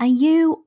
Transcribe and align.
Are 0.00 0.06
you 0.06 0.62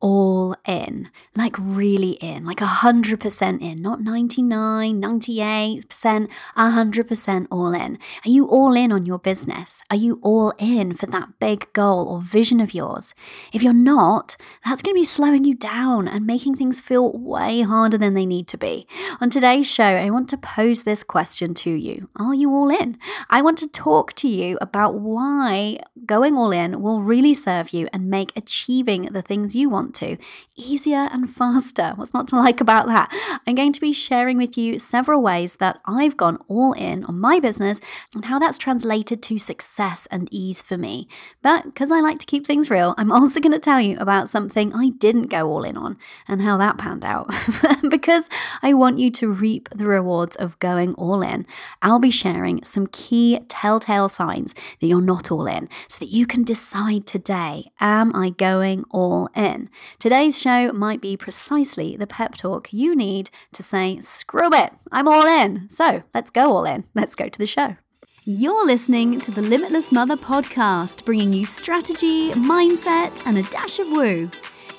in? 0.65 1.09
Like 1.35 1.55
really 1.57 2.11
in, 2.21 2.45
like 2.45 2.59
100% 2.59 3.61
in, 3.61 3.81
not 3.81 4.01
99, 4.01 5.01
98%, 5.01 6.29
100% 6.57 7.47
all 7.51 7.73
in. 7.73 7.97
Are 8.25 8.29
you 8.29 8.47
all 8.47 8.75
in 8.75 8.91
on 8.91 9.05
your 9.05 9.19
business? 9.19 9.83
Are 9.89 9.95
you 9.95 10.19
all 10.21 10.53
in 10.57 10.93
for 10.93 11.05
that 11.07 11.39
big 11.39 11.71
goal 11.73 12.07
or 12.07 12.21
vision 12.21 12.59
of 12.59 12.73
yours? 12.73 13.13
If 13.53 13.63
you're 13.63 13.73
not, 13.73 14.37
that's 14.65 14.81
going 14.81 14.95
to 14.95 14.99
be 14.99 15.05
slowing 15.05 15.43
you 15.43 15.55
down 15.55 16.07
and 16.07 16.25
making 16.25 16.55
things 16.55 16.81
feel 16.81 17.11
way 17.11 17.61
harder 17.61 17.97
than 17.97 18.13
they 18.13 18.25
need 18.25 18.47
to 18.49 18.57
be. 18.57 18.87
On 19.19 19.29
today's 19.29 19.69
show, 19.69 19.83
I 19.83 20.09
want 20.09 20.29
to 20.29 20.37
pose 20.37 20.83
this 20.83 21.03
question 21.03 21.53
to 21.55 21.71
you 21.71 22.09
Are 22.15 22.33
you 22.33 22.51
all 22.51 22.69
in? 22.69 22.97
I 23.29 23.41
want 23.41 23.57
to 23.59 23.67
talk 23.67 24.13
to 24.13 24.27
you 24.27 24.57
about 24.61 24.95
why 24.95 25.79
going 26.05 26.37
all 26.37 26.51
in 26.51 26.81
will 26.81 27.01
really 27.01 27.33
serve 27.33 27.71
you 27.71 27.87
and 27.93 28.09
make 28.09 28.31
achieving 28.35 29.03
the 29.03 29.21
things 29.21 29.55
you 29.55 29.69
want 29.69 29.93
to 29.95 30.17
easier 30.55 31.07
and 31.11 31.29
faster. 31.29 31.93
What's 31.95 32.13
not 32.13 32.27
to 32.29 32.35
like 32.35 32.61
about 32.61 32.87
that? 32.87 33.09
I'm 33.47 33.55
going 33.55 33.73
to 33.73 33.81
be 33.81 33.93
sharing 33.93 34.37
with 34.37 34.57
you 34.57 34.79
several 34.79 35.21
ways 35.21 35.57
that 35.57 35.79
I've 35.85 36.17
gone 36.17 36.37
all 36.47 36.73
in 36.73 37.03
on 37.05 37.19
my 37.19 37.39
business 37.39 37.79
and 38.13 38.25
how 38.25 38.39
that's 38.39 38.57
translated 38.57 39.21
to 39.23 39.37
success 39.37 40.07
and 40.11 40.27
ease 40.31 40.61
for 40.61 40.77
me. 40.77 41.07
But 41.41 41.65
because 41.65 41.91
I 41.91 41.99
like 41.99 42.19
to 42.19 42.25
keep 42.25 42.45
things 42.45 42.69
real, 42.69 42.93
I'm 42.97 43.11
also 43.11 43.39
going 43.39 43.51
to 43.53 43.59
tell 43.59 43.81
you 43.81 43.97
about 43.99 44.29
something 44.29 44.73
I 44.73 44.89
didn't 44.89 45.27
go 45.27 45.47
all 45.47 45.63
in 45.63 45.77
on 45.77 45.97
and 46.27 46.41
how 46.41 46.57
that 46.57 46.77
panned 46.77 47.05
out. 47.05 47.33
because 47.89 48.29
I 48.61 48.73
want 48.73 48.99
you 48.99 49.11
to 49.11 49.31
reap 49.31 49.69
the 49.69 49.85
rewards 49.87 50.35
of 50.35 50.59
going 50.59 50.93
all 50.95 51.21
in, 51.21 51.45
I'll 51.81 51.99
be 51.99 52.11
sharing 52.11 52.63
some 52.63 52.87
key 52.87 53.39
telltale 53.47 54.09
signs 54.09 54.53
that 54.79 54.87
you're 54.87 55.01
not 55.01 55.31
all 55.31 55.47
in 55.47 55.69
so 55.87 55.99
that 55.99 56.11
you 56.11 56.25
can 56.25 56.43
decide 56.43 57.05
today 57.05 57.71
am 57.79 58.15
I 58.15 58.29
going 58.29 58.83
all 58.89 59.29
in. 59.35 59.69
Today's 59.99 60.30
show 60.39 60.71
might 60.71 61.01
be 61.01 61.17
precisely 61.17 61.95
the 61.95 62.07
pep 62.07 62.35
talk 62.35 62.71
you 62.71 62.95
need 62.95 63.29
to 63.53 63.63
say, 63.63 63.99
screw 64.01 64.53
it, 64.53 64.73
I'm 64.91 65.07
all 65.07 65.25
in. 65.25 65.69
So 65.69 66.03
let's 66.13 66.29
go 66.29 66.51
all 66.51 66.65
in. 66.65 66.85
Let's 66.93 67.15
go 67.15 67.29
to 67.29 67.39
the 67.39 67.47
show. 67.47 67.77
You're 68.23 68.67
listening 68.67 69.19
to 69.21 69.31
the 69.31 69.41
Limitless 69.41 69.91
Mother 69.91 70.15
podcast, 70.15 71.05
bringing 71.05 71.33
you 71.33 71.45
strategy, 71.45 72.31
mindset, 72.33 73.19
and 73.25 73.37
a 73.37 73.43
dash 73.43 73.79
of 73.79 73.87
woo. 73.87 74.29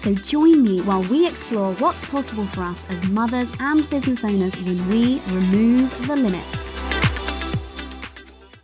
So 0.00 0.14
join 0.14 0.62
me 0.62 0.80
while 0.80 1.02
we 1.02 1.28
explore 1.28 1.74
what's 1.74 2.06
possible 2.06 2.46
for 2.46 2.62
us 2.62 2.86
as 2.88 3.06
mothers 3.10 3.50
and 3.60 3.88
business 3.90 4.24
owners 4.24 4.56
when 4.56 4.88
we 4.88 5.20
remove 5.26 6.06
the 6.06 6.16
limits. 6.16 6.56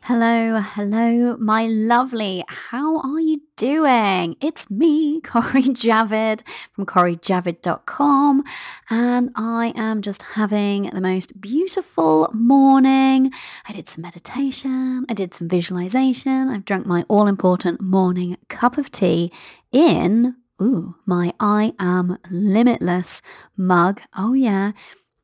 Hello, 0.01 0.61
hello, 0.63 1.37
my 1.37 1.67
lovely. 1.67 2.43
How 2.49 3.01
are 3.01 3.21
you 3.21 3.43
doing? 3.57 4.37
It's 4.41 4.71
me, 4.71 5.21
Cori 5.25 5.65
Javid 5.65 6.41
from 6.73 6.87
corijavid.com, 6.87 8.43
and 8.89 9.31
I 9.37 9.75
am 9.77 10.01
just 10.01 10.23
having 10.23 10.85
the 10.85 11.03
most 11.03 11.39
beautiful 11.39 12.31
morning. 12.33 13.31
I 13.69 13.75
did 13.75 13.91
some 13.91 14.01
meditation, 14.01 15.05
I 15.07 15.13
did 15.13 15.35
some 15.35 15.49
visualization, 15.49 16.49
I've 16.49 16.65
drunk 16.65 16.87
my 16.87 17.05
all 17.09 17.27
important 17.27 17.83
morning 17.83 18.39
cup 18.49 18.79
of 18.79 18.91
tea 18.91 19.31
in 19.71 20.35
Ooh, 20.61 20.97
my 21.05 21.35
I 21.39 21.75
am 21.79 22.19
limitless 22.31 23.21
mug. 23.57 24.01
Oh 24.17 24.33
yeah. 24.33 24.73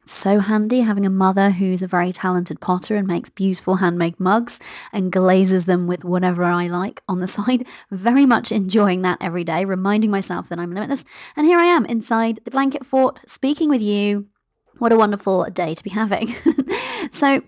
So 0.04 0.41
handy 0.41 0.81
having 0.81 1.06
a 1.06 1.10
mother 1.10 1.50
who's 1.50 1.81
a 1.81 1.87
very 1.87 2.12
talented 2.12 2.60
potter 2.60 2.97
and 2.97 3.06
makes 3.06 3.31
beautiful 3.31 3.76
handmade 3.76 4.19
mugs 4.21 4.59
and 4.92 5.12
glazes 5.12 5.65
them 5.65 5.87
with 5.87 6.04
whatever 6.04 6.44
I 6.44 6.66
like 6.66 7.03
on 7.09 7.21
the 7.21 7.28
side. 7.38 7.66
Very 7.91 8.26
much 8.26 8.53
enjoying 8.53 9.03
that 9.03 9.19
every 9.21 9.44
day, 9.44 9.65
reminding 9.65 10.10
myself 10.10 10.48
that 10.50 10.59
I'm 10.59 10.75
limitless. 10.75 11.04
And 11.34 11.47
here 11.47 11.59
I 11.59 11.65
am 11.65 11.87
inside 11.87 12.41
the 12.44 12.50
blanket 12.50 12.84
fort 12.84 13.21
speaking 13.26 13.71
with 13.71 13.81
you. 13.81 14.26
What 14.78 14.92
a 14.92 14.98
wonderful 14.98 15.44
day 15.44 15.75
to 15.75 15.84
be 15.84 15.91
having. 15.91 16.34
so 17.10 17.42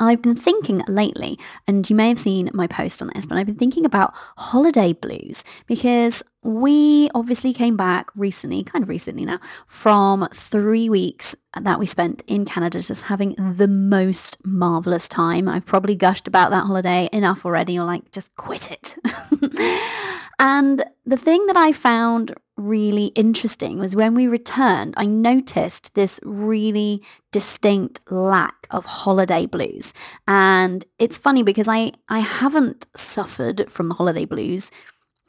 I've 0.00 0.22
been 0.22 0.36
thinking 0.36 0.82
lately, 0.86 1.38
and 1.66 1.88
you 1.88 1.96
may 1.96 2.08
have 2.08 2.18
seen 2.18 2.50
my 2.54 2.66
post 2.66 3.02
on 3.02 3.10
this, 3.14 3.26
but 3.26 3.36
I've 3.36 3.46
been 3.46 3.56
thinking 3.56 3.84
about 3.84 4.14
holiday 4.36 4.92
blues 4.92 5.44
because 5.66 6.22
we 6.42 7.10
obviously 7.14 7.52
came 7.52 7.76
back 7.76 8.10
recently, 8.14 8.62
kind 8.62 8.82
of 8.82 8.88
recently 8.88 9.24
now, 9.24 9.40
from 9.66 10.28
three 10.32 10.88
weeks 10.88 11.34
that 11.60 11.78
we 11.78 11.86
spent 11.86 12.22
in 12.26 12.44
Canada 12.44 12.80
just 12.80 13.04
having 13.04 13.34
the 13.38 13.68
most 13.68 14.38
marvelous 14.44 15.08
time. 15.08 15.48
I've 15.48 15.66
probably 15.66 15.96
gushed 15.96 16.28
about 16.28 16.50
that 16.50 16.64
holiday 16.64 17.08
enough 17.12 17.44
already. 17.44 17.74
You're 17.74 17.84
like, 17.84 18.10
just 18.12 18.34
quit 18.36 18.70
it. 18.70 18.96
and 20.38 20.84
the 21.04 21.16
thing 21.16 21.44
that 21.46 21.56
I 21.56 21.72
found 21.72 22.34
really 22.58 23.06
interesting 23.08 23.78
was 23.78 23.96
when 23.96 24.14
we 24.14 24.26
returned, 24.26 24.94
I 24.96 25.06
noticed 25.06 25.94
this 25.94 26.20
really 26.24 27.02
distinct 27.32 28.00
lack 28.10 28.66
of 28.70 28.84
holiday 28.84 29.46
blues. 29.46 29.94
And 30.26 30.84
it's 30.98 31.16
funny 31.16 31.42
because 31.42 31.68
I, 31.68 31.92
I 32.08 32.18
haven't 32.18 32.86
suffered 32.96 33.70
from 33.70 33.90
holiday 33.90 34.24
blues 34.24 34.70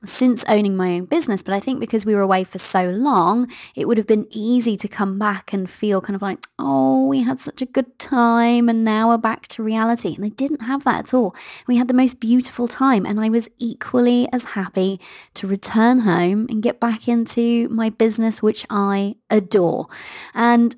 since 0.06 0.44
owning 0.48 0.76
my 0.76 0.96
own 0.96 1.06
business. 1.06 1.44
But 1.44 1.54
I 1.54 1.60
think 1.60 1.80
because 1.80 2.06
we 2.06 2.16
were 2.16 2.22
away 2.22 2.44
for 2.44 2.58
so 2.58 2.90
long, 2.90 3.48
it 3.76 3.88
would 3.88 3.98
have 3.98 4.08
been 4.08 4.28
easy 4.30 4.78
to 4.78 4.88
come 4.88 5.20
back 5.20 5.52
and 5.52 5.70
feel 5.70 6.02
kind 6.02 6.16
of 6.16 6.22
like, 6.22 6.48
oh, 6.58 7.06
we 7.08 7.22
had 7.22 7.40
such 7.40 7.62
a 7.62 7.66
good 7.66 8.00
time 8.00 8.70
and 8.70 8.84
now 8.84 9.10
we're 9.10 9.18
back 9.18 9.48
to 9.50 9.64
reality. 9.64 10.16
And 10.16 10.26
I 10.26 10.30
didn't 10.30 10.62
have 10.62 10.84
that 10.86 11.00
at 11.00 11.14
all. 11.14 11.36
We 11.68 11.78
had 11.78 11.88
the 11.88 11.94
most 11.94 12.20
beautiful 12.20 12.68
time 12.68 13.06
and 13.06 13.20
I 13.20 13.30
was 13.30 13.50
equally 13.60 14.28
as 14.32 14.44
happy 14.44 15.00
to 15.36 15.48
return 15.48 16.00
home 16.00 16.48
and 16.50 16.64
get 16.64 16.80
back 16.80 17.08
into 17.08 17.68
my 17.70 17.90
business, 17.90 18.42
which 18.42 18.66
I 18.70 19.16
adore. 19.30 19.88
And 20.34 20.76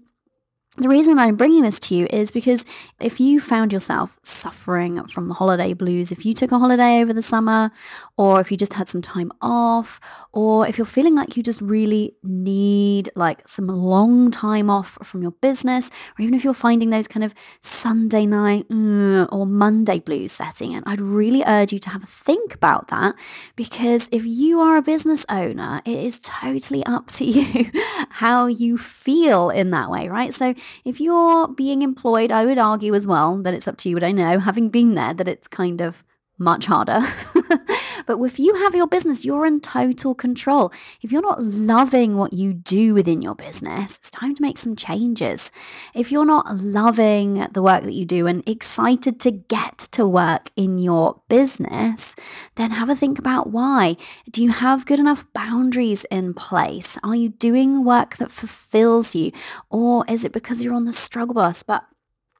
the 0.77 0.87
reason 0.87 1.19
I'm 1.19 1.35
bringing 1.35 1.63
this 1.63 1.81
to 1.81 1.95
you 1.95 2.07
is 2.11 2.31
because 2.31 2.63
if 3.01 3.19
you 3.19 3.41
found 3.41 3.73
yourself 3.73 4.17
suffering 4.23 5.05
from 5.07 5.27
the 5.27 5.33
holiday 5.33 5.73
blues, 5.73 6.13
if 6.13 6.25
you 6.25 6.33
took 6.33 6.53
a 6.53 6.59
holiday 6.59 7.01
over 7.01 7.11
the 7.11 7.21
summer, 7.21 7.71
or 8.15 8.39
if 8.39 8.49
you 8.51 8.55
just 8.55 8.73
had 8.73 8.87
some 8.87 9.01
time 9.01 9.33
off, 9.41 9.99
or 10.31 10.65
if 10.65 10.77
you're 10.77 10.85
feeling 10.85 11.13
like 11.13 11.35
you 11.35 11.43
just 11.43 11.59
really 11.59 12.15
need 12.23 13.09
like 13.17 13.45
some 13.45 13.67
long 13.67 14.31
time 14.31 14.69
off 14.69 14.97
from 15.03 15.21
your 15.21 15.31
business, 15.31 15.89
or 16.17 16.21
even 16.21 16.33
if 16.33 16.45
you're 16.45 16.53
finding 16.53 16.89
those 16.89 17.07
kind 17.07 17.25
of 17.25 17.33
Sunday 17.59 18.25
night 18.25 18.69
mm, 18.69 19.27
or 19.29 19.45
Monday 19.45 19.99
blues 19.99 20.31
setting 20.31 20.71
in, 20.71 20.83
I'd 20.85 21.01
really 21.01 21.43
urge 21.45 21.73
you 21.73 21.79
to 21.79 21.89
have 21.89 22.03
a 22.03 22.07
think 22.07 22.55
about 22.55 22.87
that 22.87 23.15
because 23.57 24.07
if 24.09 24.25
you 24.25 24.61
are 24.61 24.77
a 24.77 24.81
business 24.81 25.25
owner, 25.27 25.81
it 25.83 25.99
is 25.99 26.19
totally 26.19 26.85
up 26.85 27.07
to 27.07 27.25
you 27.25 27.69
how 28.09 28.47
you 28.47 28.77
feel 28.77 29.49
in 29.49 29.71
that 29.71 29.91
way, 29.91 30.07
right? 30.07 30.33
So 30.33 30.55
if 30.85 30.99
you're 30.99 31.47
being 31.47 31.81
employed, 31.81 32.31
I 32.31 32.45
would 32.45 32.57
argue 32.57 32.95
as 32.95 33.07
well 33.07 33.37
that 33.43 33.53
it's 33.53 33.67
up 33.67 33.77
to 33.77 33.89
you, 33.89 33.95
but 33.95 34.03
I 34.03 34.11
know, 34.11 34.39
having 34.39 34.69
been 34.69 34.95
there, 34.95 35.13
that 35.13 35.27
it's 35.27 35.47
kind 35.47 35.81
of 35.81 36.03
much 36.37 36.65
harder. 36.65 37.01
but 38.05 38.19
if 38.19 38.39
you 38.39 38.55
have 38.55 38.75
your 38.75 38.87
business, 38.87 39.25
you're 39.25 39.45
in 39.45 39.59
total 39.59 40.15
control. 40.15 40.71
If 41.01 41.11
you're 41.11 41.21
not 41.21 41.43
loving 41.43 42.17
what 42.17 42.33
you 42.33 42.53
do 42.53 42.93
within 42.93 43.21
your 43.21 43.35
business, 43.35 43.97
it's 43.97 44.11
time 44.11 44.35
to 44.35 44.41
make 44.41 44.57
some 44.57 44.75
changes. 44.75 45.51
If 45.93 46.11
you're 46.11 46.25
not 46.25 46.57
loving 46.57 47.47
the 47.51 47.61
work 47.61 47.83
that 47.83 47.93
you 47.93 48.05
do 48.05 48.27
and 48.27 48.47
excited 48.47 49.19
to 49.21 49.31
get 49.31 49.77
to 49.91 50.07
work 50.07 50.51
in 50.55 50.77
your 50.77 51.21
business, 51.29 52.15
then 52.55 52.71
have 52.71 52.89
a 52.89 52.95
think 52.95 53.19
about 53.19 53.49
why. 53.49 53.97
Do 54.29 54.43
you 54.43 54.51
have 54.51 54.85
good 54.85 54.99
enough 54.99 55.25
boundaries 55.33 56.05
in 56.11 56.33
place? 56.33 56.97
Are 57.03 57.15
you 57.15 57.29
doing 57.29 57.83
work 57.83 58.17
that 58.17 58.31
fulfills 58.31 59.15
you? 59.15 59.31
Or 59.69 60.05
is 60.07 60.25
it 60.25 60.31
because 60.31 60.61
you're 60.61 60.73
on 60.73 60.85
the 60.85 60.93
struggle 60.93 61.35
bus? 61.35 61.63
But 61.63 61.83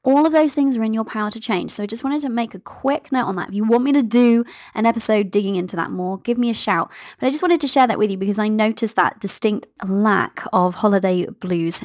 all 0.04 0.26
of 0.26 0.32
those 0.32 0.52
things 0.52 0.76
are 0.76 0.82
in 0.82 0.94
your 0.94 1.04
power 1.04 1.30
to 1.30 1.38
change. 1.38 1.70
So 1.70 1.82
I 1.82 1.86
just 1.86 2.02
wanted 2.02 2.22
to 2.22 2.28
make 2.28 2.54
a 2.54 2.58
quick 2.58 3.12
note 3.12 3.26
on 3.26 3.36
that. 3.36 3.48
If 3.50 3.54
you 3.54 3.64
want 3.64 3.84
me 3.84 3.92
to 3.92 4.02
do 4.02 4.44
an 4.74 4.84
episode 4.84 5.30
digging 5.30 5.54
into 5.54 5.76
that 5.76 5.90
more, 5.90 6.18
give 6.18 6.38
me 6.38 6.50
a 6.50 6.54
shout. 6.54 6.90
But 7.20 7.26
I 7.28 7.30
just 7.30 7.42
wanted 7.42 7.60
to 7.60 7.68
share 7.68 7.86
that 7.86 7.98
with 7.98 8.10
you 8.10 8.16
because 8.16 8.38
I 8.38 8.48
noticed 8.48 8.96
that 8.96 9.20
distinct 9.20 9.66
lack 9.84 10.42
of 10.52 10.76
holiday 10.76 11.26
blues 11.26 11.84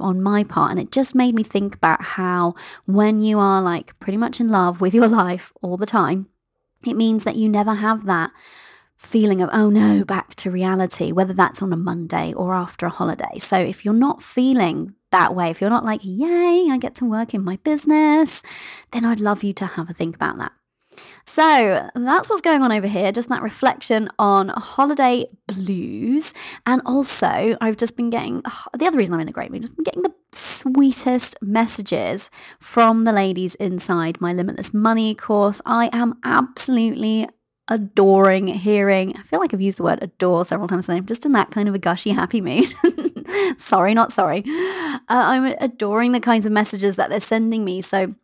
on 0.00 0.22
my 0.22 0.42
part 0.44 0.72
and 0.72 0.80
it 0.80 0.90
just 0.90 1.14
made 1.14 1.34
me 1.34 1.44
think 1.44 1.76
about 1.76 2.02
how 2.02 2.54
when 2.86 3.20
you 3.20 3.38
are 3.38 3.62
like 3.62 3.98
pretty 4.00 4.16
much 4.16 4.40
in 4.40 4.48
love 4.48 4.80
with 4.80 4.94
your 4.94 5.08
life 5.24 5.52
all 5.60 5.76
the 5.76 5.86
time, 5.86 6.26
it 6.84 6.94
means 6.94 7.24
that 7.24 7.36
you 7.36 7.48
never 7.48 7.74
have 7.74 8.06
that 8.06 8.30
feeling 8.96 9.42
of, 9.42 9.50
oh 9.52 9.70
no, 9.70 10.04
back 10.04 10.34
to 10.36 10.50
reality, 10.50 11.12
whether 11.12 11.32
that's 11.32 11.62
on 11.62 11.72
a 11.72 11.76
Monday 11.76 12.32
or 12.32 12.54
after 12.54 12.86
a 12.86 12.90
holiday. 12.90 13.38
So 13.38 13.58
if 13.58 13.84
you're 13.84 13.92
not 13.92 14.22
feeling 14.22 14.94
that 15.16 15.34
way, 15.34 15.50
if 15.50 15.62
you're 15.62 15.70
not 15.70 15.84
like, 15.84 16.02
yay, 16.04 16.68
I 16.70 16.76
get 16.78 16.94
to 16.96 17.06
work 17.06 17.32
in 17.32 17.42
my 17.42 17.56
business, 17.64 18.42
then 18.92 19.06
I'd 19.06 19.18
love 19.18 19.42
you 19.42 19.54
to 19.54 19.64
have 19.64 19.88
a 19.88 19.94
think 19.94 20.14
about 20.14 20.36
that. 20.38 20.52
So 21.24 21.90
that's 21.94 22.28
what's 22.28 22.42
going 22.42 22.62
on 22.62 22.70
over 22.70 22.86
here, 22.86 23.12
just 23.12 23.28
that 23.30 23.42
reflection 23.42 24.10
on 24.18 24.48
holiday 24.48 25.26
blues. 25.46 26.34
And 26.66 26.82
also, 26.84 27.56
I've 27.60 27.76
just 27.78 27.96
been 27.96 28.10
getting, 28.10 28.42
oh, 28.44 28.64
the 28.76 28.86
other 28.86 28.98
reason 28.98 29.14
I'm 29.14 29.20
in 29.20 29.28
a 29.28 29.32
great 29.32 29.50
mood, 29.50 29.62
been 29.62 29.84
getting 29.84 30.02
the 30.02 30.14
sweetest 30.32 31.36
messages 31.40 32.30
from 32.60 33.04
the 33.04 33.12
ladies 33.12 33.54
inside 33.56 34.20
my 34.20 34.32
Limitless 34.34 34.74
Money 34.74 35.14
course. 35.14 35.62
I 35.64 35.88
am 35.92 36.18
absolutely 36.24 37.28
adoring 37.68 38.46
hearing, 38.46 39.16
I 39.16 39.22
feel 39.22 39.40
like 39.40 39.52
I've 39.52 39.60
used 39.60 39.78
the 39.78 39.82
word 39.82 39.98
adore 40.02 40.44
several 40.44 40.68
times 40.68 40.86
today. 40.86 40.98
I'm 40.98 41.06
just 41.06 41.26
in 41.26 41.32
that 41.32 41.50
kind 41.50 41.68
of 41.68 41.74
a 41.74 41.78
gushy, 41.78 42.10
happy 42.10 42.40
mood. 42.40 42.72
sorry, 43.58 43.94
not 43.94 44.12
sorry. 44.12 44.44
Uh, 44.46 44.98
I'm 45.08 45.54
adoring 45.60 46.12
the 46.12 46.20
kinds 46.20 46.46
of 46.46 46.52
messages 46.52 46.96
that 46.96 47.10
they're 47.10 47.20
sending 47.20 47.64
me. 47.64 47.82
So 47.82 48.14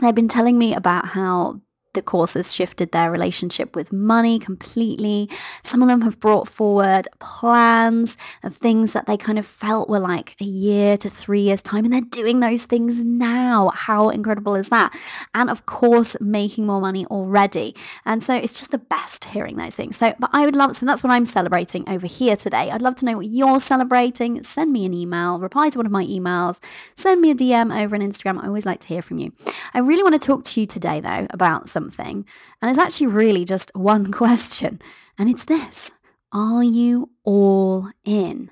they've 0.00 0.14
been 0.14 0.28
telling 0.28 0.58
me 0.58 0.74
about 0.74 1.06
how 1.06 1.60
the 1.96 2.02
course 2.02 2.34
has 2.34 2.54
shifted 2.54 2.92
their 2.92 3.10
relationship 3.10 3.74
with 3.74 3.92
money 3.92 4.38
completely. 4.38 5.28
Some 5.62 5.82
of 5.82 5.88
them 5.88 6.02
have 6.02 6.20
brought 6.20 6.46
forward 6.46 7.08
plans 7.18 8.16
of 8.44 8.54
things 8.54 8.92
that 8.92 9.06
they 9.06 9.16
kind 9.16 9.38
of 9.38 9.46
felt 9.46 9.88
were 9.88 9.98
like 9.98 10.36
a 10.40 10.44
year 10.44 10.96
to 10.98 11.10
three 11.10 11.40
years 11.40 11.62
time 11.62 11.84
and 11.84 11.92
they're 11.92 12.00
doing 12.02 12.40
those 12.40 12.64
things 12.64 13.04
now. 13.04 13.70
How 13.74 14.10
incredible 14.10 14.54
is 14.54 14.68
that? 14.68 14.96
And 15.34 15.50
of 15.50 15.66
course, 15.66 16.16
making 16.20 16.66
more 16.66 16.80
money 16.80 17.06
already. 17.06 17.74
And 18.04 18.22
so 18.22 18.34
it's 18.34 18.58
just 18.58 18.70
the 18.70 18.78
best 18.78 19.24
hearing 19.24 19.56
those 19.56 19.74
things. 19.74 19.96
So, 19.96 20.14
but 20.18 20.30
I 20.32 20.44
would 20.44 20.54
love, 20.54 20.76
so 20.76 20.84
that's 20.86 21.02
what 21.02 21.10
I'm 21.10 21.26
celebrating 21.26 21.88
over 21.88 22.06
here 22.06 22.36
today. 22.36 22.70
I'd 22.70 22.82
love 22.82 22.96
to 22.96 23.06
know 23.06 23.16
what 23.16 23.26
you're 23.26 23.58
celebrating. 23.58 24.42
Send 24.42 24.70
me 24.72 24.84
an 24.84 24.92
email, 24.92 25.38
reply 25.38 25.70
to 25.70 25.78
one 25.78 25.86
of 25.86 25.92
my 25.92 26.04
emails, 26.04 26.60
send 26.94 27.22
me 27.22 27.30
a 27.30 27.34
DM 27.34 27.74
over 27.74 27.96
on 27.96 28.02
Instagram. 28.02 28.42
I 28.42 28.46
always 28.46 28.66
like 28.66 28.80
to 28.80 28.88
hear 28.88 29.00
from 29.00 29.18
you. 29.18 29.32
I 29.72 29.78
really 29.78 30.02
want 30.02 30.20
to 30.20 30.26
talk 30.26 30.44
to 30.44 30.60
you 30.60 30.66
today 30.66 31.00
though 31.00 31.26
about 31.30 31.70
some 31.70 31.85
something. 31.86 32.26
And 32.60 32.70
it's 32.70 32.78
actually 32.78 33.08
really 33.08 33.44
just 33.44 33.70
one 33.74 34.12
question. 34.22 34.80
And 35.18 35.28
it's 35.28 35.44
this. 35.44 35.92
Are 36.32 36.62
you 36.62 37.10
all 37.24 37.90
in? 38.04 38.50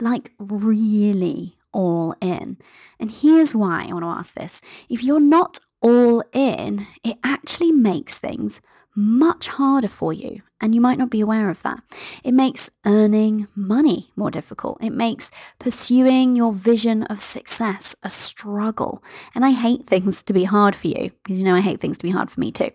Like 0.00 0.32
really 0.38 1.56
all 1.72 2.14
in? 2.20 2.56
And 2.98 3.10
here's 3.10 3.54
why 3.54 3.86
I 3.88 3.92
want 3.92 4.04
to 4.04 4.08
ask 4.08 4.34
this. 4.34 4.60
If 4.88 5.04
you're 5.04 5.20
not 5.20 5.58
all 5.82 6.22
in, 6.32 6.86
it 7.04 7.18
actually 7.22 7.72
makes 7.72 8.18
things 8.18 8.60
much 8.94 9.48
harder 9.48 9.88
for 9.88 10.12
you. 10.12 10.42
And 10.60 10.74
you 10.74 10.80
might 10.80 10.98
not 10.98 11.10
be 11.10 11.20
aware 11.20 11.48
of 11.48 11.62
that. 11.62 11.82
It 12.22 12.32
makes 12.32 12.70
earning 12.84 13.48
money 13.54 14.10
more 14.14 14.30
difficult. 14.30 14.78
It 14.82 14.90
makes 14.90 15.30
pursuing 15.58 16.36
your 16.36 16.52
vision 16.52 17.04
of 17.04 17.20
success 17.20 17.96
a 18.02 18.10
struggle. 18.10 19.02
And 19.34 19.44
I 19.44 19.52
hate 19.52 19.86
things 19.86 20.22
to 20.24 20.32
be 20.32 20.44
hard 20.44 20.76
for 20.76 20.88
you 20.88 21.10
because 21.22 21.38
you 21.38 21.44
know 21.44 21.54
I 21.54 21.60
hate 21.60 21.80
things 21.80 21.96
to 21.98 22.04
be 22.04 22.10
hard 22.10 22.30
for 22.30 22.40
me 22.40 22.52
too. 22.52 22.70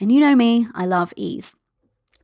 And 0.00 0.10
you 0.10 0.20
know 0.20 0.34
me, 0.34 0.66
I 0.74 0.84
love 0.86 1.12
ease. 1.16 1.54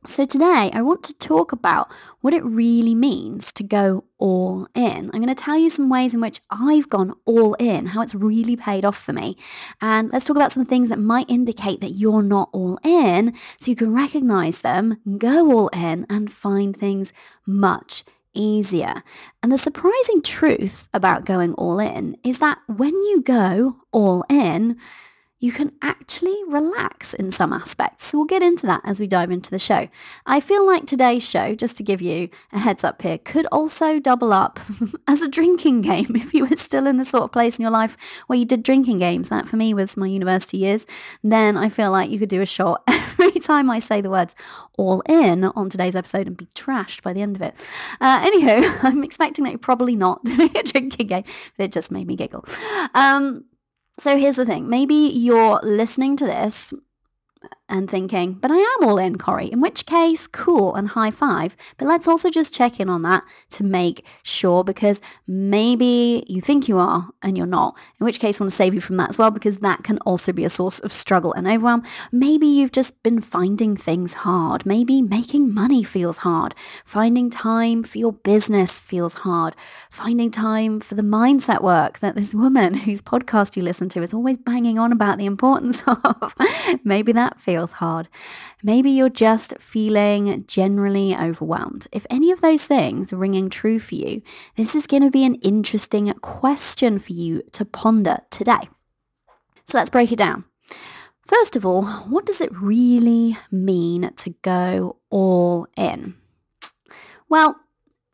So 0.07 0.23
today 0.25 0.69
I 0.71 0.83
want 0.83 1.01
to 1.03 1.13
talk 1.15 1.51
about 1.51 1.91
what 2.21 2.33
it 2.33 2.45
really 2.45 2.93
means 2.93 3.51
to 3.53 3.63
go 3.63 4.03
all 4.19 4.67
in. 4.75 5.09
I'm 5.11 5.21
going 5.21 5.27
to 5.27 5.35
tell 5.35 5.57
you 5.57 5.69
some 5.69 5.89
ways 5.89 6.13
in 6.13 6.21
which 6.21 6.41
I've 6.51 6.89
gone 6.89 7.15
all 7.25 7.55
in, 7.55 7.87
how 7.87 8.01
it's 8.01 8.13
really 8.13 8.55
paid 8.55 8.85
off 8.85 8.97
for 8.97 9.13
me. 9.13 9.35
And 9.81 10.11
let's 10.11 10.27
talk 10.27 10.35
about 10.35 10.51
some 10.51 10.65
things 10.65 10.89
that 10.89 10.99
might 10.99 11.29
indicate 11.29 11.81
that 11.81 11.91
you're 11.91 12.21
not 12.21 12.49
all 12.53 12.77
in 12.83 13.33
so 13.57 13.71
you 13.71 13.75
can 13.75 13.95
recognize 13.95 14.61
them, 14.61 14.97
go 15.17 15.51
all 15.51 15.69
in 15.69 16.05
and 16.07 16.31
find 16.31 16.77
things 16.77 17.11
much 17.47 18.03
easier. 18.35 19.01
And 19.41 19.51
the 19.51 19.57
surprising 19.57 20.21
truth 20.21 20.87
about 20.93 21.25
going 21.25 21.53
all 21.55 21.79
in 21.79 22.17
is 22.23 22.37
that 22.39 22.59
when 22.67 22.93
you 22.93 23.23
go 23.23 23.77
all 23.91 24.23
in, 24.29 24.77
you 25.39 25.51
can 25.51 25.73
actually 25.81 26.37
relax 26.47 27.13
in 27.13 27.29
some 27.29 27.51
aspects. 27.51 28.05
So 28.07 28.17
we'll 28.17 28.25
get 28.25 28.41
into 28.41 28.65
that 28.67 28.81
as 28.85 28.99
we 28.99 29.07
dive 29.07 29.31
into 29.31 29.51
the 29.51 29.59
show. 29.59 29.87
I 30.25 30.39
feel 30.39 30.65
like 30.65 30.85
today's 30.85 31.27
show, 31.27 31.55
just 31.55 31.75
to 31.77 31.83
give 31.83 32.01
you 32.01 32.29
a 32.53 32.59
heads 32.59 32.83
up 32.83 33.01
here, 33.01 33.17
could 33.17 33.45
also 33.51 33.99
double 33.99 34.31
up 34.31 34.59
as 35.07 35.21
a 35.21 35.27
drinking 35.27 35.81
game 35.81 36.15
if 36.15 36.33
you 36.33 36.45
were 36.45 36.55
still 36.55 36.87
in 36.87 36.97
the 36.97 37.05
sort 37.05 37.23
of 37.23 37.31
place 37.31 37.59
in 37.59 37.63
your 37.63 37.71
life 37.71 37.97
where 38.27 38.39
you 38.39 38.45
did 38.45 38.63
drinking 38.63 38.99
games. 38.99 39.29
That 39.29 39.47
for 39.47 39.57
me 39.57 39.73
was 39.73 39.97
my 39.97 40.07
university 40.07 40.57
years. 40.57 40.85
Then 41.23 41.57
I 41.57 41.69
feel 41.69 41.91
like 41.91 42.09
you 42.09 42.19
could 42.19 42.29
do 42.29 42.41
a 42.41 42.45
shot 42.45 42.83
every 42.87 43.39
time 43.39 43.69
I 43.69 43.79
say 43.79 43.99
the 43.99 44.09
words 44.09 44.35
all 44.77 45.01
in 45.01 45.43
on 45.43 45.69
today's 45.69 45.95
episode 45.95 46.27
and 46.27 46.37
be 46.37 46.47
trashed 46.55 47.01
by 47.01 47.11
the 47.11 47.21
end 47.21 47.35
of 47.35 47.41
it. 47.41 47.55
Uh, 47.99 48.25
anywho, 48.25 48.79
I'm 48.83 49.03
expecting 49.03 49.43
that 49.43 49.51
you're 49.51 49.59
probably 49.59 49.95
not 49.95 50.23
doing 50.23 50.55
a 50.55 50.63
drinking 50.63 51.07
game, 51.07 51.23
but 51.57 51.65
it 51.65 51.71
just 51.71 51.91
made 51.91 52.07
me 52.07 52.15
giggle. 52.15 52.45
Um, 52.93 53.45
so 53.97 54.17
here's 54.17 54.35
the 54.35 54.45
thing. 54.45 54.69
Maybe 54.69 54.93
you're 54.93 55.59
listening 55.63 56.17
to 56.17 56.25
this 56.25 56.73
and 57.67 57.89
thinking, 57.89 58.33
but 58.33 58.51
I 58.51 58.57
am 58.57 58.87
all 58.87 58.97
in, 58.97 59.17
Cori, 59.17 59.47
in 59.47 59.59
which 59.59 59.85
case, 59.85 60.27
cool 60.27 60.75
and 60.75 60.89
high 60.89 61.09
five. 61.09 61.57
But 61.77 61.87
let's 61.87 62.07
also 62.07 62.29
just 62.29 62.53
check 62.53 62.79
in 62.79 62.89
on 62.89 63.01
that 63.01 63.23
to 63.51 63.63
make 63.63 64.05
sure 64.21 64.63
because 64.63 65.01
maybe 65.27 66.23
you 66.27 66.41
think 66.41 66.67
you 66.67 66.77
are 66.77 67.09
and 67.23 67.35
you're 67.35 67.47
not, 67.47 67.75
in 67.99 68.05
which 68.05 68.19
case 68.19 68.39
I 68.39 68.43
want 68.43 68.51
to 68.51 68.55
save 68.55 68.75
you 68.75 68.81
from 68.81 68.97
that 68.97 69.09
as 69.09 69.17
well 69.17 69.31
because 69.31 69.57
that 69.57 69.83
can 69.83 69.97
also 69.99 70.31
be 70.31 70.45
a 70.45 70.49
source 70.49 70.79
of 70.79 70.93
struggle 70.93 71.33
and 71.33 71.47
overwhelm. 71.47 71.83
Maybe 72.11 72.45
you've 72.45 72.71
just 72.71 73.01
been 73.01 73.19
finding 73.19 73.75
things 73.75 74.13
hard. 74.13 74.65
Maybe 74.65 75.01
making 75.01 75.53
money 75.53 75.83
feels 75.83 76.19
hard. 76.19 76.53
Finding 76.85 77.31
time 77.31 77.81
for 77.81 77.97
your 77.97 78.13
business 78.13 78.77
feels 78.77 79.15
hard. 79.15 79.55
Finding 79.89 80.29
time 80.29 80.79
for 80.79 80.93
the 80.93 81.01
mindset 81.01 81.63
work 81.63 81.99
that 81.99 82.15
this 82.15 82.33
woman 82.35 82.73
whose 82.85 83.01
podcast 83.01 83.55
you 83.57 83.63
listen 83.63 83.89
to 83.89 84.03
is 84.03 84.13
always 84.13 84.37
banging 84.37 84.77
on 84.77 84.91
about 84.91 85.17
the 85.17 85.25
importance 85.25 85.81
of. 85.87 86.35
maybe 86.83 87.11
that 87.11 87.41
feels 87.41 87.54
feels 87.55 87.71
hard. 87.73 88.09
Maybe 88.63 88.91
you're 88.91 89.07
just 89.07 89.53
feeling 89.59 90.43
generally 90.45 91.15
overwhelmed. 91.15 91.87
If 91.93 92.05
any 92.09 92.29
of 92.31 92.41
those 92.41 92.65
things 92.65 93.13
are 93.13 93.17
ringing 93.17 93.49
true 93.49 93.79
for 93.79 93.95
you, 93.95 94.21
this 94.57 94.75
is 94.75 94.87
going 94.87 95.03
to 95.03 95.09
be 95.09 95.23
an 95.23 95.35
interesting 95.35 96.13
question 96.15 96.99
for 96.99 97.13
you 97.13 97.43
to 97.53 97.63
ponder 97.63 98.17
today. 98.29 98.67
So 99.67 99.77
let's 99.77 99.89
break 99.89 100.11
it 100.11 100.17
down. 100.17 100.43
First 101.25 101.55
of 101.55 101.65
all, 101.65 101.85
what 101.85 102.25
does 102.25 102.41
it 102.41 102.51
really 102.51 103.37
mean 103.49 104.11
to 104.17 104.31
go 104.41 104.97
all 105.09 105.67
in? 105.77 106.15
Well, 107.29 107.55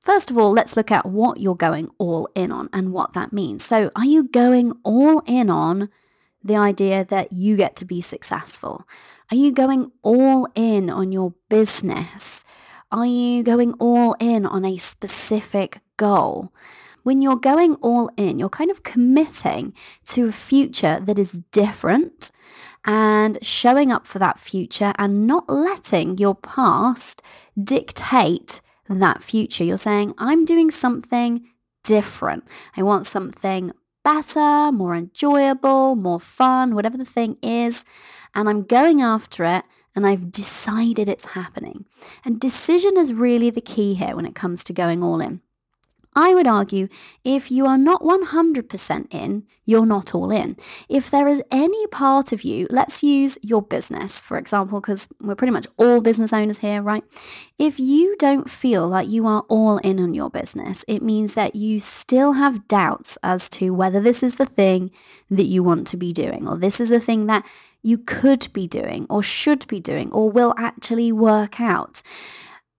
First 0.03 0.31
of 0.31 0.37
all, 0.37 0.51
let's 0.51 0.75
look 0.75 0.89
at 0.89 1.05
what 1.05 1.39
you're 1.39 1.53
going 1.53 1.87
all 1.99 2.27
in 2.33 2.51
on 2.51 2.69
and 2.73 2.91
what 2.91 3.13
that 3.13 3.31
means. 3.31 3.63
So 3.63 3.91
are 3.95 4.03
you 4.03 4.23
going 4.23 4.73
all 4.83 5.19
in 5.27 5.51
on 5.51 5.89
the 6.43 6.55
idea 6.55 7.05
that 7.05 7.31
you 7.31 7.55
get 7.55 7.75
to 7.75 7.85
be 7.85 8.01
successful? 8.01 8.87
Are 9.31 9.37
you 9.37 9.53
going 9.53 9.93
all 10.01 10.45
in 10.55 10.89
on 10.89 11.13
your 11.13 11.33
business? 11.47 12.43
Are 12.91 13.05
you 13.05 13.43
going 13.43 13.71
all 13.79 14.13
in 14.19 14.45
on 14.45 14.65
a 14.65 14.75
specific 14.75 15.79
goal? 15.95 16.51
When 17.03 17.21
you're 17.21 17.37
going 17.37 17.75
all 17.75 18.11
in, 18.17 18.39
you're 18.39 18.49
kind 18.49 18.69
of 18.69 18.83
committing 18.83 19.73
to 20.07 20.27
a 20.27 20.33
future 20.33 20.99
that 20.99 21.17
is 21.17 21.31
different 21.53 22.29
and 22.83 23.39
showing 23.41 23.89
up 23.89 24.05
for 24.05 24.19
that 24.19 24.37
future 24.37 24.91
and 24.97 25.25
not 25.25 25.49
letting 25.49 26.17
your 26.17 26.35
past 26.35 27.21
dictate 27.57 28.59
that 28.89 29.23
future. 29.23 29.63
You're 29.63 29.77
saying, 29.77 30.13
I'm 30.17 30.43
doing 30.43 30.71
something 30.71 31.45
different. 31.85 32.43
I 32.75 32.83
want 32.83 33.07
something 33.07 33.71
better, 34.03 34.73
more 34.73 34.93
enjoyable, 34.93 35.95
more 35.95 36.19
fun, 36.19 36.75
whatever 36.75 36.97
the 36.97 37.05
thing 37.05 37.37
is 37.41 37.85
and 38.33 38.49
I'm 38.49 38.63
going 38.63 39.01
after 39.01 39.43
it 39.43 39.63
and 39.95 40.07
I've 40.07 40.31
decided 40.31 41.09
it's 41.09 41.27
happening. 41.27 41.85
And 42.23 42.39
decision 42.39 42.97
is 42.97 43.13
really 43.13 43.49
the 43.49 43.61
key 43.61 43.93
here 43.95 44.15
when 44.15 44.25
it 44.25 44.35
comes 44.35 44.63
to 44.65 44.73
going 44.73 45.03
all 45.03 45.19
in. 45.19 45.41
I 46.13 46.33
would 46.33 46.47
argue 46.47 46.89
if 47.23 47.49
you 47.49 47.65
are 47.65 47.77
not 47.77 48.01
100% 48.01 49.13
in, 49.13 49.43
you're 49.65 49.85
not 49.85 50.13
all 50.13 50.29
in. 50.29 50.57
If 50.89 51.09
there 51.09 51.27
is 51.27 51.41
any 51.49 51.87
part 51.87 52.33
of 52.33 52.43
you, 52.43 52.67
let's 52.69 53.01
use 53.01 53.37
your 53.41 53.61
business, 53.61 54.19
for 54.19 54.37
example, 54.37 54.81
because 54.81 55.07
we're 55.21 55.35
pretty 55.35 55.53
much 55.53 55.67
all 55.77 56.01
business 56.01 56.33
owners 56.33 56.57
here, 56.57 56.81
right? 56.81 57.03
If 57.57 57.79
you 57.79 58.17
don't 58.17 58.49
feel 58.49 58.87
like 58.87 59.07
you 59.07 59.25
are 59.25 59.45
all 59.47 59.77
in 59.77 59.99
on 60.01 60.13
your 60.13 60.29
business, 60.29 60.83
it 60.87 61.01
means 61.01 61.33
that 61.35 61.55
you 61.55 61.79
still 61.79 62.33
have 62.33 62.67
doubts 62.67 63.17
as 63.23 63.47
to 63.51 63.69
whether 63.69 64.01
this 64.01 64.21
is 64.21 64.35
the 64.35 64.45
thing 64.45 64.91
that 65.29 65.45
you 65.45 65.63
want 65.63 65.87
to 65.87 65.97
be 65.97 66.11
doing 66.11 66.45
or 66.45 66.57
this 66.57 66.81
is 66.81 66.89
the 66.89 66.99
thing 66.99 67.27
that 67.27 67.45
you 67.83 67.97
could 67.97 68.51
be 68.51 68.67
doing 68.67 69.07
or 69.09 69.23
should 69.23 69.65
be 69.67 69.79
doing 69.79 70.11
or 70.11 70.29
will 70.29 70.53
actually 70.57 71.11
work 71.11 71.61
out. 71.61 72.01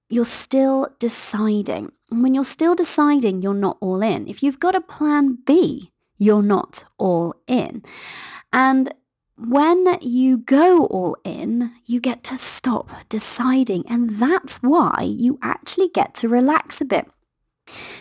You're 0.09 0.25
still 0.27 0.89
deciding. 0.99 1.93
And 2.13 2.23
when 2.23 2.35
you're 2.35 2.45
still 2.45 2.75
deciding, 2.75 3.41
you're 3.41 3.55
not 3.55 3.79
all 3.81 4.03
in. 4.03 4.29
If 4.29 4.43
you've 4.43 4.61
got 4.61 4.75
a 4.75 4.81
plan 4.81 5.39
B, 5.47 5.91
you're 6.19 6.43
not 6.43 6.85
all 6.99 7.35
in. 7.47 7.83
And 8.53 8.93
when 9.37 9.99
you 10.03 10.37
go 10.37 10.85
all 10.87 11.17
in, 11.25 11.73
you 11.87 12.01
get 12.01 12.23
to 12.25 12.37
stop 12.37 12.91
deciding. 13.09 13.85
And 13.89 14.11
that's 14.11 14.57
why 14.57 15.03
you 15.09 15.39
actually 15.43 15.89
get 15.89 16.15
to 16.17 16.29
relax 16.29 16.81
a 16.81 16.85
bit. 16.85 17.09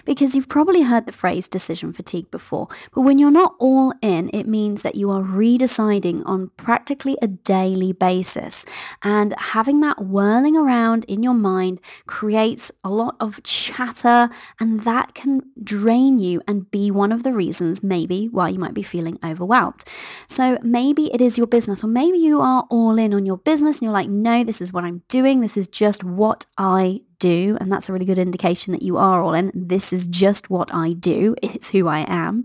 Because 0.05 0.35
you've 0.35 0.49
probably 0.49 0.83
heard 0.83 1.05
the 1.05 1.11
phrase 1.11 1.47
decision 1.47 1.93
fatigue 1.93 2.29
before, 2.31 2.67
but 2.93 3.01
when 3.01 3.19
you're 3.19 3.31
not 3.31 3.55
all 3.59 3.93
in, 4.01 4.29
it 4.33 4.47
means 4.47 4.81
that 4.81 4.95
you 4.95 5.09
are 5.09 5.21
redeciding 5.21 6.23
on 6.25 6.51
practically 6.57 7.17
a 7.21 7.27
daily 7.27 7.91
basis. 7.93 8.65
And 9.03 9.33
having 9.37 9.81
that 9.81 10.03
whirling 10.03 10.57
around 10.57 11.05
in 11.05 11.23
your 11.23 11.33
mind 11.33 11.79
creates 12.07 12.71
a 12.83 12.89
lot 12.89 13.15
of 13.19 13.41
chatter 13.43 14.29
and 14.59 14.81
that 14.81 15.13
can 15.13 15.41
drain 15.63 16.19
you 16.19 16.41
and 16.47 16.69
be 16.71 16.91
one 16.91 17.11
of 17.11 17.23
the 17.23 17.33
reasons 17.33 17.83
maybe 17.83 18.27
why 18.27 18.49
you 18.49 18.59
might 18.59 18.73
be 18.73 18.83
feeling 18.83 19.17
overwhelmed. 19.23 19.83
So 20.27 20.57
maybe 20.61 21.13
it 21.13 21.21
is 21.21 21.37
your 21.37 21.47
business 21.47 21.83
or 21.83 21.87
maybe 21.87 22.17
you 22.17 22.41
are 22.41 22.65
all 22.69 22.97
in 22.97 23.13
on 23.13 23.25
your 23.25 23.37
business 23.37 23.77
and 23.77 23.83
you're 23.83 23.93
like, 23.93 24.09
no, 24.09 24.43
this 24.43 24.61
is 24.61 24.73
what 24.73 24.83
I'm 24.83 25.03
doing. 25.07 25.41
This 25.41 25.57
is 25.57 25.67
just 25.67 26.03
what 26.03 26.45
I 26.57 27.01
do, 27.21 27.55
and 27.61 27.71
that's 27.71 27.87
a 27.87 27.93
really 27.93 28.05
good 28.05 28.17
indication 28.17 28.73
that 28.73 28.81
you 28.81 28.97
are 28.97 29.21
all 29.21 29.33
in. 29.33 29.51
This 29.53 29.90
is 29.93 30.07
just 30.07 30.49
what 30.49 30.73
I 30.73 30.93
do. 30.93 31.35
It's 31.41 31.69
who 31.69 31.87
I 31.87 32.05
am. 32.07 32.43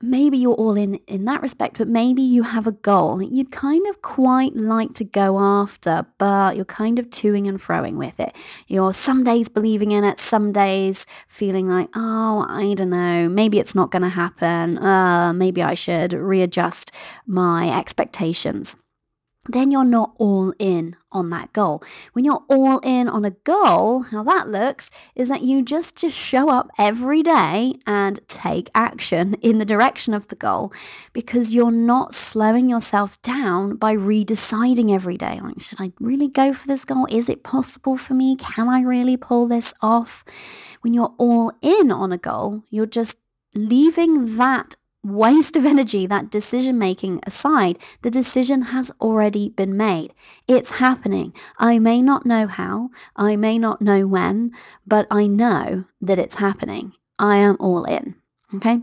Maybe 0.00 0.38
you're 0.38 0.54
all 0.54 0.76
in 0.76 0.94
in 1.08 1.24
that 1.24 1.42
respect, 1.42 1.78
but 1.78 1.88
maybe 1.88 2.22
you 2.22 2.44
have 2.44 2.68
a 2.68 2.72
goal 2.72 3.16
that 3.16 3.32
you'd 3.32 3.50
kind 3.50 3.84
of 3.88 4.00
quite 4.00 4.54
like 4.54 4.92
to 4.94 5.04
go 5.04 5.40
after, 5.40 6.06
but 6.18 6.54
you're 6.54 6.64
kind 6.64 7.00
of 7.00 7.10
toing 7.10 7.48
and 7.48 7.58
froing 7.58 7.94
with 7.94 8.20
it. 8.20 8.36
You're 8.68 8.92
some 8.92 9.24
days 9.24 9.48
believing 9.48 9.90
in 9.90 10.04
it, 10.04 10.20
some 10.20 10.52
days 10.52 11.04
feeling 11.26 11.68
like, 11.68 11.88
oh, 11.96 12.46
I 12.48 12.74
don't 12.74 12.90
know, 12.90 13.28
maybe 13.28 13.58
it's 13.58 13.74
not 13.74 13.90
going 13.90 14.02
to 14.02 14.08
happen. 14.08 14.78
Uh, 14.78 15.32
maybe 15.32 15.64
I 15.64 15.74
should 15.74 16.12
readjust 16.12 16.92
my 17.26 17.76
expectations 17.76 18.76
then 19.48 19.70
you're 19.70 19.84
not 19.84 20.14
all 20.18 20.52
in 20.58 20.96
on 21.10 21.30
that 21.30 21.52
goal. 21.52 21.82
When 22.12 22.24
you're 22.24 22.44
all 22.48 22.78
in 22.80 23.08
on 23.08 23.24
a 23.24 23.30
goal, 23.30 24.02
how 24.02 24.22
that 24.24 24.48
looks 24.48 24.90
is 25.14 25.28
that 25.28 25.42
you 25.42 25.62
just 25.62 25.96
just 25.96 26.16
show 26.16 26.50
up 26.50 26.70
every 26.78 27.22
day 27.22 27.74
and 27.86 28.20
take 28.28 28.70
action 28.74 29.34
in 29.42 29.58
the 29.58 29.64
direction 29.64 30.14
of 30.14 30.28
the 30.28 30.36
goal 30.36 30.72
because 31.12 31.54
you're 31.54 31.70
not 31.70 32.14
slowing 32.14 32.68
yourself 32.68 33.20
down 33.22 33.76
by 33.76 33.96
redeciding 33.96 34.94
every 34.94 35.16
day. 35.16 35.40
Like, 35.42 35.60
should 35.60 35.80
I 35.80 35.92
really 35.98 36.28
go 36.28 36.52
for 36.52 36.66
this 36.66 36.84
goal? 36.84 37.06
Is 37.10 37.28
it 37.28 37.42
possible 37.42 37.96
for 37.96 38.14
me? 38.14 38.36
Can 38.36 38.68
I 38.68 38.82
really 38.82 39.16
pull 39.16 39.48
this 39.48 39.72
off? 39.80 40.24
When 40.82 40.92
you're 40.92 41.14
all 41.18 41.52
in 41.62 41.90
on 41.90 42.12
a 42.12 42.18
goal, 42.18 42.62
you're 42.70 42.86
just 42.86 43.18
leaving 43.54 44.36
that 44.36 44.76
waste 45.04 45.56
of 45.56 45.64
energy, 45.64 46.06
that 46.06 46.30
decision 46.30 46.78
making 46.78 47.20
aside, 47.26 47.78
the 48.02 48.10
decision 48.10 48.62
has 48.62 48.90
already 49.00 49.50
been 49.50 49.76
made. 49.76 50.12
It's 50.46 50.72
happening. 50.72 51.32
I 51.58 51.78
may 51.78 52.02
not 52.02 52.26
know 52.26 52.46
how, 52.46 52.90
I 53.16 53.36
may 53.36 53.58
not 53.58 53.80
know 53.80 54.06
when, 54.06 54.52
but 54.86 55.06
I 55.10 55.26
know 55.26 55.84
that 56.00 56.18
it's 56.18 56.36
happening. 56.36 56.92
I 57.18 57.36
am 57.36 57.56
all 57.60 57.84
in. 57.84 58.16
Okay? 58.54 58.80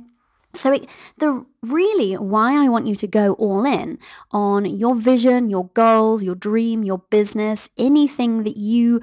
So 0.54 0.72
it, 0.72 0.88
the 1.18 1.46
really 1.62 2.14
why 2.14 2.64
I 2.64 2.70
want 2.70 2.88
you 2.88 2.96
to 2.96 3.08
go 3.08 3.34
all 3.34 3.66
in 3.66 4.00
on 4.32 4.66
your 4.66 4.96
vision, 4.96 5.50
your 5.50 5.68
goals, 5.70 6.24
your 6.24 6.36
dream, 6.36 6.84
your 6.84 7.00
business, 7.10 7.70
anything 7.78 8.44
that 8.44 8.58
you 8.58 9.02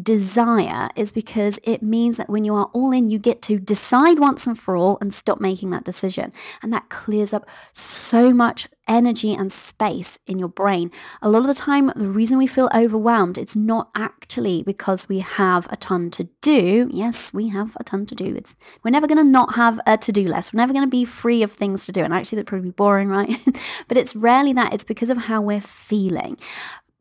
desire 0.00 0.88
is 0.94 1.12
because 1.12 1.58
it 1.64 1.82
means 1.82 2.16
that 2.16 2.30
when 2.30 2.44
you 2.44 2.54
are 2.54 2.70
all 2.72 2.92
in, 2.92 3.08
you 3.08 3.18
get 3.18 3.42
to 3.42 3.58
decide 3.58 4.18
once 4.18 4.46
and 4.46 4.58
for 4.58 4.76
all 4.76 4.98
and 5.00 5.12
stop 5.12 5.40
making 5.40 5.70
that 5.70 5.84
decision. 5.84 6.32
And 6.62 6.72
that 6.72 6.88
clears 6.88 7.32
up 7.32 7.48
so 7.72 8.32
much 8.32 8.68
energy 8.90 9.32
and 9.32 9.52
space 9.52 10.18
in 10.26 10.38
your 10.38 10.48
brain. 10.48 10.90
A 11.22 11.28
lot 11.28 11.40
of 11.40 11.46
the 11.46 11.54
time, 11.54 11.92
the 11.94 12.08
reason 12.08 12.38
we 12.38 12.46
feel 12.46 12.68
overwhelmed, 12.74 13.38
it's 13.38 13.54
not 13.54 13.88
actually 13.94 14.62
because 14.64 15.08
we 15.08 15.20
have 15.20 15.68
a 15.70 15.76
ton 15.76 16.10
to 16.10 16.28
do. 16.40 16.90
Yes, 16.92 17.32
we 17.32 17.48
have 17.48 17.76
a 17.78 17.84
ton 17.84 18.04
to 18.06 18.14
do. 18.14 18.34
It's, 18.36 18.56
we're 18.82 18.90
never 18.90 19.06
going 19.06 19.18
to 19.18 19.24
not 19.24 19.54
have 19.54 19.80
a 19.86 19.96
to-do 19.96 20.28
list. 20.28 20.52
We're 20.52 20.58
never 20.58 20.72
going 20.72 20.84
to 20.84 20.90
be 20.90 21.04
free 21.04 21.42
of 21.42 21.52
things 21.52 21.86
to 21.86 21.92
do. 21.92 22.02
And 22.02 22.12
actually, 22.12 22.36
that'd 22.36 22.48
probably 22.48 22.70
be 22.70 22.74
boring, 22.74 23.08
right? 23.08 23.38
but 23.88 23.96
it's 23.96 24.16
rarely 24.16 24.52
that. 24.54 24.74
It's 24.74 24.84
because 24.84 25.10
of 25.10 25.18
how 25.18 25.40
we're 25.40 25.60
feeling 25.60 26.36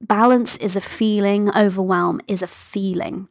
balance 0.01 0.57
is 0.57 0.75
a 0.75 0.81
feeling, 0.81 1.49
overwhelm 1.55 2.21
is 2.27 2.41
a 2.41 2.47
feeling. 2.47 3.27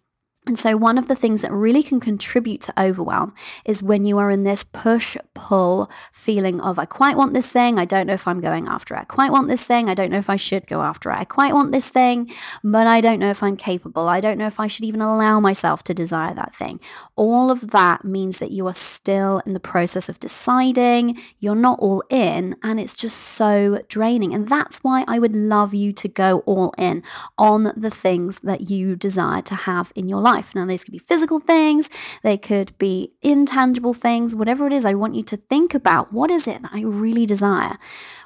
And 0.48 0.58
so 0.58 0.78
one 0.78 0.96
of 0.96 1.08
the 1.08 1.14
things 1.14 1.42
that 1.42 1.52
really 1.52 1.82
can 1.82 2.00
contribute 2.00 2.62
to 2.62 2.82
overwhelm 2.82 3.34
is 3.66 3.82
when 3.82 4.06
you 4.06 4.16
are 4.16 4.30
in 4.30 4.44
this 4.44 4.64
push-pull 4.64 5.90
feeling 6.10 6.58
of, 6.62 6.78
I 6.78 6.86
quite 6.86 7.18
want 7.18 7.34
this 7.34 7.46
thing, 7.46 7.78
I 7.78 7.84
don't 7.84 8.06
know 8.06 8.14
if 8.14 8.26
I'm 8.26 8.40
going 8.40 8.66
after 8.66 8.94
it. 8.94 9.00
I 9.00 9.04
quite 9.04 9.30
want 9.30 9.48
this 9.48 9.62
thing, 9.62 9.90
I 9.90 9.94
don't 9.94 10.10
know 10.10 10.16
if 10.18 10.30
I 10.30 10.36
should 10.36 10.66
go 10.66 10.80
after 10.80 11.10
it. 11.10 11.18
I 11.18 11.24
quite 11.24 11.52
want 11.52 11.70
this 11.72 11.90
thing, 11.90 12.32
but 12.64 12.86
I 12.86 13.02
don't 13.02 13.18
know 13.18 13.28
if 13.28 13.42
I'm 13.42 13.58
capable. 13.58 14.08
I 14.08 14.22
don't 14.22 14.38
know 14.38 14.46
if 14.46 14.58
I 14.58 14.68
should 14.68 14.86
even 14.86 15.02
allow 15.02 15.38
myself 15.38 15.84
to 15.84 15.92
desire 15.92 16.32
that 16.32 16.54
thing. 16.54 16.80
All 17.14 17.50
of 17.50 17.70
that 17.72 18.06
means 18.06 18.38
that 18.38 18.50
you 18.50 18.66
are 18.68 18.74
still 18.74 19.42
in 19.44 19.52
the 19.52 19.60
process 19.60 20.08
of 20.08 20.18
deciding, 20.18 21.18
you're 21.40 21.54
not 21.54 21.78
all 21.78 22.02
in, 22.08 22.56
and 22.62 22.80
it's 22.80 22.96
just 22.96 23.18
so 23.18 23.82
draining. 23.88 24.32
And 24.32 24.48
that's 24.48 24.78
why 24.78 25.04
I 25.06 25.18
would 25.18 25.36
love 25.36 25.74
you 25.74 25.92
to 25.92 26.08
go 26.08 26.38
all 26.46 26.72
in 26.78 27.02
on 27.36 27.74
the 27.76 27.90
things 27.90 28.40
that 28.40 28.70
you 28.70 28.96
desire 28.96 29.42
to 29.42 29.54
have 29.54 29.92
in 29.94 30.08
your 30.08 30.22
life 30.22 30.37
life. 30.38 30.54
Now, 30.54 30.66
these 30.66 30.84
could 30.84 30.92
be 30.92 30.98
physical 30.98 31.40
things, 31.40 31.90
they 32.22 32.38
could 32.38 32.76
be 32.78 33.12
intangible 33.22 33.94
things, 33.94 34.34
whatever 34.34 34.66
it 34.66 34.72
is. 34.72 34.84
I 34.84 34.94
want 34.94 35.14
you 35.14 35.22
to 35.24 35.36
think 35.36 35.74
about 35.74 36.12
what 36.12 36.30
is 36.30 36.46
it 36.46 36.62
that 36.62 36.70
I 36.72 36.82
really 36.82 37.26
desire? 37.26 37.78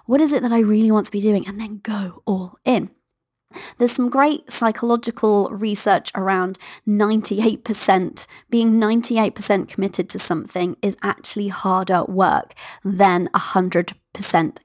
What 0.07 0.21
is 0.21 0.33
it 0.33 0.43
that 0.43 0.53
I 0.53 0.61
really 0.61 0.91
want 0.91 1.07
to 1.07 1.13
be 1.13 1.21
doing? 1.21 1.47
And 1.47 1.61
then 1.61 1.81
go 1.83 2.23
all 2.27 2.59
in. 2.65 2.91
There's 3.79 3.93
some 3.93 4.09
great 4.09 4.51
psychological 4.51 5.49
research 5.51 6.11
around 6.15 6.59
98%. 6.87 8.27
Being 8.51 8.75
98% 8.75 9.69
committed 9.69 10.09
to 10.11 10.19
something 10.19 10.77
is 10.83 10.97
actually 11.03 11.49
harder 11.49 12.05
work 12.05 12.55
than 12.85 13.29
100% 13.35 13.95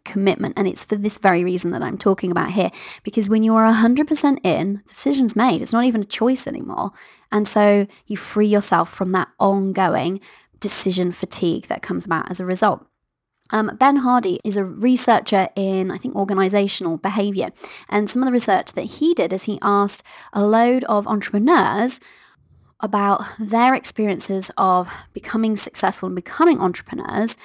commitment. 0.04 0.54
And 0.58 0.68
it's 0.68 0.86
for 0.86 0.96
this 0.96 1.18
very 1.18 1.44
reason 1.44 1.72
that 1.72 1.84
I'm 1.84 1.98
talking 1.98 2.32
about 2.32 2.52
here. 2.52 2.72
Because 3.04 3.30
when 3.30 3.44
you 3.44 3.56
are 3.56 3.72
100% 3.72 4.40
in, 4.44 4.84
decision's 4.88 5.36
made. 5.36 5.62
It's 5.62 5.74
not 5.74 5.86
even 5.86 6.02
a 6.02 6.06
choice 6.06 6.48
anymore. 6.48 6.92
And 7.32 7.48
so 7.48 7.88
you 8.06 8.18
free 8.18 8.48
yourself 8.48 8.90
from 8.90 9.12
that 9.14 9.30
ongoing 9.40 10.20
decision 10.60 11.12
fatigue 11.12 11.68
that 11.68 11.82
comes 11.82 12.06
about 12.06 12.30
as 12.32 12.40
a 12.40 12.46
result. 12.46 12.86
Um, 13.52 13.76
ben 13.80 13.98
Hardy 13.98 14.40
is 14.44 14.58
a 14.58 14.64
researcher 14.64 15.50
in, 15.56 15.92
I 15.92 15.98
think, 15.98 16.16
organizational 16.16 16.98
behavior. 16.98 17.50
And 17.90 18.10
some 18.10 18.22
of 18.22 18.28
the 18.28 18.34
research 18.34 18.74
that 18.74 18.86
he 18.86 19.14
did 19.14 19.34
is 19.34 19.44
he 19.44 19.60
asked 19.62 20.04
a 20.34 20.46
load 20.46 20.84
of 20.86 21.08
entrepreneurs 21.08 22.00
about 22.80 23.24
their 23.40 23.74
experiences 23.74 24.52
of 24.58 24.92
becoming 25.14 25.56
successful 25.56 26.08
and 26.08 26.16
becoming 26.16 26.60
entrepreneurs 26.60 27.38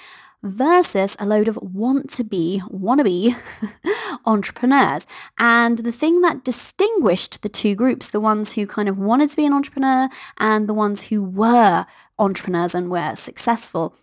versus 0.43 1.17
a 1.21 1.27
load 1.27 1.47
of 1.47 1.57
want 1.63 2.11
to 2.11 2.25
be, 2.25 2.61
wannabe 2.69 3.37
entrepreneurs. 4.27 5.07
And 5.39 5.79
the 5.79 5.93
thing 5.93 6.21
that 6.23 6.45
distinguished 6.45 7.43
the 7.43 7.49
two 7.49 7.75
groups, 7.75 8.09
the 8.09 8.21
ones 8.21 8.53
who 8.53 8.67
kind 8.67 8.89
of 8.89 8.99
wanted 8.99 9.31
to 9.31 9.37
be 9.37 9.47
an 9.47 9.53
entrepreneur 9.53 10.09
and 10.39 10.69
the 10.69 10.75
ones 10.75 11.03
who 11.03 11.23
were 11.23 11.87
entrepreneurs 12.19 12.75
and 12.75 12.91
were 12.91 13.15
successful 13.15 13.95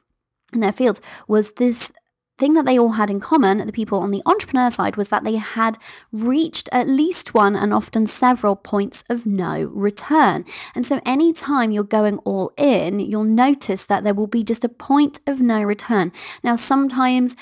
in 0.54 0.62
their 0.62 0.72
fields 0.72 1.02
was 1.28 1.52
this 1.54 1.92
thing 2.40 2.54
that 2.54 2.66
they 2.66 2.80
all 2.80 2.94
had 2.94 3.12
in 3.12 3.20
common, 3.20 3.58
the 3.58 3.72
people 3.72 4.00
on 4.00 4.12
the 4.12 4.24
entrepreneur 4.26 4.72
side, 4.72 4.96
was 4.96 5.10
that 5.10 5.24
they 5.24 5.36
had 5.36 5.78
reached 6.12 6.70
at 6.72 6.88
least 6.88 7.34
one 7.34 7.56
and 7.56 7.74
often 7.74 8.08
several 8.08 8.56
points 8.56 9.04
of 9.10 9.26
no 9.26 9.64
return. 9.64 10.46
And 10.74 10.86
so 10.86 11.02
anytime 11.06 11.72
you're 11.72 11.84
going 11.84 12.18
all 12.20 12.54
in, 12.58 13.00
you'll 13.00 13.26
notice 13.26 13.84
that 13.86 14.04
there 14.04 14.14
will 14.14 14.28
be 14.28 14.44
just 14.44 14.64
a 14.64 14.70
point 14.70 15.20
of 15.28 15.42
no 15.42 15.62
return. 15.62 16.14
Now, 16.42 16.56
sometimes 16.56 17.36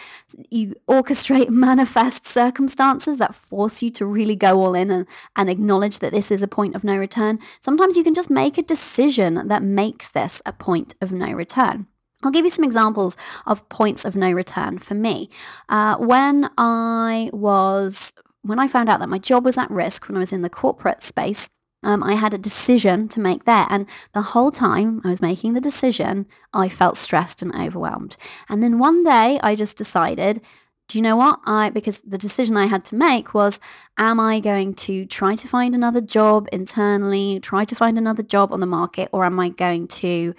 you 0.49 0.75
orchestrate 0.89 1.49
manifest 1.67 2.25
circumstances 2.25 3.19
that 3.19 3.35
force 3.35 3.83
you 3.83 3.91
to 3.91 4.05
really 4.05 4.35
go 4.35 4.59
all 4.65 4.73
in 4.73 4.89
and, 4.89 5.05
and 5.35 5.49
acknowledge 5.49 5.99
that 5.99 6.11
this 6.11 6.31
is 6.31 6.41
a 6.41 6.47
point 6.47 6.75
of 6.75 6.83
no 6.83 6.97
return. 6.97 7.39
Sometimes 7.61 7.95
you 7.95 8.03
can 8.03 8.15
just 8.15 8.31
make 8.31 8.57
a 8.57 8.63
decision 8.63 9.47
that 9.47 9.61
makes 9.61 10.09
this 10.09 10.41
a 10.45 10.51
point 10.51 10.95
of 11.01 11.11
no 11.11 11.31
return. 11.31 11.85
I'll 12.23 12.31
give 12.31 12.45
you 12.45 12.49
some 12.49 12.65
examples 12.65 13.15
of 13.45 13.67
points 13.69 14.03
of 14.03 14.15
no 14.15 14.31
return 14.31 14.79
for 14.79 14.95
me. 14.95 15.29
Uh, 15.69 15.97
when 15.97 16.49
I 16.57 17.29
was, 17.31 18.13
when 18.41 18.59
I 18.59 18.67
found 18.67 18.89
out 18.89 18.99
that 18.99 19.09
my 19.09 19.19
job 19.19 19.45
was 19.45 19.57
at 19.57 19.69
risk 19.69 20.07
when 20.07 20.17
I 20.17 20.21
was 20.21 20.33
in 20.33 20.41
the 20.41 20.49
corporate 20.49 21.01
space, 21.01 21.49
um, 21.83 22.03
I 22.03 22.15
had 22.15 22.33
a 22.33 22.39
decision 22.39 23.07
to 23.09 23.19
make 23.19 23.45
there. 23.45 23.67
And 23.69 23.85
the 24.13 24.21
whole 24.21 24.51
time 24.51 25.01
I 25.03 25.09
was 25.09 25.21
making 25.21 25.53
the 25.53 25.61
decision, 25.61 26.25
I 26.53 26.69
felt 26.69 26.97
stressed 26.97 27.41
and 27.41 27.55
overwhelmed. 27.55 28.17
And 28.49 28.63
then 28.63 28.79
one 28.79 29.03
day 29.03 29.39
I 29.43 29.55
just 29.55 29.77
decided, 29.77 30.41
do 30.87 30.97
you 30.97 31.03
know 31.03 31.15
what? 31.15 31.39
I 31.45 31.69
because 31.69 32.01
the 32.01 32.17
decision 32.17 32.57
I 32.57 32.65
had 32.65 32.83
to 32.85 32.95
make 32.95 33.33
was 33.33 33.59
am 33.97 34.19
I 34.19 34.39
going 34.39 34.73
to 34.75 35.05
try 35.05 35.35
to 35.35 35.47
find 35.47 35.75
another 35.75 36.01
job 36.01 36.47
internally, 36.51 37.39
try 37.41 37.65
to 37.65 37.75
find 37.75 37.97
another 37.97 38.23
job 38.23 38.51
on 38.51 38.61
the 38.61 38.65
market, 38.65 39.09
or 39.11 39.25
am 39.25 39.39
I 39.39 39.49
going 39.49 39.87
to 39.89 40.33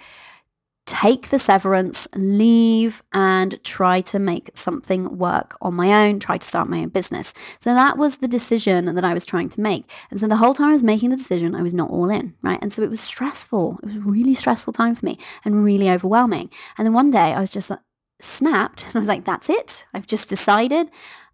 take 0.89 1.29
the 1.29 1.37
severance, 1.37 2.07
leave 2.15 3.03
and 3.13 3.63
try 3.63 4.01
to 4.01 4.17
make 4.17 4.49
something 4.55 5.19
work 5.19 5.55
on 5.61 5.75
my 5.75 6.07
own, 6.07 6.19
try 6.19 6.39
to 6.39 6.47
start 6.47 6.67
my 6.67 6.79
own 6.79 6.89
business. 6.89 7.31
So 7.59 7.75
that 7.75 7.95
was 7.95 8.17
the 8.17 8.27
decision 8.27 8.95
that 8.95 9.05
I 9.05 9.13
was 9.13 9.23
trying 9.23 9.49
to 9.49 9.61
make. 9.61 9.89
And 10.09 10.19
so 10.19 10.27
the 10.27 10.37
whole 10.37 10.55
time 10.55 10.69
I 10.69 10.73
was 10.73 10.81
making 10.81 11.11
the 11.11 11.15
decision, 11.15 11.53
I 11.53 11.61
was 11.61 11.75
not 11.75 11.91
all 11.91 12.09
in, 12.09 12.33
right? 12.41 12.57
And 12.59 12.73
so 12.73 12.81
it 12.81 12.89
was 12.89 13.01
stressful. 13.01 13.79
It 13.83 13.85
was 13.85 13.97
really 13.97 14.33
stressful 14.33 14.73
time 14.73 14.95
for 14.95 15.05
me 15.05 15.19
and 15.45 15.63
really 15.63 15.91
overwhelming. 15.91 16.49
And 16.75 16.87
then 16.87 16.93
one 16.93 17.11
day 17.11 17.33
I 17.33 17.39
was 17.39 17.51
just 17.51 17.71
snapped 18.19 18.85
and 18.87 18.95
I 18.95 18.99
was 18.99 19.07
like, 19.07 19.25
that's 19.25 19.49
it. 19.49 19.85
I've 19.93 20.07
just 20.07 20.27
decided 20.27 20.89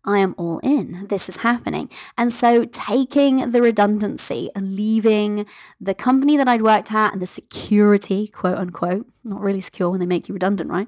I 0.06 0.20
am 0.20 0.36
all 0.38 0.60
in. 0.60 1.08
This 1.10 1.28
is 1.28 1.38
happening. 1.38 1.90
And 2.18 2.32
so 2.32 2.66
taking 2.66 3.52
the 3.52 3.62
redundancy 3.62 4.50
and 4.56 4.76
leaving 4.76 5.46
the 5.80 5.94
company 5.94 6.38
that 6.38 6.48
I'd 6.48 6.62
worked 6.62 6.94
at 6.94 7.14
and 7.14 7.22
the 7.22 7.28
security, 7.28 8.28
quote 8.28 8.58
unquote, 8.58 9.08
not 9.24 9.42
really 9.42 9.62
secure 9.62 9.90
when 9.90 10.00
they 10.00 10.06
make 10.06 10.30
you 10.30 10.34
redundant, 10.34 10.70
right? 10.70 10.88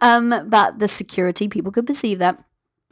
Um, 0.00 0.48
but 0.48 0.78
the 0.78 0.88
security, 0.88 1.48
people 1.48 1.72
could 1.72 1.86
perceive 1.86 2.18
that 2.18 2.42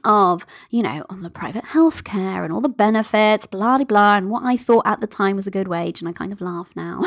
of, 0.05 0.47
you 0.71 0.83
know, 0.83 1.05
on 1.09 1.23
the 1.23 1.31
private 1.31 1.65
healthcare 1.65 2.45
and 2.45 2.53
all 2.53 2.61
the 2.61 2.69
benefits, 2.69 3.47
blah, 3.47 3.79
blah, 3.79 3.85
blah, 3.85 4.17
and 4.17 4.31
what 4.31 4.45
I 4.45 4.57
thought 4.57 4.87
at 4.87 5.01
the 5.01 5.07
time 5.07 5.37
was 5.37 5.47
a 5.47 5.51
good 5.51 5.69
wage. 5.69 6.01
And 6.01 6.09
I 6.09 6.13
kind 6.13 6.33
of 6.33 6.41
laugh 6.41 6.71
now. 6.77 7.03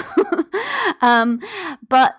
um, 1.02 1.40
but 1.88 2.16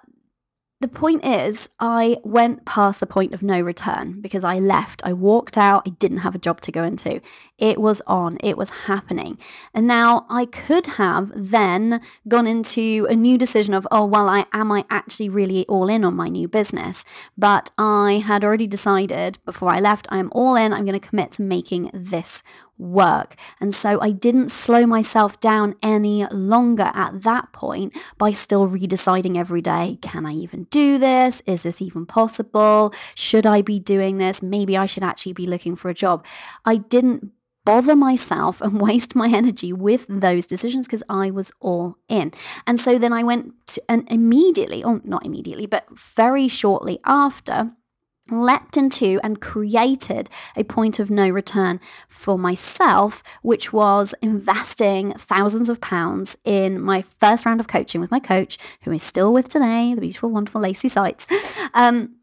the 0.80 0.88
point 0.88 1.25
is, 1.25 1.68
I 1.80 2.18
went 2.23 2.64
past 2.64 3.00
the 3.00 3.06
point 3.06 3.35
of 3.35 3.42
no 3.42 3.61
return 3.61 4.20
because 4.20 4.44
I 4.44 4.61
left. 4.61 5.00
I 5.04 5.12
walked 5.12 5.58
out. 5.58 5.82
I 5.85 5.90
didn't 5.90 6.18
have 6.18 6.37
a 6.37 6.38
job 6.38 6.61
to 6.62 6.73
go 6.73 6.85
into. 6.85 7.20
It 7.58 7.80
was 7.80 8.00
on. 8.06 8.38
It 8.44 8.56
was 8.56 8.70
happening. 8.87 9.38
And 9.75 9.88
now 9.88 10.25
I 10.30 10.47
could 10.47 10.87
have 10.87 11.32
then 11.35 12.00
gone 12.28 12.47
into 12.47 13.08
a 13.11 13.16
new 13.16 13.37
decision 13.37 13.75
of, 13.75 13.88
oh, 13.90 14.04
well, 14.04 14.28
I 14.28 14.47
am 14.52 14.70
I 14.70 14.85
actually 14.88 15.28
really 15.28 15.66
all 15.66 15.88
in 15.88 16.04
on 16.04 16.14
my 16.14 16.28
new 16.28 16.47
business? 16.47 17.04
But 17.37 17.70
I 17.76 18.23
had 18.25 18.44
already 18.44 18.68
decided 18.68 19.38
before 19.44 19.70
I 19.70 19.80
left, 19.80 20.06
I 20.11 20.18
am 20.18 20.30
all 20.32 20.54
in. 20.54 20.73
I'm 20.73 20.85
going 20.85 20.99
to 20.99 21.08
commit 21.08 21.32
to 21.32 21.42
making 21.42 21.90
this 21.92 22.44
work. 22.78 23.35
And 23.61 23.75
so 23.75 24.00
I 24.00 24.11
didn't 24.11 24.50
slow 24.50 24.87
myself 24.87 25.40
down 25.40 25.75
any 25.82 26.26
longer 26.26 26.90
at 26.94 27.23
that 27.23 27.52
point 27.52 27.97
by 28.16 28.32
still 28.32 28.68
redeciding 28.68 29.37
every 29.37 29.61
day, 29.61 29.99
can 30.00 30.25
I 30.25 30.32
even 30.32 30.64
do 30.64 30.99
this? 30.99 31.42
Is 31.47 31.62
this 31.62 31.82
even 31.82 32.06
possible? 32.06 32.94
Should 33.14 33.47
I 33.47 33.62
be 33.62 33.78
doing 33.78 34.18
this? 34.18 34.42
Maybe 34.42 34.76
I 34.76 34.87
should 34.87 35.02
actually 35.02 35.32
be 35.32 35.47
looking 35.47 35.76
for 35.76 35.88
a 35.88 35.94
job. 35.94 36.25
I 36.64 36.76
didn't 36.76 37.32
bother 37.68 37.94
myself 37.94 38.62
and 38.62 38.80
waste 38.88 39.14
my 39.14 39.28
energy 39.28 39.75
with 39.75 40.06
those 40.08 40.47
decisions 40.47 40.87
because 40.87 41.02
I 41.08 41.30
was 41.30 41.52
all 41.61 41.99
in. 42.08 42.32
And 42.66 42.80
so 42.80 42.99
then 42.99 43.12
I 43.12 43.23
went 43.23 43.52
to, 43.68 43.82
and 43.90 44.11
immediately, 44.11 44.82
or 44.82 45.02
not 45.04 45.26
immediately, 45.26 45.66
but 45.66 45.87
very 45.99 46.49
shortly 46.49 46.99
after, 47.04 47.73
leapt 48.30 48.76
into 48.76 49.20
and 49.23 49.40
created 49.40 50.30
a 50.56 50.64
point 50.64 50.99
of 50.99 51.11
no 51.11 51.28
return 51.28 51.80
for 52.08 52.38
myself, 52.38 53.23
which 53.42 53.73
was 53.73 54.14
investing 54.23 55.12
thousands 55.12 55.70
of 55.70 55.80
pounds 55.80 56.37
in 56.44 56.80
my 56.80 57.02
first 57.18 57.47
round 57.47 57.61
of 57.61 57.68
coaching 57.68 58.00
with 58.00 58.11
my 58.11 58.20
coach, 58.20 58.58
who 58.82 58.92
is 58.92 59.02
still 59.02 59.32
with 59.32 59.49
today, 59.49 59.94
the 59.94 60.00
beautiful, 60.00 60.30
wonderful 60.30 60.61
Lacey 60.61 60.88
Sites. 60.88 61.26
Um, 61.75 62.17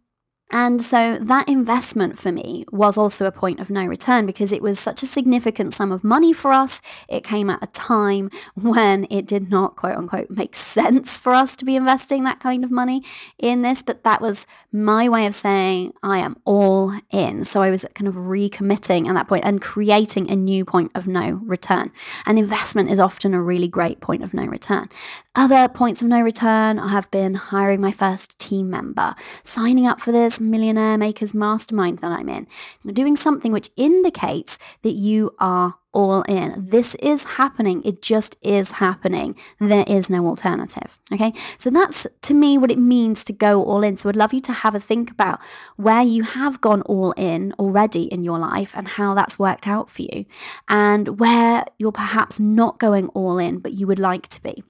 and 0.57 0.81
so 0.81 1.17
that 1.17 1.49
investment 1.49 2.17
for 2.17 2.31
me 2.31 2.63
was 2.71 2.97
also 2.97 3.25
a 3.25 3.31
point 3.31 3.59
of 3.59 3.69
no 3.69 3.85
return 3.85 4.25
because 4.25 4.53
it 4.53 4.61
was 4.61 4.79
such 4.79 5.03
a 5.03 5.05
significant 5.05 5.73
sum 5.73 5.91
of 5.91 6.01
money 6.01 6.31
for 6.31 6.53
us. 6.53 6.81
It 7.09 7.25
came 7.25 7.49
at 7.49 7.61
a 7.61 7.67
time 7.67 8.31
when 8.55 9.05
it 9.09 9.25
did 9.25 9.49
not 9.49 9.75
quote 9.75 9.97
unquote 9.97 10.29
make 10.29 10.55
sense 10.55 11.17
for 11.17 11.33
us 11.33 11.57
to 11.57 11.65
be 11.65 11.75
investing 11.75 12.23
that 12.23 12.39
kind 12.39 12.63
of 12.63 12.71
money 12.71 13.03
in 13.37 13.63
this. 13.63 13.81
But 13.81 14.05
that 14.05 14.21
was 14.21 14.47
my 14.71 15.09
way 15.09 15.25
of 15.25 15.35
saying 15.35 15.91
I 16.01 16.19
am 16.19 16.37
all 16.45 16.93
in. 17.11 17.43
So 17.43 17.61
I 17.61 17.69
was 17.69 17.85
kind 17.93 18.07
of 18.07 18.15
recommitting 18.15 19.09
at 19.09 19.13
that 19.13 19.27
point 19.27 19.43
and 19.43 19.61
creating 19.61 20.31
a 20.31 20.37
new 20.37 20.63
point 20.63 20.89
of 20.95 21.05
no 21.05 21.41
return. 21.43 21.91
And 22.25 22.39
investment 22.39 22.89
is 22.89 22.97
often 22.97 23.33
a 23.33 23.41
really 23.41 23.67
great 23.67 23.99
point 23.99 24.23
of 24.23 24.33
no 24.33 24.45
return. 24.45 24.87
Other 25.35 25.67
points 25.67 26.01
of 26.01 26.07
no 26.07 26.21
return 26.21 26.77
have 26.77 27.11
been 27.11 27.33
hiring 27.33 27.81
my 27.81 27.91
first 27.91 28.39
team 28.39 28.69
member, 28.69 29.15
signing 29.43 29.85
up 29.85 29.99
for 29.99 30.13
this 30.13 30.39
millionaire 30.45 30.97
makers 30.97 31.33
mastermind 31.33 31.99
that 31.99 32.11
I'm 32.11 32.29
in, 32.29 32.47
You're 32.83 32.93
doing 32.93 33.15
something 33.15 33.51
which 33.51 33.69
indicates 33.75 34.57
that 34.83 34.93
you 34.93 35.35
are 35.39 35.75
all 35.95 36.23
in. 36.23 36.67
This 36.69 36.93
is 36.95 37.23
happening. 37.23 37.81
It 37.83 38.01
just 38.01 38.35
is 38.41 38.73
happening. 38.73 39.35
There 39.59 39.85
is 39.87 40.09
no 40.09 40.27
alternative. 40.27 40.99
Okay. 41.11 41.33
So 41.57 41.69
that's 41.69 42.05
to 42.23 42.33
me 42.33 42.57
what 42.57 42.71
it 42.71 42.77
means 42.77 43.23
to 43.23 43.33
go 43.33 43.63
all 43.63 43.81
in. 43.81 43.95
So 43.95 44.09
I'd 44.09 44.15
love 44.17 44.33
you 44.33 44.41
to 44.41 44.51
have 44.51 44.75
a 44.75 44.79
think 44.79 45.09
about 45.09 45.39
where 45.77 46.03
you 46.03 46.23
have 46.23 46.59
gone 46.59 46.81
all 46.81 47.13
in 47.13 47.53
already 47.57 48.03
in 48.03 48.23
your 48.23 48.37
life 48.37 48.73
and 48.75 48.89
how 48.89 49.13
that's 49.13 49.39
worked 49.39 49.67
out 49.67 49.89
for 49.89 50.01
you 50.01 50.25
and 50.67 51.19
where 51.19 51.63
you're 51.79 51.93
perhaps 51.93 52.39
not 52.39 52.77
going 52.77 53.07
all 53.09 53.37
in, 53.37 53.59
but 53.59 53.73
you 53.73 53.87
would 53.87 53.99
like 53.99 54.27
to 54.27 54.43
be. 54.43 54.63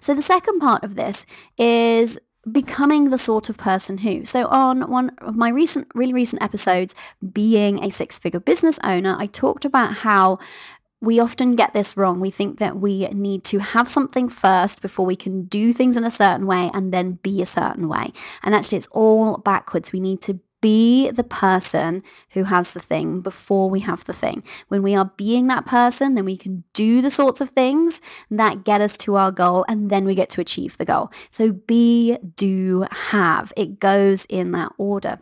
So 0.00 0.14
the 0.14 0.22
second 0.22 0.60
part 0.60 0.84
of 0.84 0.94
this 0.94 1.26
is 1.56 2.18
becoming 2.50 3.10
the 3.10 3.18
sort 3.18 3.48
of 3.48 3.56
person 3.56 3.98
who. 3.98 4.24
So 4.24 4.46
on 4.46 4.90
one 4.90 5.10
of 5.18 5.36
my 5.36 5.50
recent, 5.50 5.88
really 5.94 6.12
recent 6.12 6.42
episodes, 6.42 6.94
being 7.32 7.82
a 7.82 7.90
six-figure 7.90 8.40
business 8.40 8.78
owner, 8.84 9.16
I 9.18 9.26
talked 9.26 9.64
about 9.64 9.94
how 9.94 10.38
we 11.00 11.20
often 11.20 11.54
get 11.54 11.74
this 11.74 11.96
wrong. 11.96 12.18
We 12.18 12.30
think 12.30 12.58
that 12.58 12.76
we 12.78 13.06
need 13.08 13.44
to 13.44 13.58
have 13.58 13.88
something 13.88 14.28
first 14.28 14.82
before 14.82 15.06
we 15.06 15.14
can 15.14 15.44
do 15.44 15.72
things 15.72 15.96
in 15.96 16.04
a 16.04 16.10
certain 16.10 16.46
way 16.46 16.70
and 16.74 16.92
then 16.92 17.18
be 17.22 17.40
a 17.40 17.46
certain 17.46 17.88
way. 17.88 18.12
And 18.42 18.54
actually 18.54 18.78
it's 18.78 18.88
all 18.88 19.38
backwards. 19.38 19.92
We 19.92 20.00
need 20.00 20.20
to 20.22 20.40
be 20.60 21.10
the 21.10 21.24
person 21.24 22.02
who 22.30 22.44
has 22.44 22.72
the 22.72 22.80
thing 22.80 23.20
before 23.20 23.70
we 23.70 23.80
have 23.80 24.04
the 24.04 24.12
thing. 24.12 24.42
When 24.68 24.82
we 24.82 24.94
are 24.94 25.12
being 25.16 25.46
that 25.46 25.66
person, 25.66 26.14
then 26.14 26.24
we 26.24 26.36
can 26.36 26.64
do 26.72 27.00
the 27.00 27.10
sorts 27.10 27.40
of 27.40 27.50
things 27.50 28.00
that 28.30 28.64
get 28.64 28.80
us 28.80 28.98
to 28.98 29.16
our 29.16 29.30
goal 29.30 29.64
and 29.68 29.90
then 29.90 30.04
we 30.04 30.14
get 30.14 30.30
to 30.30 30.40
achieve 30.40 30.76
the 30.76 30.84
goal. 30.84 31.12
So 31.30 31.52
be, 31.52 32.18
do, 32.36 32.86
have. 32.90 33.52
It 33.56 33.80
goes 33.80 34.24
in 34.28 34.52
that 34.52 34.72
order. 34.78 35.18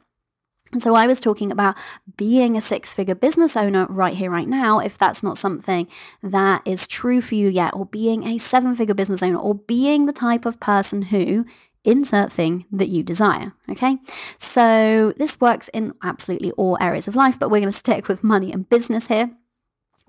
And 0.72 0.82
so 0.82 0.96
I 0.96 1.06
was 1.06 1.20
talking 1.20 1.52
about 1.52 1.76
being 2.16 2.56
a 2.56 2.60
six-figure 2.60 3.14
business 3.14 3.56
owner 3.56 3.86
right 3.88 4.14
here, 4.14 4.30
right 4.30 4.48
now, 4.48 4.80
if 4.80 4.98
that's 4.98 5.22
not 5.22 5.38
something 5.38 5.86
that 6.24 6.60
is 6.64 6.88
true 6.88 7.20
for 7.20 7.36
you 7.36 7.48
yet, 7.48 7.72
or 7.72 7.86
being 7.86 8.24
a 8.24 8.36
seven-figure 8.36 8.94
business 8.94 9.22
owner, 9.22 9.38
or 9.38 9.54
being 9.54 10.06
the 10.06 10.12
type 10.12 10.44
of 10.44 10.58
person 10.58 11.02
who 11.02 11.46
insert 11.86 12.32
thing 12.32 12.66
that 12.70 12.88
you 12.88 13.02
desire. 13.02 13.52
Okay. 13.70 13.98
So 14.38 15.12
this 15.16 15.40
works 15.40 15.68
in 15.68 15.94
absolutely 16.02 16.50
all 16.52 16.76
areas 16.80 17.08
of 17.08 17.16
life, 17.16 17.38
but 17.38 17.50
we're 17.50 17.60
going 17.60 17.72
to 17.72 17.78
stick 17.78 18.08
with 18.08 18.24
money 18.24 18.52
and 18.52 18.68
business 18.68 19.08
here. 19.08 19.30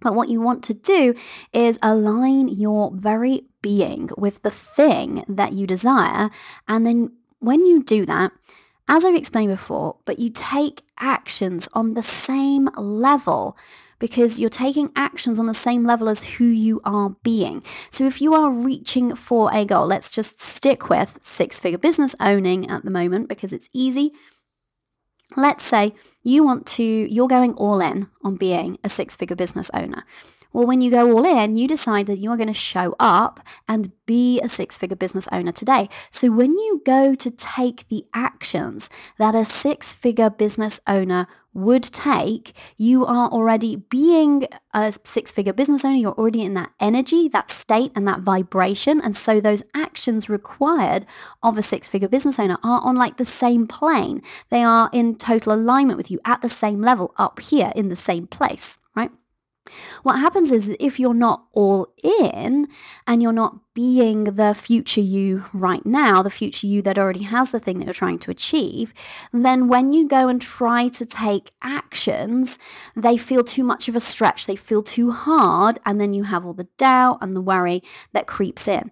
But 0.01 0.13
what 0.13 0.29
you 0.29 0.41
want 0.41 0.63
to 0.65 0.73
do 0.73 1.15
is 1.53 1.79
align 1.81 2.49
your 2.49 2.91
very 2.93 3.45
being 3.61 4.09
with 4.17 4.43
the 4.43 4.51
thing 4.51 5.25
that 5.27 5.53
you 5.53 5.65
desire. 5.65 6.29
And 6.67 6.85
then 6.85 7.11
when 7.39 7.65
you 7.65 7.81
do 7.81 8.05
that, 8.05 8.31
as 8.87 9.03
I've 9.03 9.15
explained 9.15 9.51
before, 9.51 9.97
but 10.05 10.19
you 10.19 10.29
take 10.29 10.83
actions 10.99 11.67
on 11.73 11.93
the 11.93 12.03
same 12.03 12.69
level 12.77 13.57
because 13.99 14.39
you're 14.39 14.49
taking 14.49 14.91
actions 14.95 15.39
on 15.39 15.47
the 15.47 15.53
same 15.53 15.85
level 15.85 16.09
as 16.09 16.23
who 16.23 16.45
you 16.45 16.81
are 16.83 17.15
being. 17.23 17.63
So 17.89 18.05
if 18.05 18.21
you 18.21 18.33
are 18.33 18.51
reaching 18.51 19.15
for 19.15 19.53
a 19.53 19.65
goal, 19.65 19.87
let's 19.87 20.11
just 20.11 20.41
stick 20.41 20.89
with 20.89 21.19
six-figure 21.21 21.79
business 21.79 22.15
owning 22.19 22.69
at 22.69 22.83
the 22.83 22.91
moment 22.91 23.29
because 23.29 23.53
it's 23.53 23.69
easy. 23.73 24.11
Let's 25.35 25.65
say 25.65 25.93
you 26.23 26.43
want 26.43 26.65
to, 26.67 26.83
you're 26.83 27.27
going 27.27 27.53
all 27.55 27.81
in 27.81 28.07
on 28.23 28.35
being 28.35 28.77
a 28.83 28.89
six-figure 28.89 29.35
business 29.35 29.69
owner. 29.73 30.05
Well, 30.53 30.65
when 30.65 30.81
you 30.81 30.91
go 30.91 31.11
all 31.11 31.25
in, 31.25 31.55
you 31.55 31.67
decide 31.67 32.07
that 32.07 32.17
you 32.17 32.31
are 32.31 32.37
going 32.37 32.47
to 32.47 32.53
show 32.53 32.95
up 32.99 33.39
and 33.67 33.91
be 34.05 34.39
a 34.41 34.49
six-figure 34.49 34.95
business 34.95 35.27
owner 35.31 35.51
today. 35.51 35.89
So 36.09 36.31
when 36.31 36.51
you 36.57 36.81
go 36.85 37.15
to 37.15 37.31
take 37.31 37.87
the 37.89 38.05
actions 38.13 38.89
that 39.17 39.35
a 39.35 39.45
six-figure 39.45 40.29
business 40.31 40.79
owner 40.87 41.27
would 41.53 41.83
take, 41.83 42.53
you 42.77 43.03
are 43.05 43.29
already 43.29 43.75
being 43.75 44.47
a 44.73 44.93
six-figure 45.03 45.53
business 45.53 45.83
owner, 45.83 45.95
you're 45.95 46.11
already 46.11 46.43
in 46.43 46.53
that 46.53 46.71
energy, 46.79 47.27
that 47.27 47.49
state 47.49 47.91
and 47.95 48.07
that 48.07 48.21
vibration. 48.21 49.01
And 49.01 49.17
so 49.17 49.41
those 49.41 49.63
actions 49.73 50.29
required 50.29 51.05
of 51.41 51.57
a 51.57 51.63
six-figure 51.63 52.09
business 52.09 52.37
owner 52.39 52.57
are 52.63 52.81
on 52.81 52.95
like 52.95 53.17
the 53.17 53.25
same 53.25 53.65
plane. 53.65 54.21
They 54.49 54.63
are 54.63 54.89
in 54.93 55.15
total 55.15 55.53
alignment 55.53 55.97
with 55.97 56.11
you 56.11 56.19
at 56.25 56.41
the 56.41 56.49
same 56.49 56.81
level 56.81 57.13
up 57.17 57.39
here 57.39 57.73
in 57.75 57.89
the 57.89 57.95
same 57.95 58.27
place? 58.27 58.77
What 60.03 60.19
happens 60.19 60.51
is 60.51 60.75
if 60.79 60.99
you're 60.99 61.13
not 61.13 61.45
all 61.53 61.93
in 62.03 62.67
and 63.05 63.21
you're 63.21 63.31
not 63.31 63.59
being 63.73 64.23
the 64.23 64.53
future 64.53 65.01
you 65.01 65.45
right 65.53 65.85
now, 65.85 66.23
the 66.23 66.29
future 66.29 66.67
you 66.67 66.81
that 66.81 66.97
already 66.97 67.23
has 67.23 67.51
the 67.51 67.59
thing 67.59 67.79
that 67.79 67.85
you're 67.85 67.93
trying 67.93 68.19
to 68.19 68.31
achieve, 68.31 68.93
then 69.31 69.67
when 69.67 69.93
you 69.93 70.07
go 70.07 70.27
and 70.27 70.41
try 70.41 70.87
to 70.87 71.05
take 71.05 71.51
actions, 71.61 72.57
they 72.95 73.17
feel 73.17 73.43
too 73.43 73.63
much 73.63 73.87
of 73.87 73.95
a 73.95 73.99
stretch. 73.99 74.47
They 74.47 74.55
feel 74.55 74.81
too 74.81 75.11
hard. 75.11 75.79
And 75.85 76.01
then 76.01 76.13
you 76.13 76.23
have 76.23 76.45
all 76.45 76.53
the 76.53 76.67
doubt 76.77 77.19
and 77.21 77.35
the 77.35 77.41
worry 77.41 77.83
that 78.13 78.27
creeps 78.27 78.67
in. 78.67 78.91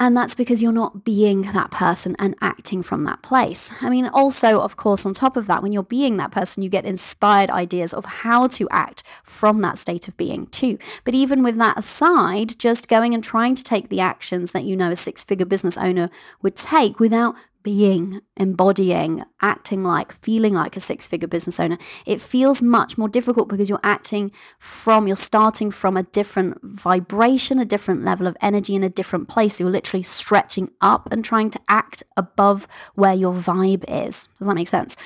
And 0.00 0.16
that's 0.16 0.34
because 0.34 0.62
you're 0.62 0.72
not 0.72 1.04
being 1.04 1.42
that 1.42 1.70
person 1.70 2.16
and 2.18 2.34
acting 2.40 2.82
from 2.82 3.04
that 3.04 3.20
place. 3.20 3.70
I 3.82 3.90
mean, 3.90 4.06
also, 4.06 4.60
of 4.60 4.78
course, 4.78 5.04
on 5.04 5.12
top 5.12 5.36
of 5.36 5.46
that, 5.46 5.62
when 5.62 5.72
you're 5.72 5.82
being 5.82 6.16
that 6.16 6.32
person, 6.32 6.62
you 6.62 6.70
get 6.70 6.86
inspired 6.86 7.50
ideas 7.50 7.92
of 7.92 8.06
how 8.06 8.46
to 8.46 8.66
act 8.70 9.02
from 9.22 9.60
that 9.60 9.76
state 9.76 10.08
of 10.08 10.16
being 10.16 10.46
too. 10.46 10.78
But 11.04 11.14
even 11.14 11.42
with 11.42 11.58
that 11.58 11.78
aside, 11.78 12.58
just 12.58 12.88
going 12.88 13.12
and 13.12 13.22
trying 13.22 13.54
to 13.56 13.62
take 13.62 13.90
the 13.90 14.00
actions 14.00 14.52
that 14.52 14.64
you 14.64 14.74
know 14.74 14.90
a 14.90 14.96
six-figure 14.96 15.44
business 15.44 15.76
owner 15.76 16.08
would 16.40 16.56
take 16.56 16.98
without 16.98 17.36
being, 17.62 18.20
embodying, 18.36 19.22
acting 19.40 19.84
like, 19.84 20.12
feeling 20.22 20.54
like 20.54 20.76
a 20.76 20.80
six-figure 20.80 21.28
business 21.28 21.60
owner, 21.60 21.78
it 22.06 22.20
feels 22.20 22.62
much 22.62 22.96
more 22.96 23.08
difficult 23.08 23.48
because 23.48 23.68
you're 23.68 23.80
acting 23.82 24.32
from, 24.58 25.06
you're 25.06 25.16
starting 25.16 25.70
from 25.70 25.96
a 25.96 26.02
different 26.04 26.58
vibration, 26.62 27.58
a 27.58 27.64
different 27.64 28.02
level 28.02 28.26
of 28.26 28.36
energy 28.40 28.74
in 28.74 28.84
a 28.84 28.88
different 28.88 29.28
place. 29.28 29.60
You're 29.60 29.70
literally 29.70 30.02
stretching 30.02 30.70
up 30.80 31.12
and 31.12 31.24
trying 31.24 31.50
to 31.50 31.60
act 31.68 32.02
above 32.16 32.66
where 32.94 33.14
your 33.14 33.32
vibe 33.32 33.84
is. 33.88 34.28
Does 34.38 34.48
that 34.48 34.54
make 34.54 34.68
sense? 34.68 34.96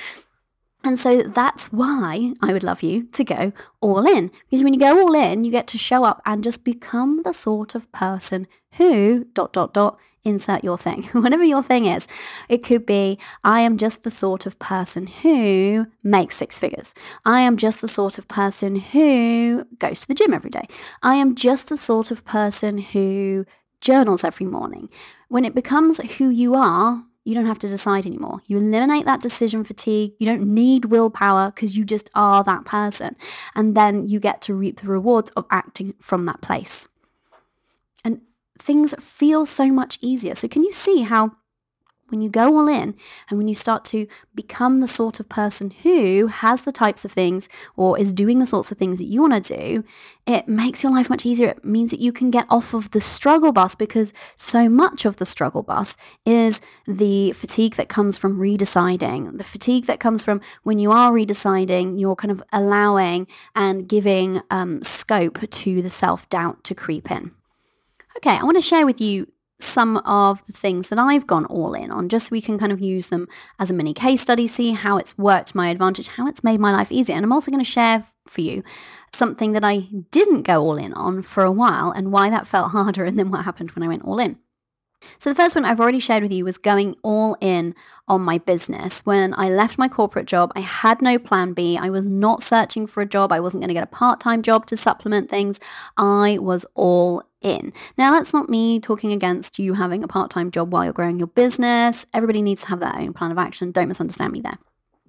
And 0.84 1.00
so 1.00 1.22
that's 1.22 1.72
why 1.72 2.34
I 2.42 2.52
would 2.52 2.62
love 2.62 2.82
you 2.82 3.04
to 3.04 3.24
go 3.24 3.52
all 3.80 4.06
in. 4.06 4.30
Because 4.50 4.62
when 4.62 4.74
you 4.74 4.80
go 4.80 5.00
all 5.00 5.14
in, 5.14 5.42
you 5.42 5.50
get 5.50 5.66
to 5.68 5.78
show 5.78 6.04
up 6.04 6.20
and 6.26 6.44
just 6.44 6.62
become 6.62 7.22
the 7.24 7.32
sort 7.32 7.74
of 7.74 7.90
person 7.90 8.46
who, 8.72 9.24
dot, 9.32 9.54
dot, 9.54 9.72
dot, 9.72 9.98
insert 10.24 10.62
your 10.62 10.76
thing, 10.76 11.04
whatever 11.12 11.42
your 11.42 11.62
thing 11.62 11.86
is. 11.86 12.06
It 12.50 12.62
could 12.62 12.84
be, 12.84 13.18
I 13.42 13.60
am 13.60 13.78
just 13.78 14.02
the 14.02 14.10
sort 14.10 14.44
of 14.44 14.58
person 14.58 15.06
who 15.06 15.86
makes 16.02 16.36
six 16.36 16.58
figures. 16.58 16.94
I 17.24 17.40
am 17.40 17.56
just 17.56 17.80
the 17.80 17.88
sort 17.88 18.18
of 18.18 18.28
person 18.28 18.76
who 18.76 19.66
goes 19.78 20.00
to 20.00 20.08
the 20.08 20.14
gym 20.14 20.34
every 20.34 20.50
day. 20.50 20.66
I 21.02 21.14
am 21.14 21.34
just 21.34 21.70
the 21.70 21.78
sort 21.78 22.10
of 22.10 22.26
person 22.26 22.76
who 22.78 23.46
journals 23.80 24.22
every 24.22 24.46
morning. 24.46 24.90
When 25.28 25.46
it 25.46 25.54
becomes 25.54 25.98
who 26.18 26.28
you 26.28 26.54
are, 26.54 27.04
you 27.24 27.34
don't 27.34 27.46
have 27.46 27.58
to 27.60 27.68
decide 27.68 28.06
anymore. 28.06 28.40
You 28.46 28.58
eliminate 28.58 29.06
that 29.06 29.22
decision 29.22 29.64
fatigue. 29.64 30.12
You 30.18 30.26
don't 30.26 30.42
need 30.54 30.86
willpower 30.86 31.50
because 31.50 31.76
you 31.76 31.84
just 31.84 32.10
are 32.14 32.44
that 32.44 32.64
person. 32.66 33.16
And 33.54 33.74
then 33.74 34.06
you 34.06 34.20
get 34.20 34.42
to 34.42 34.54
reap 34.54 34.80
the 34.80 34.88
rewards 34.88 35.30
of 35.30 35.46
acting 35.50 35.94
from 36.00 36.26
that 36.26 36.42
place 36.42 36.86
And 38.04 38.20
things 38.58 38.94
feel 39.00 39.46
so 39.46 39.66
much 39.72 39.98
easier. 40.00 40.34
So 40.34 40.48
can 40.48 40.64
you 40.64 40.72
see 40.72 41.02
how 41.02 41.32
when 42.08 42.20
you 42.20 42.28
go 42.28 42.56
all 42.56 42.68
in 42.68 42.94
and 43.28 43.38
when 43.38 43.48
you 43.48 43.54
start 43.54 43.84
to 43.86 44.06
become 44.34 44.80
the 44.80 44.88
sort 44.88 45.20
of 45.20 45.28
person 45.28 45.70
who 45.70 46.26
has 46.26 46.62
the 46.62 46.72
types 46.72 47.04
of 47.04 47.12
things 47.12 47.48
or 47.76 47.98
is 47.98 48.12
doing 48.12 48.38
the 48.38 48.46
sorts 48.46 48.70
of 48.70 48.78
things 48.78 48.98
that 48.98 49.06
you 49.06 49.22
want 49.22 49.44
to 49.44 49.56
do, 49.56 49.84
it 50.26 50.46
makes 50.48 50.82
your 50.82 50.92
life 50.92 51.10
much 51.10 51.26
easier. 51.26 51.48
It 51.48 51.64
means 51.64 51.90
that 51.90 52.00
you 52.00 52.12
can 52.12 52.30
get 52.30 52.46
off 52.50 52.74
of 52.74 52.90
the 52.90 53.00
struggle 53.00 53.52
bus 53.52 53.74
because 53.74 54.12
so 54.36 54.68
much 54.68 55.04
of 55.04 55.16
the 55.16 55.26
struggle 55.26 55.62
bus 55.62 55.96
is 56.24 56.60
the 56.86 57.32
fatigue 57.32 57.74
that 57.74 57.88
comes 57.88 58.18
from 58.18 58.38
redeciding, 58.38 59.36
the 59.36 59.44
fatigue 59.44 59.86
that 59.86 60.00
comes 60.00 60.24
from 60.24 60.40
when 60.62 60.78
you 60.78 60.92
are 60.92 61.12
redeciding, 61.12 61.98
you're 61.98 62.16
kind 62.16 62.30
of 62.30 62.42
allowing 62.52 63.26
and 63.54 63.88
giving 63.88 64.40
um, 64.50 64.82
scope 64.82 65.48
to 65.50 65.82
the 65.82 65.90
self-doubt 65.90 66.64
to 66.64 66.74
creep 66.74 67.10
in. 67.10 67.32
Okay, 68.16 68.36
I 68.36 68.44
want 68.44 68.56
to 68.56 68.62
share 68.62 68.86
with 68.86 69.00
you 69.00 69.26
some 69.60 69.98
of 69.98 70.44
the 70.46 70.52
things 70.52 70.88
that 70.88 70.98
I've 70.98 71.26
gone 71.26 71.46
all 71.46 71.74
in 71.74 71.90
on, 71.90 72.08
just 72.08 72.26
so 72.26 72.32
we 72.32 72.40
can 72.40 72.58
kind 72.58 72.72
of 72.72 72.80
use 72.80 73.08
them 73.08 73.28
as 73.58 73.70
a 73.70 73.74
mini 73.74 73.94
case 73.94 74.20
study, 74.20 74.46
see 74.46 74.72
how 74.72 74.96
it's 74.96 75.16
worked 75.16 75.48
to 75.48 75.56
my 75.56 75.68
advantage, 75.68 76.08
how 76.08 76.26
it's 76.26 76.44
made 76.44 76.60
my 76.60 76.72
life 76.72 76.90
easier. 76.90 77.16
And 77.16 77.24
I'm 77.24 77.32
also 77.32 77.50
going 77.50 77.64
to 77.64 77.70
share 77.70 78.04
for 78.26 78.40
you 78.40 78.62
something 79.12 79.52
that 79.52 79.64
I 79.64 79.88
didn't 80.10 80.42
go 80.42 80.62
all 80.62 80.76
in 80.76 80.92
on 80.94 81.22
for 81.22 81.44
a 81.44 81.52
while 81.52 81.90
and 81.90 82.12
why 82.12 82.30
that 82.30 82.46
felt 82.46 82.70
harder 82.72 83.04
and 83.04 83.18
then 83.18 83.30
what 83.30 83.44
happened 83.44 83.70
when 83.72 83.82
I 83.82 83.88
went 83.88 84.04
all 84.04 84.18
in. 84.18 84.38
So 85.18 85.30
the 85.30 85.36
first 85.36 85.54
one 85.54 85.64
I've 85.64 85.80
already 85.80 86.00
shared 86.00 86.22
with 86.22 86.32
you 86.32 86.44
was 86.44 86.58
going 86.58 86.96
all 87.02 87.36
in 87.40 87.74
on 88.08 88.22
my 88.22 88.38
business. 88.38 89.00
When 89.00 89.34
I 89.36 89.48
left 89.50 89.78
my 89.78 89.88
corporate 89.88 90.26
job, 90.26 90.52
I 90.56 90.60
had 90.60 91.02
no 91.02 91.18
plan 91.18 91.52
B. 91.52 91.76
I 91.76 91.90
was 91.90 92.08
not 92.08 92.42
searching 92.42 92.86
for 92.86 93.02
a 93.02 93.06
job. 93.06 93.32
I 93.32 93.40
wasn't 93.40 93.62
going 93.62 93.68
to 93.68 93.74
get 93.74 93.84
a 93.84 93.88
part-time 93.88 94.42
job 94.42 94.66
to 94.66 94.76
supplement 94.76 95.28
things. 95.28 95.60
I 95.96 96.38
was 96.40 96.66
all 96.74 97.22
in. 97.44 97.72
Now, 97.96 98.12
that's 98.12 98.32
not 98.32 98.48
me 98.48 98.80
talking 98.80 99.12
against 99.12 99.58
you 99.58 99.74
having 99.74 100.02
a 100.02 100.08
part-time 100.08 100.50
job 100.50 100.72
while 100.72 100.84
you're 100.84 100.92
growing 100.92 101.18
your 101.18 101.28
business. 101.28 102.06
Everybody 102.14 102.42
needs 102.42 102.62
to 102.62 102.68
have 102.68 102.80
their 102.80 102.96
own 102.96 103.12
plan 103.12 103.30
of 103.30 103.38
action. 103.38 103.70
Don't 103.70 103.88
misunderstand 103.88 104.32
me 104.32 104.40
there. 104.40 104.58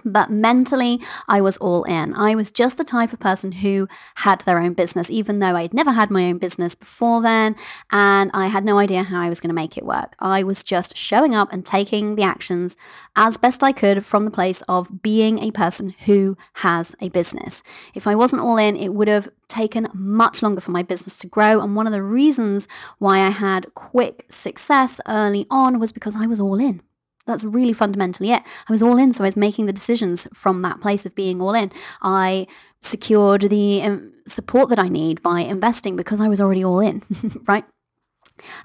But 0.06 0.30
mentally, 0.30 1.02
I 1.28 1.42
was 1.42 1.58
all 1.58 1.84
in. 1.84 2.14
I 2.14 2.36
was 2.36 2.52
just 2.52 2.78
the 2.78 2.84
type 2.84 3.12
of 3.12 3.20
person 3.20 3.52
who 3.52 3.88
had 4.16 4.42
their 4.42 4.60
own 4.60 4.74
business, 4.74 5.10
even 5.10 5.40
though 5.40 5.56
I'd 5.56 5.74
never 5.74 5.92
had 5.92 6.12
my 6.12 6.26
own 6.26 6.38
business 6.38 6.76
before 6.76 7.22
then, 7.22 7.56
and 7.92 8.30
I 8.34 8.48
had 8.48 8.64
no 8.64 8.78
idea 8.78 9.04
how 9.04 9.20
I 9.20 9.30
was 9.30 9.40
going 9.40 9.50
to 9.50 9.56
make 9.56 9.78
it 9.78 9.86
work. 9.86 10.16
I 10.20 10.44
was 10.44 10.64
just 10.64 10.96
showing 10.96 11.34
up 11.34 11.52
and 11.52 11.66
taking 11.66 12.16
the 12.16 12.24
actions 12.24 12.78
as 13.16 13.38
best 13.38 13.64
I 13.64 13.72
could 13.72 14.06
from 14.06 14.26
the 14.26 14.32
place 14.32 14.62
of 14.68 15.02
being 15.02 15.40
a 15.40 15.52
person 15.52 15.96
who 16.06 16.38
has 16.54 16.96
a 17.00 17.10
business. 17.10 17.64
If 17.96 18.06
I 18.06 18.14
wasn't 18.14 18.44
all 18.44 18.58
in, 18.58 18.76
it 18.76 18.94
would 18.94 19.08
have 19.08 19.30
taken 19.48 19.88
much 19.94 20.44
longer 20.44 20.62
for 20.62 20.72
my 20.72 20.84
business 20.84 21.18
to 21.20 21.28
grow. 21.28 21.62
And 21.62 21.76
one 21.76 21.88
of 21.88 21.94
the 21.94 22.04
reasons 22.04 22.68
why 23.00 23.20
I 23.20 23.30
had 23.30 23.74
quick 23.74 24.26
success 24.30 25.02
early 25.08 25.48
on 25.50 25.80
was 25.80 25.92
because 25.92 26.16
I 26.16 26.28
was 26.28 26.40
all 26.40 26.60
in. 26.60 26.82
That's 27.26 27.44
really 27.44 27.74
fundamentally 27.74 28.32
it. 28.32 28.44
I 28.70 28.72
was 28.72 28.84
all 28.84 28.98
in, 28.98 29.14
so 29.14 29.24
I 29.24 29.28
was 29.28 29.38
making 29.38 29.66
the 29.66 29.74
decisions 29.74 30.28
from 30.34 30.62
that 30.62 30.80
place 30.80 31.06
of 31.06 31.16
being 31.16 31.42
all 31.42 31.54
in. 31.54 31.72
I 32.02 32.48
secured 32.82 33.42
the 33.42 33.82
um, 33.82 34.14
support 34.28 34.70
that 34.70 34.80
I 34.80 34.90
need 34.90 35.22
by 35.24 35.40
investing 35.40 35.96
because 35.96 36.22
I 36.22 36.28
was 36.28 36.40
already 36.40 36.64
all 36.64 36.80
in, 36.80 37.02
right? 37.48 37.66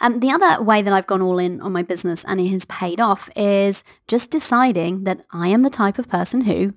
Um, 0.01 0.21
the 0.21 0.31
other 0.31 0.63
way 0.63 0.83
that 0.83 0.93
I've 0.93 1.07
gone 1.07 1.23
all 1.23 1.39
in 1.39 1.61
on 1.61 1.73
my 1.73 1.83
business 1.83 2.25
and 2.25 2.41
it 2.41 2.49
has 2.49 2.65
paid 2.67 3.01
off 3.01 3.31
is 3.37 3.85
just 4.09 4.31
deciding 4.31 5.05
that 5.05 5.25
I 5.31 5.49
am 5.49 5.63
the 5.63 5.71
type 5.71 5.99
of 5.99 6.09
person 6.09 6.43
who 6.43 6.75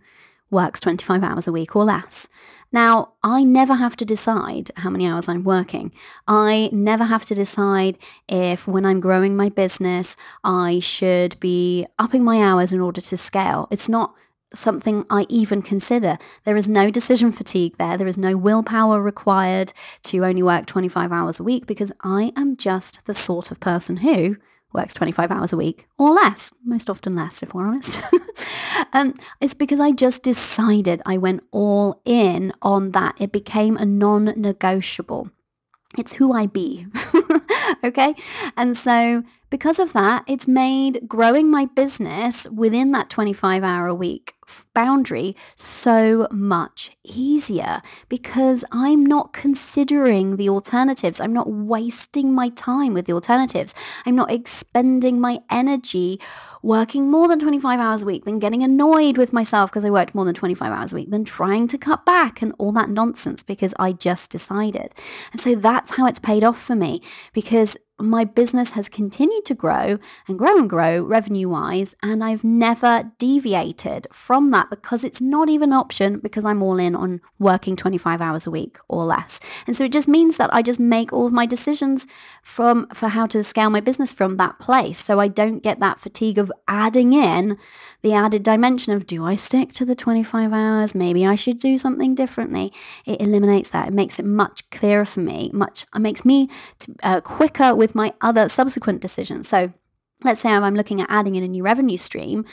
works 0.52 0.80
25 0.80 1.24
hours 1.24 1.48
a 1.48 1.52
week 1.52 1.76
or 1.76 1.84
less. 1.84 2.30
Now, 2.74 3.14
I 3.22 3.44
never 3.44 3.76
have 3.76 3.96
to 3.98 4.06
decide 4.06 4.72
how 4.78 4.90
many 4.90 5.08
hours 5.08 5.30
I'm 5.30 5.44
working. 5.44 5.94
I 6.28 6.72
never 6.74 7.04
have 7.04 7.24
to 7.26 7.36
decide 7.36 8.00
if 8.28 8.68
when 8.68 8.84
I'm 8.84 9.00
growing 9.00 9.36
my 9.36 9.50
business, 9.50 10.18
I 10.44 10.80
should 10.80 11.40
be 11.40 11.86
upping 12.00 12.24
my 12.24 12.42
hours 12.42 12.74
in 12.74 12.82
order 12.82 13.00
to 13.00 13.16
scale. 13.16 13.68
It's 13.70 13.88
not 13.88 14.16
something 14.56 15.06
I 15.10 15.28
even 15.30 15.62
consider. 15.62 16.18
There 16.46 16.58
is 16.58 16.68
no 16.68 16.90
decision 16.90 17.32
fatigue 17.32 17.78
there. 17.78 17.96
There 17.96 18.08
is 18.08 18.18
no 18.18 18.36
willpower 18.36 19.02
required 19.02 19.72
to 20.04 20.26
only 20.26 20.44
work 20.44 20.66
25 20.66 21.12
hours 21.12 21.40
a 21.40 21.44
week 21.44 21.68
because 21.68 21.94
I 22.02 22.32
am 22.36 22.58
just 22.58 23.06
the 23.06 23.14
sort 23.14 23.52
of 23.52 23.60
person 23.60 23.98
who 23.98 24.38
works 24.74 24.94
25 24.94 25.32
hours 25.32 25.54
a 25.54 25.58
week 25.58 25.88
or 25.98 26.12
less, 26.12 26.54
most 26.66 26.90
often 26.90 27.16
less 27.16 27.44
if 27.44 27.54
we're 27.54 27.68
honest. 27.68 28.00
um, 28.94 29.16
it's 29.40 29.54
because 29.54 29.80
I 29.80 29.92
just 29.92 30.24
decided 30.24 31.02
I 31.06 31.18
went 31.18 31.44
all 31.52 32.02
in 32.06 32.54
on 32.62 32.92
that. 32.92 33.16
It 33.20 33.32
became 33.32 33.78
a 33.78 33.86
non-negotiable. 33.86 35.30
It's 35.98 36.14
who 36.14 36.34
I 36.34 36.48
be. 36.48 36.88
okay. 37.84 38.16
And 38.58 38.76
so 38.76 39.24
because 39.54 39.78
of 39.78 39.94
that, 39.94 40.24
it's 40.26 40.48
made 40.48 41.08
growing 41.08 41.48
my 41.48 41.68
business 41.68 42.48
within 42.50 42.92
that 42.92 43.12
25 43.12 43.64
hour 43.64 43.86
a 43.86 43.94
week 43.94 44.34
boundary 44.74 45.36
so 45.56 46.28
much 46.32 46.98
easier 47.04 47.82
because 48.10 48.66
I'm 48.72 49.06
not 49.06 49.32
considering 49.32 50.38
the 50.38 50.50
alternatives. 50.50 51.22
I'm 51.22 51.34
not 51.34 51.52
wasting 51.52 52.34
my 52.34 52.50
time 52.50 52.96
with 52.96 53.06
the 53.06 53.14
alternatives. 53.14 53.76
I'm 54.08 54.16
not 54.16 54.32
expending 54.32 55.22
my 55.22 55.40
energy 55.52 56.20
working 56.64 57.12
more 57.12 57.28
than 57.28 57.40
25 57.40 57.80
hours 57.80 58.02
a 58.02 58.06
week, 58.06 58.26
then 58.26 58.40
getting 58.40 58.64
annoyed 58.64 59.20
with 59.20 59.34
myself 59.34 59.70
because 59.70 59.86
I 59.86 59.92
worked 59.92 60.16
more 60.16 60.26
than 60.26 60.34
25 60.34 60.72
hours 60.72 60.94
a 60.94 60.96
week, 60.96 61.12
then 61.12 61.26
trying 61.26 61.68
to 61.68 61.78
cut 61.78 62.06
back 62.06 62.42
and 62.42 62.56
all 62.58 62.72
that 62.72 62.90
nonsense 62.90 63.44
because 63.44 63.76
I 63.78 63.92
just 63.92 64.32
decided. 64.32 64.96
And 65.32 65.40
so 65.40 65.54
that's 65.54 65.94
how 65.96 66.08
it's 66.08 66.20
paid 66.20 66.44
off 66.44 66.60
for 66.60 66.76
me 66.76 67.04
because 67.34 67.78
my 68.04 68.26
business 68.26 68.72
has 68.72 68.90
continued 68.90 69.46
to 69.46 69.56
grow 69.56 69.98
and 70.28 70.38
grow 70.38 70.58
and 70.58 70.70
grow 70.70 71.02
revenue 71.02 71.50
wise 71.50 71.96
and 72.04 72.24
I've 72.24 72.44
never 72.44 73.12
deviated 73.18 74.08
from 74.12 74.52
that 74.52 74.70
because 74.70 75.04
it's 75.04 75.22
not 75.22 75.50
even 75.50 75.72
an 75.72 75.78
option 75.80 76.20
because 76.20 76.46
I'm 76.46 76.62
all 76.62 76.78
in 76.78 76.96
on 76.96 77.22
working 77.40 77.76
25 77.76 78.22
hours 78.22 78.46
a 78.46 78.52
week 78.52 78.78
or 78.88 79.06
less. 79.06 79.40
And 79.66 79.76
so 79.76 79.86
it 79.86 79.92
just 79.92 80.08
means 80.08 80.38
that 80.38 80.54
I 80.54 80.62
just 80.62 80.80
make 80.80 81.12
all 81.14 81.28
of 81.28 81.34
my 81.34 81.46
decisions 81.46 82.06
from 82.44 82.88
for 82.94 83.10
how 83.10 83.26
to 83.28 83.42
scale 83.42 83.70
my 83.70 83.80
business 83.80 84.14
from 84.14 84.38
that 84.38 84.60
place 84.60 85.04
so 85.04 85.20
I 85.20 85.28
don't 85.28 85.64
get 85.64 85.80
that 85.80 86.00
fatigue 86.00 86.38
of 86.38 86.52
adding 86.68 87.14
in 87.14 87.58
the 88.02 88.14
added 88.14 88.44
dimension 88.44 88.94
of 88.94 89.08
do 89.08 89.26
I 89.26 89.36
stick 89.36 89.72
to 89.74 89.86
the 89.86 89.96
25 89.96 90.52
hours? 90.52 90.94
Maybe 90.94 91.26
I 91.26 91.36
should 91.36 91.58
do 91.58 91.78
something 91.78 92.14
differently. 92.14 92.74
It 93.06 93.22
eliminates 93.22 93.70
that. 93.70 93.88
It 93.88 93.94
makes 93.94 94.20
it 94.20 94.26
much 94.26 94.70
clearer 94.70 95.06
for 95.06 95.22
me, 95.22 95.50
much 95.54 95.86
it 95.96 96.00
makes 96.00 96.26
me 96.26 96.50
to, 96.80 96.96
uh, 97.02 97.22
quicker 97.22 97.74
with 97.74 97.93
my 97.96 98.14
other 98.22 98.50
subsequent 98.50 99.02
decisions. 99.02 99.48
So 99.48 99.74
let's 100.24 100.42
say 100.42 100.50
I'm 100.50 100.76
looking 100.76 101.02
at 101.02 101.10
adding 101.10 101.36
in 101.36 101.44
a 101.44 101.48
new 101.48 101.64
revenue 101.64 101.98
stream, 101.98 102.46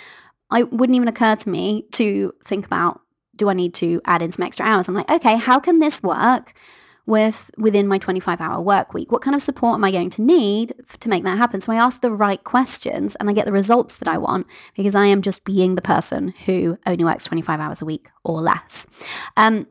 I 0.51 0.65
wouldn't 0.65 0.97
even 0.97 1.09
occur 1.09 1.37
to 1.37 1.49
me 1.49 1.87
to 1.93 2.33
think 2.45 2.67
about, 2.67 3.01
do 3.37 3.49
I 3.49 3.55
need 3.55 3.75
to 3.75 4.01
add 4.05 4.23
in 4.23 4.33
some 4.33 4.45
extra 4.45 4.67
hours? 4.67 4.89
I'm 4.89 4.95
like, 4.95 5.11
okay, 5.11 5.37
how 5.37 5.61
can 5.61 5.79
this 5.79 6.03
work 6.03 6.53
with 7.07 7.51
within 7.57 7.89
my 7.89 7.99
25 7.99 8.41
hour 8.41 8.61
work 8.61 8.93
week? 8.93 9.11
What 9.11 9.23
kind 9.23 9.35
of 9.35 9.43
support 9.43 9.75
am 9.75 9.85
I 9.85 9.91
going 9.91 10.11
to 10.11 10.23
need 10.23 10.75
to 10.99 11.09
make 11.09 11.25
that 11.25 11.39
happen? 11.39 11.61
So 11.61 11.73
I 11.73 11.77
ask 11.77 12.01
the 12.01 12.11
right 12.11 12.43
questions 12.43 13.17
and 13.17 13.31
I 13.31 13.33
get 13.33 13.47
the 13.47 13.53
results 13.53 13.97
that 13.99 14.09
I 14.09 14.19
want 14.19 14.47
because 14.77 14.95
I 14.95 15.07
am 15.07 15.23
just 15.23 15.45
being 15.45 15.75
the 15.75 15.83
person 15.83 16.35
who 16.47 16.79
only 16.87 17.05
works 17.05 17.25
25 17.25 17.61
hours 17.61 17.81
a 17.81 17.85
week 17.85 18.11
or 18.25 18.41
less. 18.41 18.87
Um, 19.37 19.67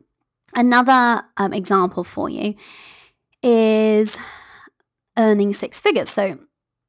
another 0.55 1.23
um, 1.38 1.53
example 1.53 2.03
for 2.03 2.29
you 2.29 2.55
is 3.43 4.17
earning 5.19 5.53
six 5.53 5.79
figures. 5.79 6.10
So 6.10 6.39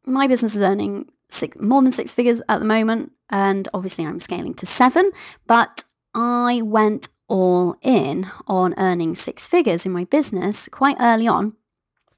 my 0.07 0.27
business 0.27 0.55
is 0.55 0.63
earning 0.63 1.11
six, 1.29 1.59
more 1.61 1.83
than 1.83 1.93
six 1.93 2.15
figures 2.15 2.41
at 2.49 2.61
the 2.61 2.65
moment. 2.65 3.13
And 3.29 3.69
obviously 3.75 4.07
I'm 4.07 4.21
scaling 4.21 4.55
to 4.55 4.67
seven, 4.67 5.11
but 5.47 5.85
I 6.15 6.63
went 6.65 7.09
all 7.29 7.77
in 7.83 8.27
on 8.47 8.75
earning 8.79 9.15
six 9.15 9.47
figures 9.47 9.85
in 9.85 9.93
my 9.93 10.05
business 10.05 10.69
quite 10.69 10.97
early 10.99 11.29
on. 11.29 11.55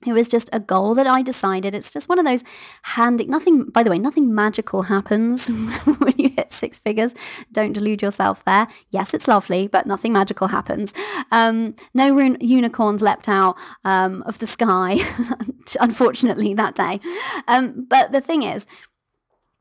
It 0.07 0.13
was 0.13 0.29
just 0.29 0.49
a 0.53 0.61
goal 0.61 0.95
that 0.95 1.07
I 1.07 1.23
decided. 1.23 1.75
It's 1.75 1.91
just 1.91 2.09
one 2.09 2.19
of 2.19 2.25
those 2.25 2.43
handy, 2.83 3.27
nothing, 3.27 3.65
by 3.65 3.83
the 3.83 3.91
way, 3.91 3.99
nothing 3.99 4.35
magical 4.35 4.83
happens 4.83 5.49
when 5.99 6.15
you 6.17 6.31
hit 6.31 6.53
six 6.53 6.79
figures. 6.79 7.15
Don't 7.53 7.73
delude 7.73 8.03
yourself 8.03 8.45
there. 8.45 8.69
Yes, 8.91 9.15
it's 9.15 9.29
lovely, 9.29 9.69
but 9.69 9.87
nothing 9.87 10.13
magical 10.13 10.49
happens. 10.49 10.93
Um, 11.31 11.75
no 11.95 12.15
run- 12.15 12.39
unicorns 12.41 13.03
leapt 13.03 13.29
out 13.29 13.57
um, 13.85 14.23
of 14.25 14.39
the 14.39 14.47
sky, 14.47 14.99
unfortunately, 15.81 16.55
that 16.55 16.75
day. 16.75 17.01
Um, 17.49 17.87
but 17.89 18.13
the 18.13 18.21
thing 18.21 18.43
is, 18.43 18.67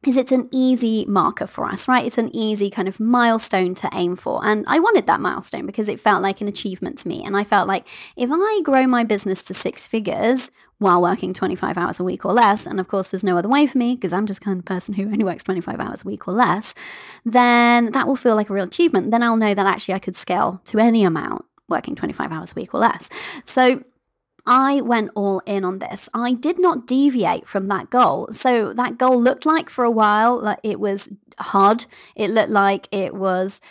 is 0.05 0.17
it's 0.17 0.31
an 0.31 0.49
easy 0.51 1.05
marker 1.07 1.45
for 1.45 1.65
us, 1.65 1.87
right? 1.87 2.05
It's 2.05 2.17
an 2.17 2.35
easy 2.35 2.71
kind 2.71 2.87
of 2.87 2.99
milestone 2.99 3.75
to 3.75 3.89
aim 3.93 4.15
for. 4.15 4.43
And 4.43 4.65
I 4.67 4.79
wanted 4.79 5.05
that 5.05 5.21
milestone 5.21 5.67
because 5.67 5.87
it 5.87 5.99
felt 5.99 6.23
like 6.23 6.41
an 6.41 6.47
achievement 6.47 6.97
to 6.99 7.07
me. 7.07 7.23
And 7.23 7.37
I 7.37 7.43
felt 7.43 7.67
like 7.67 7.87
if 8.15 8.29
I 8.31 8.61
grow 8.63 8.87
my 8.87 9.03
business 9.03 9.43
to 9.43 9.53
six 9.53 9.85
figures 9.85 10.49
while 10.79 10.99
working 10.99 11.33
25 11.33 11.77
hours 11.77 11.99
a 11.99 12.03
week 12.03 12.25
or 12.25 12.33
less, 12.33 12.65
and 12.65 12.79
of 12.79 12.87
course 12.87 13.09
there's 13.09 13.23
no 13.23 13.37
other 13.37 13.49
way 13.49 13.67
for 13.67 13.77
me 13.77 13.93
because 13.93 14.11
I'm 14.11 14.25
just 14.25 14.41
kind 14.41 14.57
of 14.57 14.65
person 14.65 14.95
who 14.95 15.03
only 15.03 15.23
works 15.23 15.43
25 15.43 15.79
hours 15.79 16.01
a 16.03 16.07
week 16.07 16.27
or 16.27 16.33
less, 16.33 16.73
then 17.23 17.91
that 17.91 18.07
will 18.07 18.15
feel 18.15 18.35
like 18.35 18.49
a 18.49 18.53
real 18.53 18.65
achievement. 18.65 19.11
Then 19.11 19.21
I'll 19.21 19.37
know 19.37 19.53
that 19.53 19.67
actually 19.67 19.93
I 19.93 19.99
could 19.99 20.15
scale 20.15 20.61
to 20.65 20.79
any 20.79 21.03
amount 21.03 21.45
working 21.67 21.95
25 21.95 22.31
hours 22.31 22.51
a 22.51 22.55
week 22.55 22.73
or 22.73 22.79
less. 22.79 23.07
So 23.45 23.83
I 24.45 24.81
went 24.81 25.11
all 25.15 25.41
in 25.45 25.63
on 25.63 25.79
this. 25.79 26.09
I 26.13 26.33
did 26.33 26.59
not 26.59 26.87
deviate 26.87 27.47
from 27.47 27.67
that 27.67 27.89
goal. 27.89 28.29
So 28.31 28.73
that 28.73 28.97
goal 28.97 29.21
looked 29.21 29.45
like 29.45 29.69
for 29.69 29.83
a 29.83 29.91
while 29.91 30.39
like 30.41 30.59
it 30.63 30.79
was 30.79 31.09
hard. 31.39 31.85
It 32.15 32.29
looked 32.31 32.49
like 32.49 32.87
it 32.91 33.13
was 33.13 33.61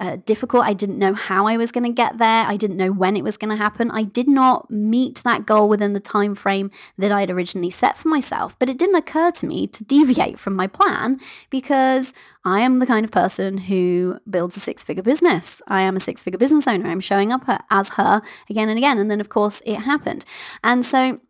uh, 0.00 0.16
difficult. 0.24 0.64
I 0.64 0.72
didn't 0.72 0.98
know 0.98 1.12
how 1.12 1.46
I 1.46 1.56
was 1.58 1.70
going 1.70 1.84
to 1.84 1.92
get 1.92 2.18
there. 2.18 2.46
I 2.46 2.56
didn't 2.56 2.78
know 2.78 2.90
when 2.90 3.16
it 3.16 3.22
was 3.22 3.36
going 3.36 3.50
to 3.50 3.56
happen. 3.56 3.90
I 3.90 4.02
did 4.02 4.26
not 4.26 4.70
meet 4.70 5.22
that 5.24 5.44
goal 5.44 5.68
within 5.68 5.92
the 5.92 6.00
time 6.00 6.34
frame 6.34 6.70
that 6.96 7.12
I'd 7.12 7.30
originally 7.30 7.70
set 7.70 7.96
for 7.96 8.08
myself. 8.08 8.58
But 8.58 8.70
it 8.70 8.78
didn't 8.78 8.96
occur 8.96 9.30
to 9.30 9.46
me 9.46 9.66
to 9.68 9.84
deviate 9.84 10.38
from 10.38 10.56
my 10.56 10.66
plan 10.66 11.20
because 11.50 12.14
I 12.44 12.60
am 12.60 12.78
the 12.78 12.86
kind 12.86 13.04
of 13.04 13.10
person 13.10 13.58
who 13.58 14.18
builds 14.28 14.56
a 14.56 14.60
six-figure 14.60 15.02
business. 15.02 15.60
I 15.68 15.82
am 15.82 15.96
a 15.96 16.00
six-figure 16.00 16.38
business 16.38 16.66
owner. 16.66 16.88
I'm 16.88 17.00
showing 17.00 17.30
up 17.30 17.44
as 17.70 17.90
her 17.90 18.22
again 18.48 18.70
and 18.70 18.78
again. 18.78 18.96
And 18.98 19.10
then, 19.10 19.20
of 19.20 19.28
course, 19.28 19.60
it 19.66 19.80
happened. 19.80 20.24
And 20.64 20.84
so 20.84 21.20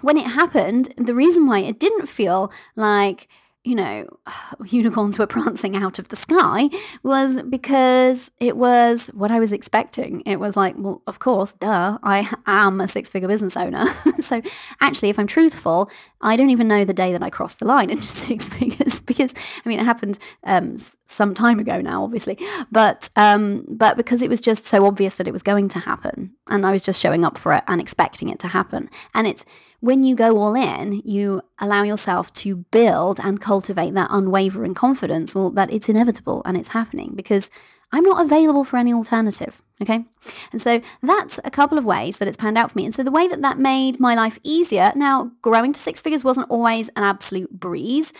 when 0.00 0.16
it 0.16 0.26
happened, 0.26 0.94
the 0.96 1.14
reason 1.14 1.46
why 1.46 1.58
it 1.58 1.78
didn't 1.78 2.06
feel 2.06 2.50
like 2.74 3.28
you 3.64 3.74
know, 3.74 4.06
unicorns 4.66 5.18
were 5.18 5.26
prancing 5.32 5.76
out 5.76 5.98
of 5.98 6.08
the 6.08 6.16
sky 6.16 6.68
was 7.02 7.42
because 7.42 8.30
it 8.40 8.56
was 8.56 9.08
what 9.08 9.30
I 9.30 9.40
was 9.40 9.52
expecting. 9.52 10.22
It 10.26 10.40
was 10.40 10.56
like, 10.56 10.74
well, 10.76 11.02
of 11.06 11.18
course, 11.18 11.52
duh, 11.52 11.98
I 12.02 12.32
am 12.46 12.80
a 12.80 12.88
six-figure 12.88 13.28
business 13.28 13.56
owner. 13.56 13.86
so 14.20 14.42
actually, 14.80 15.10
if 15.10 15.18
I'm 15.18 15.26
truthful, 15.26 15.90
I 16.20 16.36
don't 16.36 16.50
even 16.50 16.68
know 16.68 16.84
the 16.84 16.94
day 16.94 17.12
that 17.12 17.22
I 17.22 17.30
crossed 17.30 17.58
the 17.58 17.66
line 17.66 17.90
into 17.90 18.02
six 18.02 18.48
figures 18.48 18.91
because, 19.12 19.34
I 19.64 19.68
mean, 19.68 19.80
it 19.80 19.84
happened 19.84 20.18
um, 20.44 20.76
some 21.06 21.34
time 21.34 21.58
ago 21.58 21.80
now, 21.80 22.02
obviously, 22.04 22.38
but 22.70 23.10
um, 23.16 23.64
but 23.68 23.96
because 23.96 24.22
it 24.22 24.30
was 24.30 24.40
just 24.40 24.64
so 24.64 24.86
obvious 24.86 25.14
that 25.14 25.28
it 25.28 25.32
was 25.32 25.42
going 25.42 25.68
to 25.70 25.80
happen, 25.80 26.32
and 26.48 26.66
I 26.66 26.72
was 26.72 26.82
just 26.82 27.00
showing 27.00 27.24
up 27.24 27.38
for 27.38 27.52
it 27.52 27.64
and 27.66 27.80
expecting 27.80 28.28
it 28.28 28.38
to 28.40 28.48
happen, 28.48 28.90
and 29.14 29.26
it's 29.26 29.44
when 29.82 30.04
you 30.04 30.14
go 30.14 30.38
all 30.38 30.54
in, 30.54 31.02
you 31.04 31.42
allow 31.58 31.82
yourself 31.82 32.32
to 32.34 32.54
build 32.54 33.18
and 33.20 33.40
cultivate 33.40 33.94
that 33.94 34.08
unwavering 34.12 34.74
confidence, 34.74 35.34
well, 35.34 35.50
that 35.50 35.72
it's 35.72 35.88
inevitable 35.88 36.40
and 36.44 36.56
it's 36.56 36.68
happening 36.68 37.14
because 37.16 37.50
I'm 37.90 38.04
not 38.04 38.24
available 38.24 38.62
for 38.62 38.76
any 38.76 38.92
alternative. 38.92 39.60
Okay. 39.80 40.04
And 40.52 40.62
so 40.62 40.80
that's 41.02 41.40
a 41.44 41.50
couple 41.50 41.78
of 41.78 41.84
ways 41.84 42.18
that 42.18 42.28
it's 42.28 42.36
panned 42.36 42.56
out 42.56 42.70
for 42.70 42.78
me. 42.78 42.84
And 42.86 42.94
so 42.94 43.02
the 43.02 43.10
way 43.10 43.26
that 43.26 43.42
that 43.42 43.58
made 43.58 43.98
my 43.98 44.14
life 44.14 44.38
easier, 44.44 44.92
now 44.94 45.32
growing 45.42 45.72
to 45.72 45.80
six 45.80 46.00
figures 46.00 46.22
wasn't 46.22 46.48
always 46.48 46.88
an 46.90 47.02
absolute 47.02 47.50
breeze, 47.50 48.12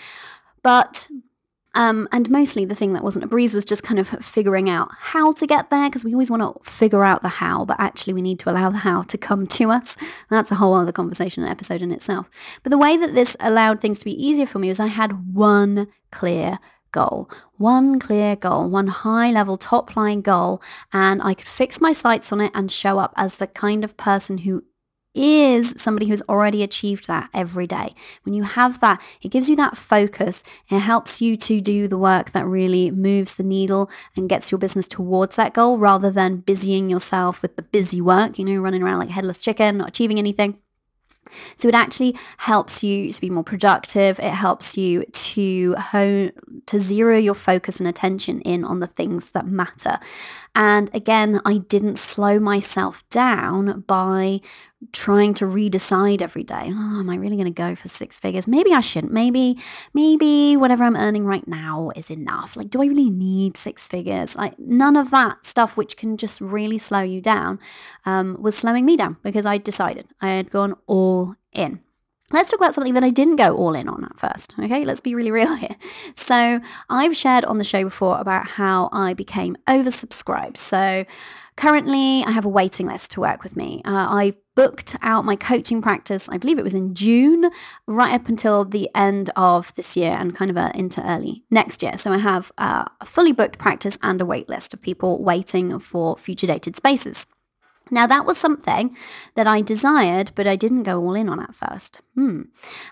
but 0.62 1.09
um, 1.75 2.07
and 2.12 2.29
mostly 2.29 2.64
the 2.64 2.75
thing 2.75 2.92
that 2.92 3.03
wasn't 3.03 3.25
a 3.25 3.29
breeze 3.29 3.55
was 3.55 3.64
just 3.64 3.83
kind 3.83 3.98
of 3.98 4.09
figuring 4.09 4.68
out 4.68 4.90
how 4.92 5.33
to 5.33 5.46
get 5.46 5.70
there 5.70 5.88
because 5.88 6.05
we 6.05 6.12
always 6.12 6.31
want 6.31 6.42
to 6.42 6.70
figure 6.70 7.05
out 7.05 7.22
the 7.22 7.29
how, 7.29 7.64
but 7.64 7.81
actually 7.81 8.12
we 8.12 8.20
need 8.20 8.38
to 8.40 8.51
allow 8.51 8.68
the 8.68 8.79
how 8.79 9.03
to 9.03 9.16
come 9.16 9.46
to 9.46 9.70
us. 9.70 9.96
That's 10.29 10.51
a 10.51 10.57
whole 10.57 10.75
other 10.75 10.92
conversation 10.92 11.42
and 11.42 11.51
episode 11.51 11.81
in 11.81 11.90
itself. 11.90 12.29
But 12.62 12.70
the 12.70 12.79
way 12.79 12.96
that 12.98 13.14
this 13.14 13.37
allowed 13.40 13.81
things 13.81 13.98
to 14.01 14.05
be 14.05 14.22
easier 14.22 14.44
for 14.44 14.59
me 14.59 14.68
was 14.68 14.81
I 14.81 14.88
had 14.88 15.35
one 15.35 15.88
clear 16.11 16.59
goal, 16.92 17.31
one 17.57 17.98
clear 17.98 18.37
goal, 18.37 18.68
one 18.68 18.88
high 18.88 19.31
level 19.31 19.57
top 19.57 19.96
line 19.96 20.20
goal, 20.20 20.61
and 20.92 21.22
I 21.22 21.33
could 21.33 21.48
fix 21.48 21.81
my 21.81 21.92
sights 21.92 22.33
on 22.33 22.42
it 22.42 22.53
and 22.55 22.70
show 22.70 22.98
up 22.98 23.14
as 23.16 23.37
the 23.37 23.46
kind 23.46 23.83
of 23.83 23.96
person 23.96 24.38
who 24.38 24.62
is 25.14 25.75
somebody 25.77 26.07
who's 26.07 26.22
already 26.22 26.62
achieved 26.62 27.07
that 27.07 27.29
every 27.35 27.66
day. 27.66 27.94
When 28.25 28.35
you 28.35 28.44
have 28.44 28.81
that, 28.81 29.01
it 29.20 29.31
gives 29.31 29.48
you 29.51 29.57
that 29.57 29.77
focus. 29.77 30.42
It 30.70 30.79
helps 30.79 31.20
you 31.20 31.37
to 31.37 31.61
do 31.61 31.87
the 31.87 31.98
work 31.98 32.33
that 32.33 32.46
really 32.46 32.90
moves 32.90 33.35
the 33.35 33.42
needle 33.42 33.90
and 34.16 34.29
gets 34.29 34.51
your 34.51 34.59
business 34.59 34.88
towards 34.88 35.37
that 35.37 35.53
goal 35.53 35.79
rather 35.79 36.11
than 36.11 36.38
busying 36.38 36.88
yourself 36.88 37.42
with 37.42 37.57
the 37.57 37.62
busy 37.62 38.01
work, 38.01 38.38
you 38.38 38.44
know, 38.44 38.61
running 38.61 38.83
around 38.83 38.98
like 38.98 39.11
headless 39.11 39.42
chicken, 39.42 39.79
not 39.79 39.88
achieving 39.88 40.18
anything. 40.18 40.59
So 41.57 41.68
it 41.68 41.75
actually 41.75 42.16
helps 42.38 42.83
you 42.83 43.12
to 43.12 43.20
be 43.20 43.31
more 43.31 43.44
productive. 43.44 44.18
It 44.18 44.33
helps 44.33 44.77
you 44.77 45.05
to 45.33 45.75
hone, 45.75 46.33
to 46.66 46.81
zero 46.81 47.16
your 47.16 47.35
focus 47.35 47.79
and 47.79 47.88
attention 47.88 48.40
in 48.42 48.64
on 48.64 48.81
the 48.81 48.87
things 48.87 49.31
that 49.31 49.47
matter. 49.47 49.99
And 50.55 50.95
again, 50.95 51.40
I 51.47 51.59
didn't 51.59 51.99
slow 51.99 52.38
myself 52.38 53.09
down 53.09 53.81
by 53.87 54.40
trying 54.92 55.33
to 55.35 55.47
redecide 55.47 56.21
every 56.21 56.42
day. 56.42 56.66
Oh, 56.68 57.01
am 57.01 57.09
I 57.09 57.16
really 57.16 57.37
going 57.37 57.47
to 57.47 57.51
go 57.51 57.75
for 57.75 57.88
six 57.88 58.18
figures? 58.18 58.47
Maybe 58.47 58.73
I 58.73 58.81
shouldn't. 58.81 59.12
Maybe, 59.12 59.59
maybe 59.95 60.57
whatever 60.57 60.85
I'm 60.85 60.97
earning 60.97 61.25
right 61.25 61.47
now 61.47 61.92
is 61.97 62.11
enough. 62.11 62.57
Like, 62.57 62.68
do 62.68 62.83
I 62.83 62.87
really 62.87 63.11
need 63.11 63.57
six 63.57 63.88
figures? 63.88 64.37
Like, 64.37 64.59
none 64.59 64.97
of 64.97 65.11
that 65.12 65.47
stuff, 65.47 65.77
which 65.77 65.97
can 65.97 66.16
just 66.16 66.40
really 66.40 66.79
slow 66.79 67.03
you 67.03 67.21
down, 67.21 67.59
um, 68.05 68.37
was 68.40 68.57
slowing 68.57 68.85
me 68.85 68.97
down 68.97 69.16
because 69.23 69.47
I 69.47 69.57
decided 69.59 70.09
I 70.21 70.31
had 70.31 70.51
gone 70.51 70.75
all 70.87 71.37
in. 71.53 71.81
Let's 72.33 72.51
talk 72.51 72.61
about 72.61 72.75
something 72.75 72.95
that 72.95 73.05
I 73.05 73.11
didn't 73.11 73.37
go 73.37 73.55
all 73.55 73.75
in 73.75 73.88
on 73.88 74.05
at 74.05 74.18
first. 74.18 74.55
Okay, 74.59 74.87
let's 74.87 75.03
be 75.03 75.14
really 75.14 75.31
real 75.31 75.55
here. 75.57 75.77
So 76.14 76.61
I've 76.88 77.16
shared 77.16 77.45
on 77.45 77.59
the 77.59 77.64
show 77.64 77.85
before 77.85 78.18
about 78.18 78.47
how 78.47 78.88
I 78.90 79.12
became 79.12 79.57
oversubscribed. 79.68 80.57
So 80.57 81.05
currently 81.57 82.25
I 82.25 82.31
have 82.31 82.47
a 82.47 82.49
waiting 82.49 82.87
list 82.87 83.11
to 83.12 83.21
work 83.21 83.42
with 83.42 83.55
me. 83.55 83.83
Uh, 83.85 83.90
I 84.09 84.33
booked 84.55 84.97
out 85.03 85.25
my 85.25 85.37
coaching 85.37 85.81
practice, 85.81 86.29
I 86.29 86.37
believe 86.37 86.59
it 86.59 86.64
was 86.64 86.75
in 86.75 86.95
June, 86.95 87.51
right 87.87 88.12
up 88.12 88.29
until 88.29 88.64
the 88.64 88.88
end 88.95 89.31
of 89.37 89.75
this 89.75 89.97
year 89.97 90.12
and 90.12 90.35
kind 90.35 90.51
of 90.51 90.57
uh, 90.57 90.73
into 90.75 91.07
early 91.07 91.45
next 91.51 91.83
year. 91.83 91.97
So 91.97 92.11
I 92.11 92.18
have 92.18 92.53
uh, 92.59 92.85
a 93.01 93.07
fully 93.07 93.33
booked 93.33 93.59
practice 93.59 93.99
and 94.03 94.21
a 94.21 94.27
wait 94.27 94.49
list 94.49 94.75
of 94.75 94.81
people 94.81 95.23
waiting 95.23 95.79
for 95.79 96.16
future 96.16 96.47
dated 96.47 96.77
spaces. 96.77 97.27
Now 97.93 98.07
that 98.07 98.25
was 98.25 98.39
something 98.39 98.97
that 99.35 99.47
I 99.47 99.61
desired, 99.61 100.33
but 100.35 100.47
I 100.47 100.57
didn't 100.57 100.83
go 100.85 100.99
all 100.99 101.15
in 101.15 101.29
on 101.29 101.39
at 101.39 101.55
first. 101.55 102.01
Hmm. 102.15 102.43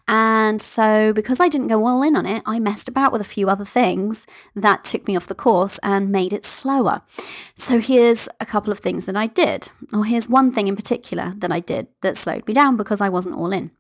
And 0.06 0.60
so 0.60 1.12
because 1.14 1.40
I 1.40 1.48
didn't 1.48 1.68
go 1.68 1.86
all 1.86 2.02
in 2.02 2.14
on 2.14 2.26
it, 2.26 2.42
I 2.44 2.60
messed 2.60 2.86
about 2.86 3.10
with 3.10 3.22
a 3.22 3.24
few 3.24 3.48
other 3.48 3.64
things 3.64 4.26
that 4.54 4.84
took 4.84 5.08
me 5.08 5.16
off 5.16 5.26
the 5.26 5.34
course 5.34 5.80
and 5.82 6.12
made 6.12 6.34
it 6.34 6.44
slower. 6.44 7.00
So 7.56 7.80
here's 7.80 8.28
a 8.40 8.46
couple 8.46 8.70
of 8.70 8.80
things 8.80 9.06
that 9.06 9.16
I 9.16 9.26
did. 9.26 9.70
Or 9.92 10.04
here's 10.04 10.28
one 10.28 10.52
thing 10.52 10.68
in 10.68 10.76
particular 10.76 11.32
that 11.38 11.50
I 11.50 11.60
did 11.60 11.88
that 12.02 12.18
slowed 12.18 12.46
me 12.46 12.52
down 12.52 12.76
because 12.76 13.00
I 13.00 13.08
wasn't 13.08 13.36
all 13.36 13.52
in. 13.52 13.70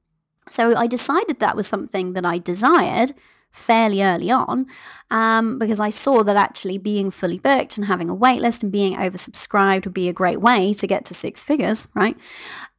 So 0.48 0.74
I 0.74 0.86
decided 0.86 1.38
that 1.38 1.54
was 1.54 1.66
something 1.66 2.14
that 2.14 2.24
I 2.24 2.38
desired, 2.38 3.12
fairly 3.50 4.02
early 4.02 4.30
on 4.30 4.66
um, 5.10 5.58
because 5.58 5.80
I 5.80 5.90
saw 5.90 6.22
that 6.22 6.36
actually 6.36 6.78
being 6.78 7.10
fully 7.10 7.38
booked 7.38 7.76
and 7.76 7.86
having 7.86 8.08
a 8.08 8.16
waitlist 8.16 8.62
and 8.62 8.70
being 8.70 8.96
oversubscribed 8.96 9.84
would 9.84 9.94
be 9.94 10.08
a 10.08 10.12
great 10.12 10.40
way 10.40 10.72
to 10.74 10.86
get 10.86 11.04
to 11.06 11.14
six 11.14 11.42
figures, 11.42 11.88
right? 11.94 12.16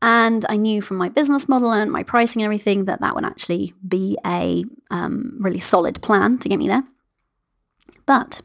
And 0.02 0.46
I 0.50 0.56
knew 0.56 0.82
from 0.82 0.98
my 0.98 1.10
business 1.10 1.50
model 1.50 1.72
and 1.72 1.92
my 1.92 2.04
pricing 2.04 2.42
and 2.42 2.46
everything 2.46 2.86
that 2.86 3.02
that 3.02 3.16
would 3.16 3.26
actually 3.26 3.74
be 3.88 4.18
a 4.26 4.64
um, 4.90 5.36
really 5.40 5.60
solid 5.60 6.02
plan 6.02 6.38
to 6.40 6.50
get 6.50 6.58
me 6.58 6.68
there. 6.68 6.84
But 8.06 8.42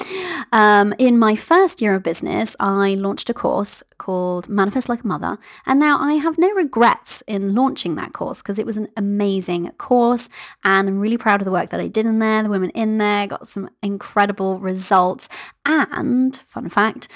um, 0.52 0.94
in 0.98 1.18
my 1.18 1.34
first 1.34 1.80
year 1.80 1.94
of 1.94 2.02
business, 2.02 2.54
I 2.60 2.94
launched 2.94 3.30
a 3.30 3.34
course 3.34 3.82
called 3.98 4.48
Manifest 4.48 4.88
Like 4.88 5.04
a 5.04 5.06
Mother. 5.06 5.38
And 5.66 5.80
now 5.80 5.98
I 5.98 6.14
have 6.14 6.38
no 6.38 6.50
regrets 6.52 7.22
in 7.26 7.54
launching 7.54 7.96
that 7.96 8.12
course 8.12 8.42
because 8.42 8.58
it 8.58 8.66
was 8.66 8.76
an 8.76 8.88
amazing 8.96 9.70
course. 9.72 10.28
And 10.64 10.88
I'm 10.88 11.00
really 11.00 11.18
proud 11.18 11.40
of 11.40 11.44
the 11.44 11.50
work 11.50 11.70
that 11.70 11.80
I 11.80 11.88
did 11.88 12.06
in 12.06 12.18
there. 12.18 12.42
The 12.42 12.48
women 12.48 12.70
in 12.70 12.98
there 12.98 13.26
got 13.26 13.48
some 13.48 13.70
incredible 13.82 14.58
results. 14.58 15.28
And 15.64 16.36
fun 16.46 16.68
fact, 16.68 17.08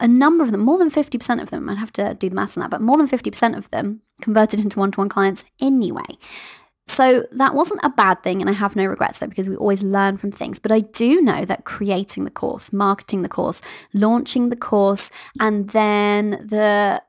a 0.00 0.08
number 0.08 0.42
of 0.44 0.50
them, 0.50 0.60
more 0.60 0.78
than 0.78 0.90
50% 0.90 1.40
of 1.40 1.50
them, 1.50 1.68
I'd 1.68 1.78
have 1.78 1.92
to 1.94 2.14
do 2.14 2.28
the 2.28 2.34
maths 2.34 2.56
on 2.56 2.62
that, 2.62 2.70
but 2.70 2.80
more 2.80 2.98
than 2.98 3.08
50% 3.08 3.56
of 3.56 3.70
them 3.70 4.02
converted 4.20 4.60
into 4.60 4.78
one-to-one 4.78 5.08
clients 5.08 5.44
anyway. 5.60 6.18
So 6.86 7.26
that 7.32 7.54
wasn't 7.54 7.80
a 7.82 7.90
bad 7.90 8.22
thing 8.22 8.40
and 8.40 8.48
I 8.48 8.52
have 8.52 8.76
no 8.76 8.84
regrets 8.84 9.18
there 9.18 9.28
because 9.28 9.48
we 9.48 9.56
always 9.56 9.82
learn 9.82 10.16
from 10.16 10.30
things. 10.30 10.58
But 10.58 10.70
I 10.70 10.80
do 10.80 11.20
know 11.20 11.44
that 11.44 11.64
creating 11.64 12.24
the 12.24 12.30
course, 12.30 12.72
marketing 12.72 13.22
the 13.22 13.28
course, 13.28 13.62
launching 13.92 14.50
the 14.50 14.56
course, 14.56 15.10
and 15.40 15.70
then 15.70 16.30
the 16.30 17.02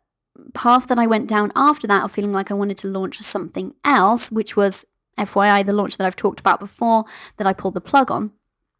path 0.53 0.87
that 0.87 0.99
I 0.99 1.07
went 1.07 1.27
down 1.27 1.51
after 1.55 1.87
that 1.87 2.03
of 2.03 2.11
feeling 2.11 2.33
like 2.33 2.51
I 2.51 2.55
wanted 2.55 2.77
to 2.79 2.87
launch 2.87 3.19
something 3.21 3.73
else, 3.83 4.31
which 4.31 4.55
was 4.55 4.85
FYI, 5.17 5.65
the 5.65 5.73
launch 5.73 5.97
that 5.97 6.07
I've 6.07 6.15
talked 6.15 6.39
about 6.39 6.59
before 6.59 7.05
that 7.37 7.47
I 7.47 7.53
pulled 7.53 7.73
the 7.73 7.81
plug 7.81 8.11
on. 8.11 8.31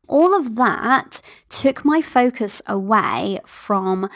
All 0.07 0.35
of 0.35 0.55
that 0.55 1.21
took 1.49 1.83
my 1.83 2.01
focus 2.01 2.61
away 2.67 3.39
from 3.45 4.09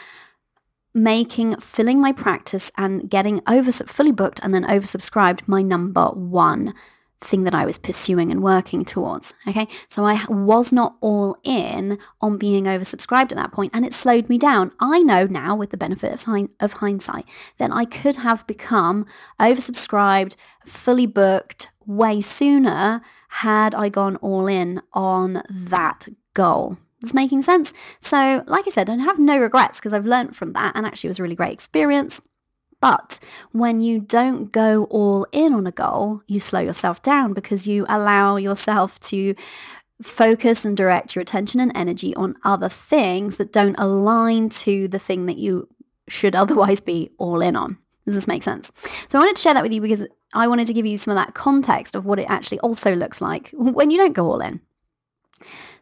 making 0.92 1.56
filling 1.56 2.00
my 2.00 2.12
practice 2.12 2.72
and 2.76 3.08
getting 3.08 3.40
over 3.46 3.70
fully 3.72 4.12
booked 4.12 4.40
and 4.42 4.54
then 4.54 4.64
oversubscribed 4.64 5.42
my 5.46 5.62
number 5.62 6.06
one 6.08 6.74
thing 7.20 7.44
that 7.44 7.54
I 7.54 7.66
was 7.66 7.78
pursuing 7.78 8.30
and 8.30 8.42
working 8.42 8.84
towards. 8.84 9.34
Okay. 9.46 9.68
So 9.88 10.04
I 10.04 10.24
was 10.28 10.72
not 10.72 10.96
all 11.00 11.36
in 11.44 11.98
on 12.20 12.38
being 12.38 12.64
oversubscribed 12.64 13.30
at 13.30 13.36
that 13.36 13.52
point 13.52 13.72
and 13.74 13.84
it 13.84 13.92
slowed 13.92 14.28
me 14.28 14.38
down. 14.38 14.72
I 14.80 15.02
know 15.02 15.26
now 15.26 15.54
with 15.54 15.70
the 15.70 15.76
benefit 15.76 16.12
of, 16.12 16.72
hindsight 16.72 17.26
that 17.58 17.70
I 17.70 17.84
could 17.84 18.16
have 18.16 18.46
become 18.46 19.06
oversubscribed, 19.38 20.36
fully 20.64 21.06
booked 21.06 21.70
way 21.86 22.20
sooner 22.20 23.02
had 23.28 23.74
I 23.74 23.88
gone 23.90 24.16
all 24.16 24.46
in 24.46 24.80
on 24.92 25.42
that 25.50 26.08
goal. 26.34 26.78
It's 27.02 27.14
making 27.14 27.42
sense. 27.42 27.72
So 28.00 28.44
like 28.46 28.66
I 28.66 28.70
said, 28.70 28.90
I 28.90 28.96
have 28.96 29.18
no 29.18 29.38
regrets 29.38 29.78
because 29.78 29.94
I've 29.94 30.06
learned 30.06 30.36
from 30.36 30.52
that 30.52 30.72
and 30.74 30.86
actually 30.86 31.08
it 31.08 31.12
was 31.12 31.18
a 31.18 31.22
really 31.22 31.34
great 31.34 31.52
experience. 31.52 32.20
But 32.80 33.18
when 33.52 33.80
you 33.80 34.00
don't 34.00 34.52
go 34.52 34.84
all 34.84 35.26
in 35.32 35.52
on 35.52 35.66
a 35.66 35.72
goal, 35.72 36.22
you 36.26 36.40
slow 36.40 36.60
yourself 36.60 37.02
down 37.02 37.34
because 37.34 37.66
you 37.66 37.84
allow 37.88 38.36
yourself 38.36 38.98
to 39.00 39.34
focus 40.02 40.64
and 40.64 40.76
direct 40.76 41.14
your 41.14 41.22
attention 41.22 41.60
and 41.60 41.72
energy 41.74 42.14
on 42.16 42.36
other 42.42 42.68
things 42.70 43.36
that 43.36 43.52
don't 43.52 43.78
align 43.78 44.48
to 44.48 44.88
the 44.88 44.98
thing 44.98 45.26
that 45.26 45.36
you 45.36 45.68
should 46.08 46.34
otherwise 46.34 46.80
be 46.80 47.10
all 47.18 47.40
in 47.40 47.56
on. 47.56 47.78
Does 48.06 48.14
this 48.14 48.28
make 48.28 48.42
sense? 48.42 48.72
So 49.08 49.18
I 49.18 49.20
wanted 49.20 49.36
to 49.36 49.42
share 49.42 49.54
that 49.54 49.62
with 49.62 49.72
you 49.72 49.80
because 49.80 50.06
I 50.32 50.48
wanted 50.48 50.66
to 50.68 50.72
give 50.72 50.86
you 50.86 50.96
some 50.96 51.12
of 51.12 51.16
that 51.16 51.34
context 51.34 51.94
of 51.94 52.06
what 52.06 52.18
it 52.18 52.30
actually 52.30 52.60
also 52.60 52.94
looks 52.94 53.20
like 53.20 53.50
when 53.54 53.90
you 53.90 53.98
don't 53.98 54.14
go 54.14 54.26
all 54.30 54.40
in. 54.40 54.60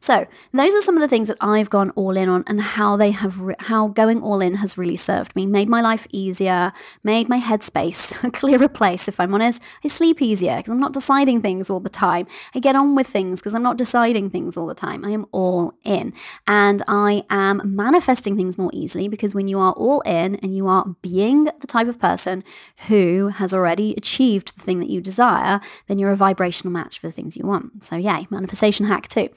So 0.01 0.27
those 0.53 0.75
are 0.75 0.83
some 0.83 0.97
of 0.97 1.01
the 1.01 1.09
things 1.09 1.29
that 1.29 1.37
I've 1.41 1.71
gone 1.71 1.91
all 1.91 2.17
in 2.17 2.29
on 2.29 2.45
and 2.47 2.61
how 2.61 2.97
they 2.97 3.11
have, 3.11 3.41
re- 3.41 3.55
how 3.59 3.89
going 3.89 4.23
all 4.23 4.41
in 4.41 4.55
has 4.55 4.79
really 4.79 4.97
served 4.97 5.35
me, 5.35 5.47
made 5.47 5.69
my 5.69 5.81
life 5.81 6.07
easier, 6.11 6.73
made 7.03 7.29
my 7.29 7.41
headspace 7.41 8.23
a 8.25 8.31
clearer 8.31 8.69
place. 8.69 9.09
If 9.09 9.19
I'm 9.19 9.35
honest, 9.35 9.63
I 9.85 9.89
sleep 9.89 10.23
easier 10.23 10.57
because 10.59 10.71
I'm 10.71 10.81
not 10.81 10.93
deciding 10.93 11.43
things 11.43 11.69
all 11.69 11.81
the 11.81 11.89
time. 11.89 12.27
I 12.55 12.61
get 12.61 12.77
on 12.77 12.95
with 12.95 13.07
things 13.07 13.41
because 13.41 13.55
I'm 13.55 13.63
not 13.63 13.77
deciding 13.77 14.31
things 14.31 14.57
all 14.57 14.67
the 14.67 14.75
time. 14.75 15.05
I 15.05 15.11
am 15.11 15.27
all 15.33 15.75
in 15.83 16.13
and 16.47 16.83
I 16.87 17.25
am 17.29 17.61
manifesting 17.65 18.37
things 18.37 18.57
more 18.57 18.71
easily 18.73 19.09
because 19.09 19.35
when 19.35 19.49
you 19.49 19.59
are 19.59 19.73
all 19.73 20.01
in 20.03 20.37
and 20.37 20.57
you 20.57 20.69
are 20.69 20.95
being 21.03 21.45
the 21.45 21.67
type 21.67 21.89
of 21.89 21.99
person 21.99 22.45
who 22.87 23.29
has 23.29 23.53
already 23.53 23.95
achieved 23.97 24.57
the 24.57 24.63
thing 24.63 24.79
that 24.79 24.91
you 24.91 25.01
desire, 25.01 25.61
then 25.89 25.99
you're 25.99 26.13
a 26.13 26.17
vibrational 26.17 26.73
match 26.73 26.99
for 26.99 27.09
the 27.09 27.13
things 27.13 27.37
you 27.37 27.45
want. 27.45 27.83
So 27.83 27.97
yay, 27.97 28.27
manifestation 28.31 28.87
hack 28.87 29.09
too. 29.09 29.29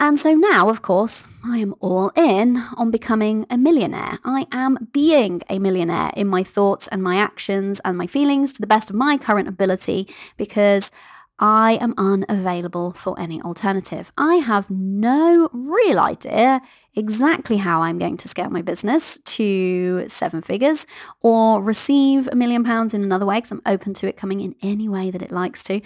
And 0.00 0.18
so 0.18 0.34
now, 0.34 0.68
of 0.68 0.82
course, 0.82 1.26
I 1.44 1.58
am 1.58 1.74
all 1.80 2.10
in 2.16 2.58
on 2.76 2.90
becoming 2.90 3.46
a 3.48 3.56
millionaire. 3.56 4.18
I 4.24 4.46
am 4.50 4.88
being 4.92 5.40
a 5.48 5.58
millionaire 5.58 6.10
in 6.16 6.26
my 6.26 6.42
thoughts 6.42 6.88
and 6.88 7.02
my 7.02 7.16
actions 7.16 7.80
and 7.84 7.96
my 7.96 8.06
feelings 8.06 8.52
to 8.54 8.60
the 8.60 8.66
best 8.66 8.90
of 8.90 8.96
my 8.96 9.16
current 9.16 9.48
ability 9.48 10.08
because 10.36 10.90
I 11.38 11.78
am 11.80 11.94
unavailable 11.98 12.92
for 12.92 13.18
any 13.18 13.42
alternative. 13.42 14.12
I 14.16 14.36
have 14.36 14.70
no 14.70 15.48
real 15.52 15.98
idea 15.98 16.60
exactly 16.94 17.56
how 17.56 17.82
I'm 17.82 17.98
going 17.98 18.16
to 18.18 18.28
scale 18.28 18.50
my 18.50 18.62
business 18.62 19.18
to 19.18 20.04
seven 20.08 20.42
figures 20.42 20.86
or 21.22 21.60
receive 21.60 22.28
a 22.28 22.36
million 22.36 22.62
pounds 22.62 22.94
in 22.94 23.02
another 23.02 23.26
way 23.26 23.36
because 23.36 23.50
I'm 23.50 23.62
open 23.66 23.94
to 23.94 24.06
it 24.06 24.16
coming 24.16 24.40
in 24.40 24.54
any 24.62 24.88
way 24.88 25.10
that 25.10 25.22
it 25.22 25.32
likes 25.32 25.64
to. 25.64 25.80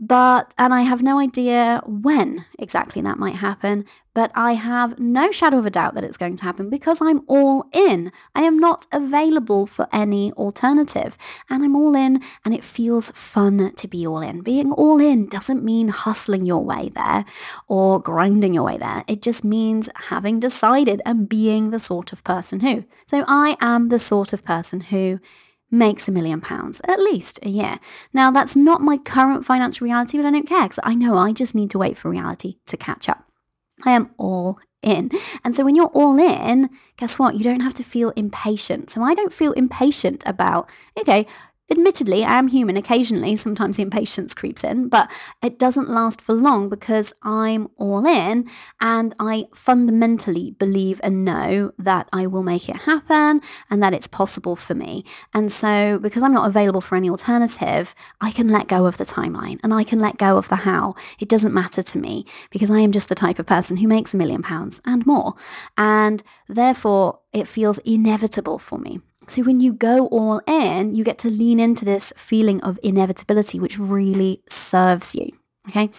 But, 0.00 0.54
and 0.58 0.74
I 0.74 0.82
have 0.82 1.02
no 1.02 1.18
idea 1.18 1.80
when 1.86 2.44
exactly 2.58 3.00
that 3.02 3.18
might 3.18 3.36
happen, 3.36 3.84
but 4.12 4.32
I 4.34 4.52
have 4.52 4.98
no 4.98 5.30
shadow 5.30 5.58
of 5.58 5.66
a 5.66 5.70
doubt 5.70 5.94
that 5.94 6.04
it's 6.04 6.16
going 6.16 6.36
to 6.36 6.44
happen 6.44 6.68
because 6.68 7.00
I'm 7.00 7.22
all 7.28 7.66
in. 7.72 8.10
I 8.34 8.42
am 8.42 8.58
not 8.58 8.86
available 8.92 9.66
for 9.66 9.88
any 9.92 10.32
alternative 10.32 11.16
and 11.48 11.62
I'm 11.62 11.76
all 11.76 11.94
in 11.94 12.22
and 12.44 12.54
it 12.54 12.64
feels 12.64 13.12
fun 13.12 13.72
to 13.74 13.88
be 13.88 14.06
all 14.06 14.20
in. 14.20 14.40
Being 14.40 14.72
all 14.72 15.00
in 15.00 15.26
doesn't 15.26 15.64
mean 15.64 15.88
hustling 15.88 16.44
your 16.44 16.64
way 16.64 16.90
there 16.94 17.24
or 17.68 18.00
grinding 18.00 18.54
your 18.54 18.64
way 18.64 18.78
there. 18.78 19.04
It 19.06 19.22
just 19.22 19.44
means 19.44 19.88
having 19.94 20.40
decided 20.40 21.02
and 21.04 21.28
being 21.28 21.70
the 21.70 21.80
sort 21.80 22.12
of 22.12 22.24
person 22.24 22.60
who. 22.60 22.84
So 23.06 23.24
I 23.28 23.56
am 23.60 23.88
the 23.88 23.98
sort 23.98 24.32
of 24.32 24.44
person 24.44 24.80
who 24.80 25.20
makes 25.74 26.08
a 26.08 26.12
million 26.12 26.40
pounds, 26.40 26.80
at 26.84 27.00
least 27.00 27.38
a 27.42 27.48
year. 27.48 27.80
Now, 28.12 28.30
that's 28.30 28.56
not 28.56 28.80
my 28.80 28.96
current 28.96 29.44
financial 29.44 29.84
reality, 29.84 30.16
but 30.16 30.26
I 30.26 30.30
don't 30.30 30.48
care 30.48 30.62
because 30.62 30.78
I 30.82 30.94
know 30.94 31.18
I 31.18 31.32
just 31.32 31.54
need 31.54 31.70
to 31.70 31.78
wait 31.78 31.98
for 31.98 32.08
reality 32.08 32.56
to 32.66 32.76
catch 32.76 33.08
up. 33.08 33.24
I 33.84 33.90
am 33.90 34.10
all 34.16 34.58
in. 34.82 35.10
And 35.42 35.54
so 35.54 35.64
when 35.64 35.74
you're 35.74 35.86
all 35.86 36.18
in, 36.18 36.70
guess 36.96 37.18
what? 37.18 37.34
You 37.34 37.42
don't 37.42 37.60
have 37.60 37.74
to 37.74 37.82
feel 37.82 38.10
impatient. 38.10 38.90
So 38.90 39.02
I 39.02 39.14
don't 39.14 39.32
feel 39.32 39.52
impatient 39.52 40.22
about, 40.26 40.70
okay, 40.98 41.26
Admittedly, 41.70 42.24
I 42.24 42.38
am 42.38 42.48
human. 42.48 42.76
Occasionally, 42.76 43.36
sometimes 43.36 43.78
impatience 43.78 44.34
creeps 44.34 44.62
in, 44.64 44.88
but 44.88 45.10
it 45.42 45.58
doesn't 45.58 45.88
last 45.88 46.20
for 46.20 46.34
long 46.34 46.68
because 46.68 47.14
I'm 47.22 47.68
all 47.78 48.06
in 48.06 48.50
and 48.82 49.14
I 49.18 49.46
fundamentally 49.54 50.50
believe 50.50 51.00
and 51.02 51.24
know 51.24 51.72
that 51.78 52.10
I 52.12 52.26
will 52.26 52.42
make 52.42 52.68
it 52.68 52.76
happen 52.76 53.40
and 53.70 53.82
that 53.82 53.94
it's 53.94 54.06
possible 54.06 54.56
for 54.56 54.74
me. 54.74 55.06
And 55.32 55.50
so 55.50 55.98
because 55.98 56.22
I'm 56.22 56.34
not 56.34 56.46
available 56.46 56.82
for 56.82 56.96
any 56.96 57.08
alternative, 57.08 57.94
I 58.20 58.30
can 58.30 58.48
let 58.48 58.68
go 58.68 58.84
of 58.84 58.98
the 58.98 59.06
timeline 59.06 59.58
and 59.62 59.72
I 59.72 59.84
can 59.84 60.00
let 60.00 60.18
go 60.18 60.36
of 60.36 60.50
the 60.50 60.56
how. 60.56 60.94
It 61.18 61.30
doesn't 61.30 61.54
matter 61.54 61.82
to 61.82 61.98
me 61.98 62.26
because 62.50 62.70
I 62.70 62.80
am 62.80 62.92
just 62.92 63.08
the 63.08 63.14
type 63.14 63.38
of 63.38 63.46
person 63.46 63.78
who 63.78 63.88
makes 63.88 64.12
a 64.12 64.18
million 64.18 64.42
pounds 64.42 64.82
and 64.84 65.06
more. 65.06 65.34
And 65.78 66.22
therefore, 66.46 67.20
it 67.32 67.48
feels 67.48 67.78
inevitable 67.78 68.58
for 68.58 68.78
me. 68.78 69.00
So 69.26 69.42
when 69.42 69.60
you 69.60 69.72
go 69.72 70.06
all 70.08 70.40
in, 70.46 70.94
you 70.94 71.04
get 71.04 71.18
to 71.18 71.30
lean 71.30 71.60
into 71.60 71.84
this 71.84 72.12
feeling 72.16 72.60
of 72.62 72.78
inevitability, 72.82 73.58
which 73.58 73.78
really 73.78 74.42
serves 74.48 75.14
you. 75.14 75.30
Okay. 75.68 75.90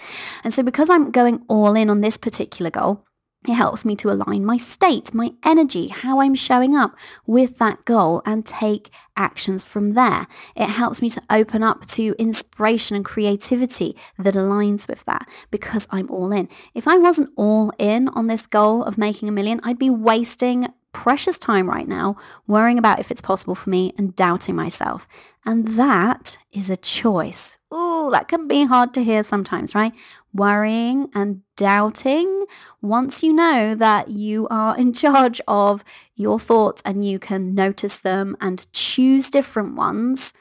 And 0.44 0.54
so 0.54 0.62
because 0.64 0.90
I'm 0.90 1.12
going 1.12 1.44
all 1.48 1.76
in 1.76 1.90
on 1.90 2.02
this 2.02 2.18
particular 2.18 2.70
goal, 2.70 3.04
it 3.48 3.54
helps 3.54 3.86
me 3.86 3.96
to 3.98 4.10
align 4.10 4.44
my 4.44 4.58
state, 4.58 5.14
my 5.14 5.34
energy, 5.44 5.90
how 5.90 6.20
I'm 6.20 6.34
showing 6.34 6.76
up 6.76 6.96
with 7.28 7.58
that 7.60 7.86
goal 7.86 8.24
and 8.26 8.46
take 8.46 8.90
actions 9.16 9.64
from 9.64 9.92
there. 9.92 10.28
It 10.56 10.70
helps 10.70 11.02
me 11.02 11.10
to 11.12 11.22
open 11.30 11.62
up 11.62 11.86
to 11.90 12.16
inspiration 12.18 12.96
and 12.96 13.06
creativity 13.06 13.96
that 14.18 14.34
aligns 14.34 14.88
with 14.88 15.06
that 15.06 15.28
because 15.52 15.88
I'm 15.92 16.10
all 16.10 16.32
in. 16.32 16.50
If 16.74 16.88
I 16.88 16.98
wasn't 16.98 17.30
all 17.36 17.72
in 17.78 18.10
on 18.10 18.28
this 18.28 18.48
goal 18.48 18.84
of 18.84 18.98
making 18.98 19.30
a 19.30 19.34
million, 19.34 19.60
I'd 19.64 19.80
be 19.80 19.92
wasting 19.92 20.68
precious 20.96 21.38
time 21.38 21.70
right 21.70 21.90
now 21.90 22.16
worrying 22.48 22.78
about 22.80 23.00
if 23.00 23.12
it's 23.12 23.22
possible 23.22 23.54
for 23.54 23.70
me 23.70 23.94
and 23.98 24.16
doubting 24.16 24.56
myself. 24.56 25.06
And 25.46 25.68
that 25.70 26.38
is 26.54 26.70
a 26.70 26.78
choice. 26.78 27.58
Oh, 27.70 28.10
that 28.12 28.30
can 28.30 28.48
be 28.48 28.64
hard 28.64 28.94
to 28.94 29.04
hear 29.04 29.22
sometimes, 29.22 29.76
right? 29.76 29.92
Worrying 30.34 31.10
and 31.14 31.42
doubting. 31.58 32.46
Once 32.82 33.22
you 33.22 33.34
know 33.34 33.76
that 33.76 34.08
you 34.08 34.48
are 34.50 34.78
in 34.78 34.94
charge 35.04 35.42
of 35.50 35.84
your 36.16 36.40
thoughts 36.40 36.82
and 36.86 37.04
you 37.04 37.20
can 37.20 37.54
notice 37.54 37.98
them 37.98 38.38
and 38.40 38.72
choose 38.72 39.30
different 39.30 39.76
ones, 39.76 40.34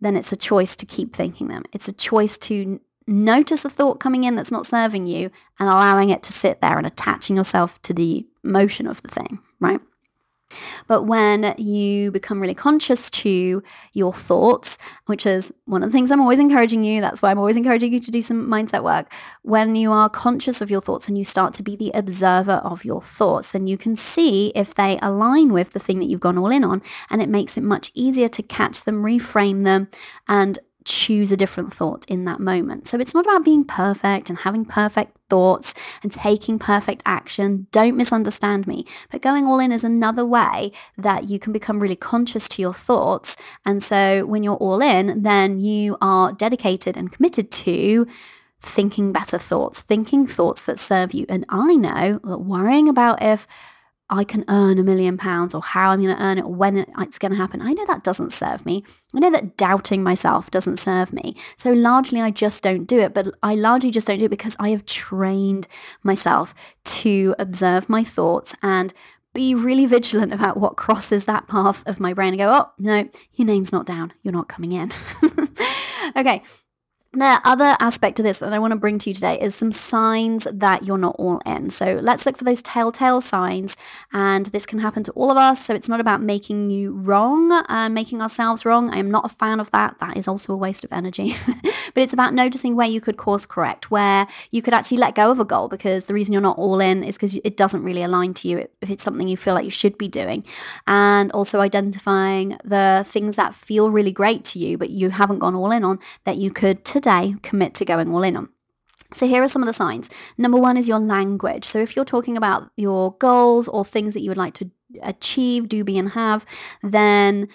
then 0.00 0.16
it's 0.16 0.32
a 0.32 0.36
choice 0.36 0.74
to 0.76 0.86
keep 0.86 1.14
thinking 1.14 1.48
them. 1.48 1.64
It's 1.74 1.86
a 1.86 1.92
choice 1.92 2.38
to 2.38 2.80
notice 3.06 3.66
a 3.66 3.70
thought 3.70 4.00
coming 4.00 4.24
in 4.24 4.36
that's 4.36 4.50
not 4.50 4.66
serving 4.66 5.06
you 5.06 5.30
and 5.60 5.68
allowing 5.68 6.08
it 6.08 6.22
to 6.22 6.32
sit 6.32 6.62
there 6.62 6.78
and 6.78 6.86
attaching 6.86 7.36
yourself 7.36 7.80
to 7.82 7.92
the 7.92 8.26
motion 8.42 8.86
of 8.86 9.02
the 9.02 9.08
thing, 9.08 9.38
right? 9.60 9.80
But 10.86 11.02
when 11.02 11.54
you 11.58 12.12
become 12.12 12.40
really 12.40 12.54
conscious 12.54 13.10
to 13.10 13.62
your 13.92 14.12
thoughts, 14.12 14.78
which 15.06 15.26
is 15.26 15.52
one 15.64 15.82
of 15.82 15.90
the 15.90 15.92
things 15.92 16.10
I'm 16.10 16.20
always 16.20 16.38
encouraging 16.38 16.84
you, 16.84 17.00
that's 17.00 17.20
why 17.20 17.30
I'm 17.30 17.38
always 17.38 17.56
encouraging 17.56 17.92
you 17.92 18.00
to 18.00 18.10
do 18.10 18.20
some 18.20 18.46
mindset 18.46 18.84
work. 18.84 19.12
When 19.42 19.74
you 19.74 19.90
are 19.90 20.08
conscious 20.08 20.60
of 20.60 20.70
your 20.70 20.80
thoughts 20.80 21.08
and 21.08 21.18
you 21.18 21.24
start 21.24 21.52
to 21.54 21.62
be 21.62 21.74
the 21.74 21.90
observer 21.94 22.60
of 22.64 22.84
your 22.84 23.02
thoughts, 23.02 23.52
then 23.52 23.66
you 23.66 23.76
can 23.76 23.96
see 23.96 24.52
if 24.54 24.74
they 24.74 24.98
align 25.02 25.52
with 25.52 25.72
the 25.72 25.80
thing 25.80 25.98
that 25.98 26.06
you've 26.06 26.20
gone 26.20 26.38
all 26.38 26.50
in 26.50 26.62
on. 26.62 26.82
And 27.10 27.20
it 27.20 27.28
makes 27.28 27.56
it 27.56 27.62
much 27.62 27.90
easier 27.94 28.28
to 28.28 28.42
catch 28.42 28.84
them, 28.84 29.02
reframe 29.02 29.64
them, 29.64 29.88
and 30.28 30.60
choose 30.86 31.32
a 31.32 31.36
different 31.36 31.74
thought 31.74 32.06
in 32.08 32.24
that 32.24 32.40
moment. 32.40 32.86
So 32.86 32.98
it's 32.98 33.12
not 33.12 33.26
about 33.26 33.44
being 33.44 33.64
perfect 33.64 34.30
and 34.30 34.38
having 34.38 34.64
perfect 34.64 35.16
thoughts 35.28 35.74
and 36.02 36.12
taking 36.12 36.58
perfect 36.58 37.02
action. 37.04 37.66
Don't 37.72 37.96
misunderstand 37.96 38.66
me. 38.66 38.86
But 39.10 39.20
going 39.20 39.46
all 39.46 39.58
in 39.58 39.72
is 39.72 39.84
another 39.84 40.24
way 40.24 40.72
that 40.96 41.28
you 41.28 41.38
can 41.38 41.52
become 41.52 41.80
really 41.80 41.96
conscious 41.96 42.48
to 42.50 42.62
your 42.62 42.72
thoughts. 42.72 43.36
And 43.64 43.82
so 43.82 44.24
when 44.24 44.42
you're 44.42 44.54
all 44.54 44.80
in, 44.80 45.22
then 45.22 45.58
you 45.58 45.98
are 46.00 46.32
dedicated 46.32 46.96
and 46.96 47.12
committed 47.12 47.50
to 47.50 48.06
thinking 48.60 49.12
better 49.12 49.38
thoughts, 49.38 49.80
thinking 49.80 50.26
thoughts 50.26 50.64
that 50.64 50.78
serve 50.78 51.12
you. 51.12 51.26
And 51.28 51.44
I 51.48 51.74
know 51.74 52.20
that 52.24 52.38
worrying 52.38 52.88
about 52.88 53.22
if 53.22 53.46
I 54.08 54.22
can 54.22 54.44
earn 54.48 54.78
a 54.78 54.84
million 54.84 55.16
pounds 55.16 55.54
or 55.54 55.62
how 55.62 55.90
I'm 55.90 56.00
going 56.00 56.14
to 56.14 56.22
earn 56.22 56.38
it 56.38 56.44
or 56.44 56.54
when 56.54 56.76
it's 56.76 57.18
going 57.18 57.32
to 57.32 57.38
happen. 57.38 57.60
I 57.60 57.72
know 57.72 57.84
that 57.86 58.04
doesn't 58.04 58.32
serve 58.32 58.64
me. 58.64 58.84
I 59.14 59.18
know 59.18 59.30
that 59.30 59.56
doubting 59.56 60.02
myself 60.02 60.50
doesn't 60.50 60.78
serve 60.78 61.12
me. 61.12 61.36
So 61.56 61.72
largely 61.72 62.20
I 62.20 62.30
just 62.30 62.62
don't 62.62 62.84
do 62.84 63.00
it, 63.00 63.14
but 63.14 63.28
I 63.42 63.56
largely 63.56 63.90
just 63.90 64.06
don't 64.06 64.18
do 64.18 64.26
it 64.26 64.30
because 64.30 64.56
I 64.60 64.68
have 64.68 64.86
trained 64.86 65.66
myself 66.04 66.54
to 66.84 67.34
observe 67.38 67.88
my 67.88 68.04
thoughts 68.04 68.54
and 68.62 68.94
be 69.34 69.54
really 69.54 69.86
vigilant 69.86 70.32
about 70.32 70.56
what 70.56 70.76
crosses 70.76 71.26
that 71.26 71.46
path 71.46 71.82
of 71.86 72.00
my 72.00 72.14
brain 72.14 72.28
and 72.28 72.38
go, 72.38 72.48
oh, 72.48 72.70
no, 72.78 73.08
your 73.34 73.46
name's 73.46 73.72
not 73.72 73.84
down. 73.86 74.12
You're 74.22 74.32
not 74.32 74.48
coming 74.48 74.72
in. 74.72 74.92
okay. 76.16 76.42
The 77.16 77.40
other 77.44 77.74
aspect 77.80 78.18
of 78.18 78.24
this 78.24 78.40
that 78.40 78.52
I 78.52 78.58
want 78.58 78.72
to 78.72 78.78
bring 78.78 78.98
to 78.98 79.08
you 79.08 79.14
today 79.14 79.40
is 79.40 79.54
some 79.54 79.72
signs 79.72 80.46
that 80.52 80.84
you're 80.84 80.98
not 80.98 81.16
all 81.18 81.38
in. 81.46 81.70
So 81.70 81.98
let's 82.02 82.26
look 82.26 82.36
for 82.36 82.44
those 82.44 82.60
telltale 82.62 83.22
signs 83.22 83.74
and 84.12 84.44
this 84.46 84.66
can 84.66 84.80
happen 84.80 85.02
to 85.04 85.12
all 85.12 85.30
of 85.30 85.38
us. 85.38 85.64
So 85.64 85.72
it's 85.72 85.88
not 85.88 85.98
about 85.98 86.20
making 86.20 86.68
you 86.68 86.92
wrong, 86.92 87.52
uh, 87.52 87.88
making 87.90 88.20
ourselves 88.20 88.66
wrong. 88.66 88.90
I 88.90 88.98
am 88.98 89.10
not 89.10 89.24
a 89.24 89.34
fan 89.34 89.60
of 89.60 89.70
that. 89.70 89.98
That 89.98 90.14
is 90.18 90.28
also 90.28 90.52
a 90.52 90.58
waste 90.58 90.84
of 90.84 90.92
energy. 90.92 91.34
but 91.46 92.02
it's 92.02 92.12
about 92.12 92.34
noticing 92.34 92.76
where 92.76 92.86
you 92.86 93.00
could 93.00 93.16
course 93.16 93.46
correct, 93.46 93.90
where 93.90 94.28
you 94.50 94.60
could 94.60 94.74
actually 94.74 94.98
let 94.98 95.14
go 95.14 95.30
of 95.30 95.40
a 95.40 95.44
goal 95.46 95.68
because 95.68 96.04
the 96.04 96.12
reason 96.12 96.34
you're 96.34 96.42
not 96.42 96.58
all 96.58 96.80
in 96.80 97.02
is 97.02 97.14
because 97.14 97.36
it 97.36 97.56
doesn't 97.56 97.82
really 97.82 98.02
align 98.02 98.34
to 98.34 98.48
you 98.48 98.68
if 98.82 98.90
it's 98.90 99.02
something 99.02 99.26
you 99.26 99.38
feel 99.38 99.54
like 99.54 99.64
you 99.64 99.70
should 99.70 99.96
be 99.96 100.06
doing. 100.06 100.44
And 100.86 101.32
also 101.32 101.60
identifying 101.60 102.58
the 102.62 103.04
things 103.06 103.36
that 103.36 103.54
feel 103.54 103.90
really 103.90 104.12
great 104.12 104.44
to 104.44 104.58
you, 104.58 104.76
but 104.76 104.90
you 104.90 105.08
haven't 105.08 105.38
gone 105.38 105.54
all 105.54 105.70
in 105.70 105.82
on 105.82 105.98
that 106.24 106.36
you 106.36 106.50
could 106.50 106.84
today 106.84 107.05
today 107.06 107.36
commit 107.42 107.74
to 107.74 107.84
going 107.84 108.12
all 108.12 108.22
in 108.24 108.36
on. 108.36 108.48
So 109.12 109.28
here 109.28 109.42
are 109.42 109.48
some 109.48 109.62
of 109.62 109.66
the 109.66 109.72
signs. 109.72 110.10
Number 110.36 110.58
one 110.58 110.76
is 110.76 110.88
your 110.88 110.98
language. 110.98 111.64
So 111.64 111.78
if 111.78 111.94
you're 111.94 112.04
talking 112.04 112.36
about 112.36 112.70
your 112.76 113.14
goals 113.18 113.68
or 113.68 113.84
things 113.84 114.14
that 114.14 114.22
you 114.22 114.30
would 114.30 114.36
like 114.36 114.54
to 114.54 114.70
achieve, 115.02 115.68
do, 115.68 115.84
be, 115.84 115.96
and 115.98 116.10
have, 116.10 116.44
then 116.82 117.48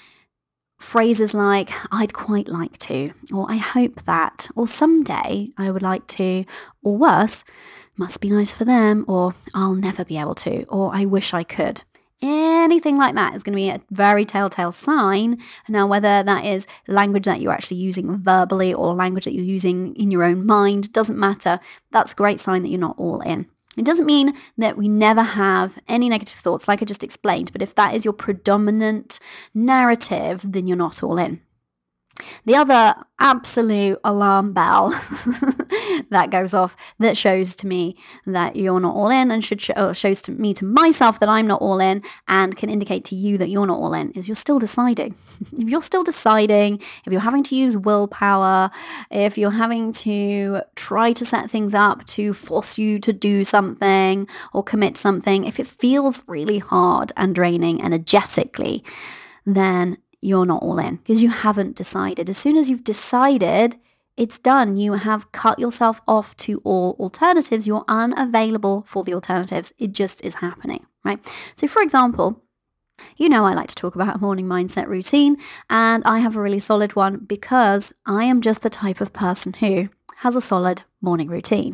phrases 0.80 1.34
like, 1.34 1.70
I'd 1.92 2.14
quite 2.14 2.48
like 2.48 2.78
to, 2.80 3.12
or 3.34 3.46
I 3.52 3.58
hope 3.58 4.04
that, 4.06 4.50
or 4.56 4.68
someday 4.68 5.50
I 5.58 5.70
would 5.70 5.82
like 5.82 6.08
to, 6.08 6.46
or 6.82 6.98
worse, 6.98 7.44
must 7.98 8.22
be 8.22 8.30
nice 8.30 8.54
for 8.56 8.64
them, 8.64 9.04
or 9.08 9.36
I'll 9.54 9.76
never 9.76 10.06
be 10.06 10.18
able 10.18 10.36
to, 10.36 10.64
or 10.68 10.96
I 10.96 11.04
wish 11.04 11.34
I 11.34 11.44
could 11.44 11.84
anything 12.22 12.98
like 12.98 13.16
that 13.16 13.36
is 13.36 13.44
going 13.44 13.54
to 13.54 13.58
be 13.58 13.70
a 13.70 13.82
very 13.90 14.26
telltale 14.26 14.72
sign. 14.72 15.42
Now, 15.68 15.88
whether 15.88 16.24
that 16.24 16.46
is 16.46 16.68
language 16.88 17.26
that 17.26 17.42
you're 17.42 17.52
actually 17.52 17.78
using 17.78 18.18
verbally 18.18 18.74
or 18.74 18.94
language 18.94 19.26
that 19.26 19.34
you're 19.34 19.44
using 19.44 19.96
in 19.96 20.12
your 20.12 20.24
own 20.24 20.46
mind, 20.46 20.94
doesn't 20.94 21.18
matter. 21.18 21.60
That's 21.92 22.14
a 22.14 22.16
great 22.16 22.40
sign 22.40 22.64
that 22.64 22.70
you're 22.70 22.80
not 22.80 22.98
all 22.98 23.22
in. 23.22 23.48
It 23.78 23.86
doesn't 23.86 24.06
mean 24.06 24.34
that 24.58 24.78
we 24.78 24.90
never 24.90 25.22
have 25.22 25.80
any 25.88 26.10
negative 26.10 26.38
thoughts, 26.38 26.68
like 26.68 26.82
I 26.82 26.86
just 26.86 27.04
explained, 27.04 27.54
but 27.54 27.62
if 27.62 27.74
that 27.76 27.96
is 27.96 28.04
your 28.04 28.14
predominant 28.14 29.20
narrative, 29.54 30.42
then 30.44 30.68
you're 30.68 30.76
not 30.76 31.02
all 31.02 31.18
in. 31.18 31.42
The 32.46 32.56
other 32.56 32.96
absolute 33.20 34.00
alarm 34.04 34.54
bell 34.54 34.90
that 36.10 36.30
goes 36.32 36.54
off 36.54 36.76
that 37.00 37.16
shows 37.16 37.56
to 37.58 37.68
me 37.68 37.96
that 38.26 38.56
you're 38.56 38.80
not 38.80 38.96
all 38.96 39.10
in 39.10 39.32
and 39.32 39.44
should 39.44 39.62
show, 39.62 39.94
shows 39.94 40.22
to 40.24 40.32
me 40.32 40.54
to 40.56 40.66
myself 40.66 41.20
that 41.20 41.30
I'm 41.30 41.48
not 41.48 41.62
all 41.62 41.80
in 41.80 42.04
and 42.28 42.58
can 42.58 42.70
indicate 42.70 43.06
to 43.06 43.16
you 43.16 43.38
that 43.38 43.50
you're 43.50 43.68
not 43.68 43.80
all 43.80 43.94
in 43.94 44.12
is 44.12 44.28
you're 44.28 44.36
still 44.36 44.60
deciding. 44.60 45.16
if 45.58 45.70
you're 45.70 45.82
still 45.82 46.04
deciding, 46.04 46.78
if 47.06 47.12
you're 47.12 47.22
having 47.22 47.44
to 47.44 47.56
use 47.56 47.78
willpower, 47.78 48.72
if 49.10 49.38
you're 49.38 49.52
having 49.52 49.92
to 49.94 50.62
try 50.76 51.14
to 51.14 51.26
set 51.26 51.50
things 51.50 51.74
up 51.74 52.06
to 52.08 52.34
force 52.34 52.78
you 52.78 53.00
to 53.00 53.14
do 53.14 53.44
something 53.44 54.28
or 54.54 54.64
commit 54.64 54.98
something, 54.98 55.46
if 55.46 55.60
it 55.60 55.68
feels 55.68 56.24
really 56.28 56.60
hard 56.60 57.14
and 57.16 57.36
draining 57.36 57.84
energetically, 57.84 58.84
then 59.46 59.98
you're 60.22 60.46
not 60.46 60.62
all 60.62 60.80
in 60.80 60.98
because 60.98 61.22
you 61.22 61.30
haven't 61.30 61.76
decided. 61.76 62.30
As 62.30 62.38
soon 62.38 62.56
as 62.56 62.70
you've 62.70 62.84
decided, 62.84 63.78
it's 64.18 64.40
done. 64.40 64.78
You 64.78 64.94
have 64.94 65.32
cut 65.32 65.60
yourself 65.60 66.02
off 66.08 66.38
to 66.38 66.62
all 66.64 66.96
alternatives. 67.00 67.66
You're 67.66 67.86
unavailable 67.88 68.84
for 68.88 69.04
the 69.04 69.14
alternatives. 69.14 69.74
It 69.80 69.94
just 69.94 70.24
is 70.24 70.36
happening, 70.36 70.86
right? 71.04 71.20
So 71.56 71.68
for 71.68 71.82
example, 71.82 72.42
you 73.18 73.30
know 73.30 73.46
I 73.46 73.56
like 73.56 73.70
to 73.70 73.76
talk 73.76 73.96
about 73.96 74.16
a 74.16 74.20
morning 74.20 74.46
mindset 74.46 74.88
routine 74.88 75.38
and 75.70 76.04
I 76.06 76.20
have 76.20 76.36
a 76.36 76.42
really 76.42 76.60
solid 76.60 76.96
one 76.96 77.18
because 77.18 77.94
I 78.06 78.26
am 78.26 78.42
just 78.42 78.62
the 78.62 78.70
type 78.70 79.02
of 79.02 79.12
person 79.12 79.54
who 79.54 79.90
has 80.18 80.36
a 80.36 80.42
solid 80.42 80.84
morning 81.02 81.28
routine. 81.28 81.74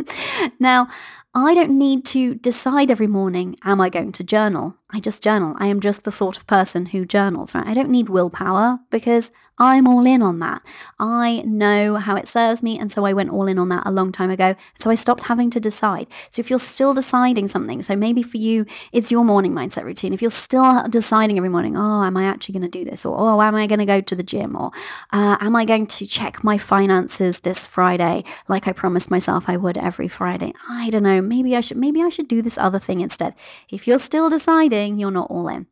now, 0.58 0.88
I 1.36 1.52
don't 1.52 1.76
need 1.76 2.06
to 2.06 2.34
decide 2.36 2.90
every 2.90 3.06
morning, 3.06 3.56
am 3.62 3.78
I 3.78 3.90
going 3.90 4.10
to 4.12 4.24
journal? 4.24 4.74
I 4.90 5.00
just 5.00 5.22
journal. 5.22 5.54
I 5.58 5.66
am 5.66 5.80
just 5.80 6.04
the 6.04 6.12
sort 6.12 6.38
of 6.38 6.46
person 6.46 6.86
who 6.86 7.04
journals, 7.04 7.54
right? 7.54 7.66
I 7.66 7.74
don't 7.74 7.90
need 7.90 8.08
willpower 8.08 8.78
because 8.88 9.32
I'm 9.58 9.88
all 9.88 10.06
in 10.06 10.22
on 10.22 10.38
that. 10.40 10.62
I 10.98 11.42
know 11.46 11.96
how 11.96 12.14
it 12.14 12.28
serves 12.28 12.62
me. 12.62 12.78
And 12.78 12.92
so 12.92 13.04
I 13.04 13.12
went 13.12 13.30
all 13.30 13.48
in 13.48 13.58
on 13.58 13.68
that 13.70 13.86
a 13.86 13.90
long 13.90 14.12
time 14.12 14.30
ago. 14.30 14.54
So 14.78 14.90
I 14.90 14.94
stopped 14.94 15.24
having 15.24 15.50
to 15.50 15.60
decide. 15.60 16.06
So 16.30 16.40
if 16.40 16.50
you're 16.50 16.58
still 16.58 16.94
deciding 16.94 17.48
something, 17.48 17.82
so 17.82 17.96
maybe 17.96 18.22
for 18.22 18.36
you, 18.36 18.66
it's 18.92 19.10
your 19.10 19.24
morning 19.24 19.52
mindset 19.52 19.84
routine. 19.84 20.12
If 20.12 20.20
you're 20.22 20.30
still 20.30 20.82
deciding 20.88 21.36
every 21.38 21.48
morning, 21.48 21.76
oh, 21.76 22.04
am 22.04 22.16
I 22.16 22.24
actually 22.24 22.52
going 22.52 22.70
to 22.70 22.78
do 22.78 22.84
this? 22.84 23.04
Or, 23.04 23.16
oh, 23.18 23.40
am 23.40 23.54
I 23.54 23.66
going 23.66 23.78
to 23.78 23.86
go 23.86 24.00
to 24.00 24.14
the 24.14 24.22
gym? 24.22 24.56
Or 24.56 24.70
uh, 25.10 25.38
am 25.40 25.56
I 25.56 25.64
going 25.64 25.86
to 25.86 26.06
check 26.06 26.44
my 26.44 26.58
finances 26.58 27.40
this 27.40 27.66
Friday 27.66 28.24
like 28.48 28.68
I 28.68 28.72
promised 28.72 29.10
myself 29.10 29.48
I 29.48 29.56
would 29.56 29.78
every 29.78 30.08
Friday? 30.08 30.52
I 30.68 30.90
don't 30.90 31.02
know. 31.02 31.22
Maybe 31.28 31.56
I 31.56 31.60
should, 31.60 31.76
maybe 31.76 32.02
I 32.02 32.08
should 32.08 32.28
do 32.28 32.42
this 32.42 32.58
other 32.58 32.78
thing 32.78 33.00
instead. 33.00 33.34
If 33.68 33.86
you're 33.86 33.98
still 33.98 34.30
deciding, 34.30 34.98
you're 34.98 35.10
not 35.10 35.30
all 35.30 35.48
in. 35.48 35.66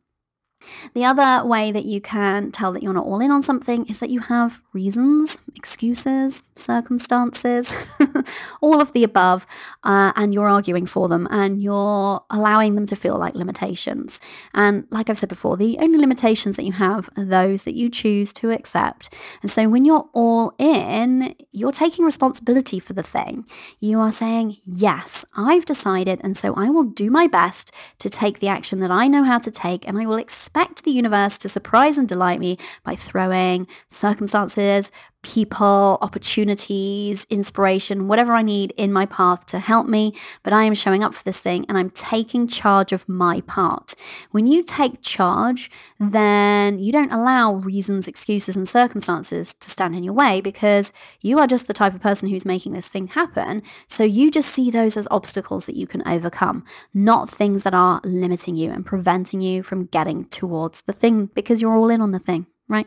The 0.93 1.05
other 1.05 1.45
way 1.45 1.71
that 1.71 1.85
you 1.85 2.01
can 2.01 2.51
tell 2.51 2.71
that 2.71 2.81
you're 2.81 2.93
not 2.93 3.05
all 3.05 3.19
in 3.19 3.31
on 3.31 3.43
something 3.43 3.85
is 3.87 3.99
that 3.99 4.09
you 4.09 4.21
have 4.21 4.61
reasons, 4.73 5.41
excuses, 5.55 6.41
circumstances, 6.55 7.75
all 8.61 8.81
of 8.81 8.93
the 8.93 9.03
above, 9.03 9.45
uh, 9.83 10.13
and 10.15 10.33
you're 10.33 10.47
arguing 10.47 10.85
for 10.85 11.07
them 11.07 11.27
and 11.29 11.61
you're 11.61 12.23
allowing 12.29 12.75
them 12.75 12.85
to 12.85 12.95
feel 12.95 13.17
like 13.17 13.35
limitations. 13.35 14.19
And 14.53 14.87
like 14.89 15.09
I've 15.09 15.17
said 15.17 15.29
before, 15.29 15.57
the 15.57 15.77
only 15.79 15.97
limitations 15.97 16.55
that 16.55 16.65
you 16.65 16.73
have 16.73 17.09
are 17.17 17.25
those 17.25 17.63
that 17.63 17.75
you 17.75 17.89
choose 17.89 18.31
to 18.33 18.51
accept. 18.51 19.13
And 19.41 19.51
so 19.51 19.67
when 19.67 19.85
you're 19.85 20.09
all 20.13 20.53
in, 20.57 21.35
you're 21.51 21.71
taking 21.71 22.05
responsibility 22.05 22.79
for 22.79 22.93
the 22.93 23.03
thing. 23.03 23.45
You 23.79 23.99
are 23.99 24.11
saying, 24.11 24.57
yes, 24.65 25.25
I've 25.35 25.65
decided, 25.65 26.21
and 26.23 26.37
so 26.37 26.53
I 26.55 26.69
will 26.69 26.83
do 26.83 27.11
my 27.11 27.27
best 27.27 27.71
to 27.99 28.09
take 28.09 28.39
the 28.39 28.47
action 28.47 28.79
that 28.79 28.91
I 28.91 29.07
know 29.07 29.23
how 29.23 29.39
to 29.39 29.51
take, 29.51 29.87
and 29.87 29.97
I 29.99 30.05
will 30.05 30.15
expect 30.15 30.44
expect 30.45 30.83
the 30.83 30.91
universe 30.91 31.39
to 31.39 31.49
surprise 31.49 31.97
and 31.97 32.07
delight 32.07 32.39
me 32.39 32.55
by 32.83 32.95
throwing 32.95 33.67
circumstances, 33.89 34.91
people, 35.25 35.97
opportunities, 36.03 37.25
inspiration, 37.31 38.07
whatever 38.07 38.33
I 38.33 38.43
need 38.43 38.73
in 38.77 38.93
my 38.93 39.07
path 39.07 39.47
to 39.47 39.57
help 39.57 39.87
me. 39.87 40.13
But 40.43 40.53
I 40.53 40.65
am 40.65 40.75
showing 40.75 41.03
up 41.03 41.15
for 41.15 41.23
this 41.23 41.39
thing 41.39 41.65
and 41.67 41.79
I'm 41.79 41.89
taking 41.89 42.47
charge 42.47 42.93
of 42.93 43.09
my 43.09 43.41
part. 43.41 43.95
When 44.29 44.45
you 44.45 44.61
take 44.61 45.01
charge, 45.01 45.71
then 45.99 46.77
you 46.77 46.91
don't 46.91 47.11
allow 47.11 47.55
reasons, 47.55 48.07
excuses 48.07 48.55
and 48.55 48.69
circumstances 48.69 49.55
to 49.55 49.71
stand 49.71 49.95
in 49.95 50.03
your 50.03 50.13
way 50.13 50.41
because 50.41 50.93
you 51.21 51.39
are 51.39 51.47
just 51.47 51.65
the 51.65 51.73
type 51.73 51.95
of 51.95 52.01
person 52.01 52.29
who's 52.29 52.45
making 52.45 52.73
this 52.73 52.87
thing 52.87 53.07
happen. 53.07 53.63
So 53.87 54.03
you 54.03 54.29
just 54.29 54.49
see 54.49 54.69
those 54.69 54.95
as 54.95 55.07
obstacles 55.09 55.65
that 55.65 55.75
you 55.75 55.87
can 55.87 56.07
overcome, 56.07 56.63
not 56.93 57.31
things 57.31 57.63
that 57.63 57.73
are 57.73 57.99
limiting 58.03 58.55
you 58.55 58.69
and 58.69 58.85
preventing 58.85 59.41
you 59.41 59.63
from 59.63 59.85
getting 59.85 60.25
towards 60.25 60.83
the 60.83 60.93
thing 60.93 61.31
because 61.33 61.63
you're 61.63 61.75
all 61.75 61.89
in 61.89 61.99
on 61.99 62.11
the 62.11 62.19
thing, 62.19 62.45
right? 62.67 62.85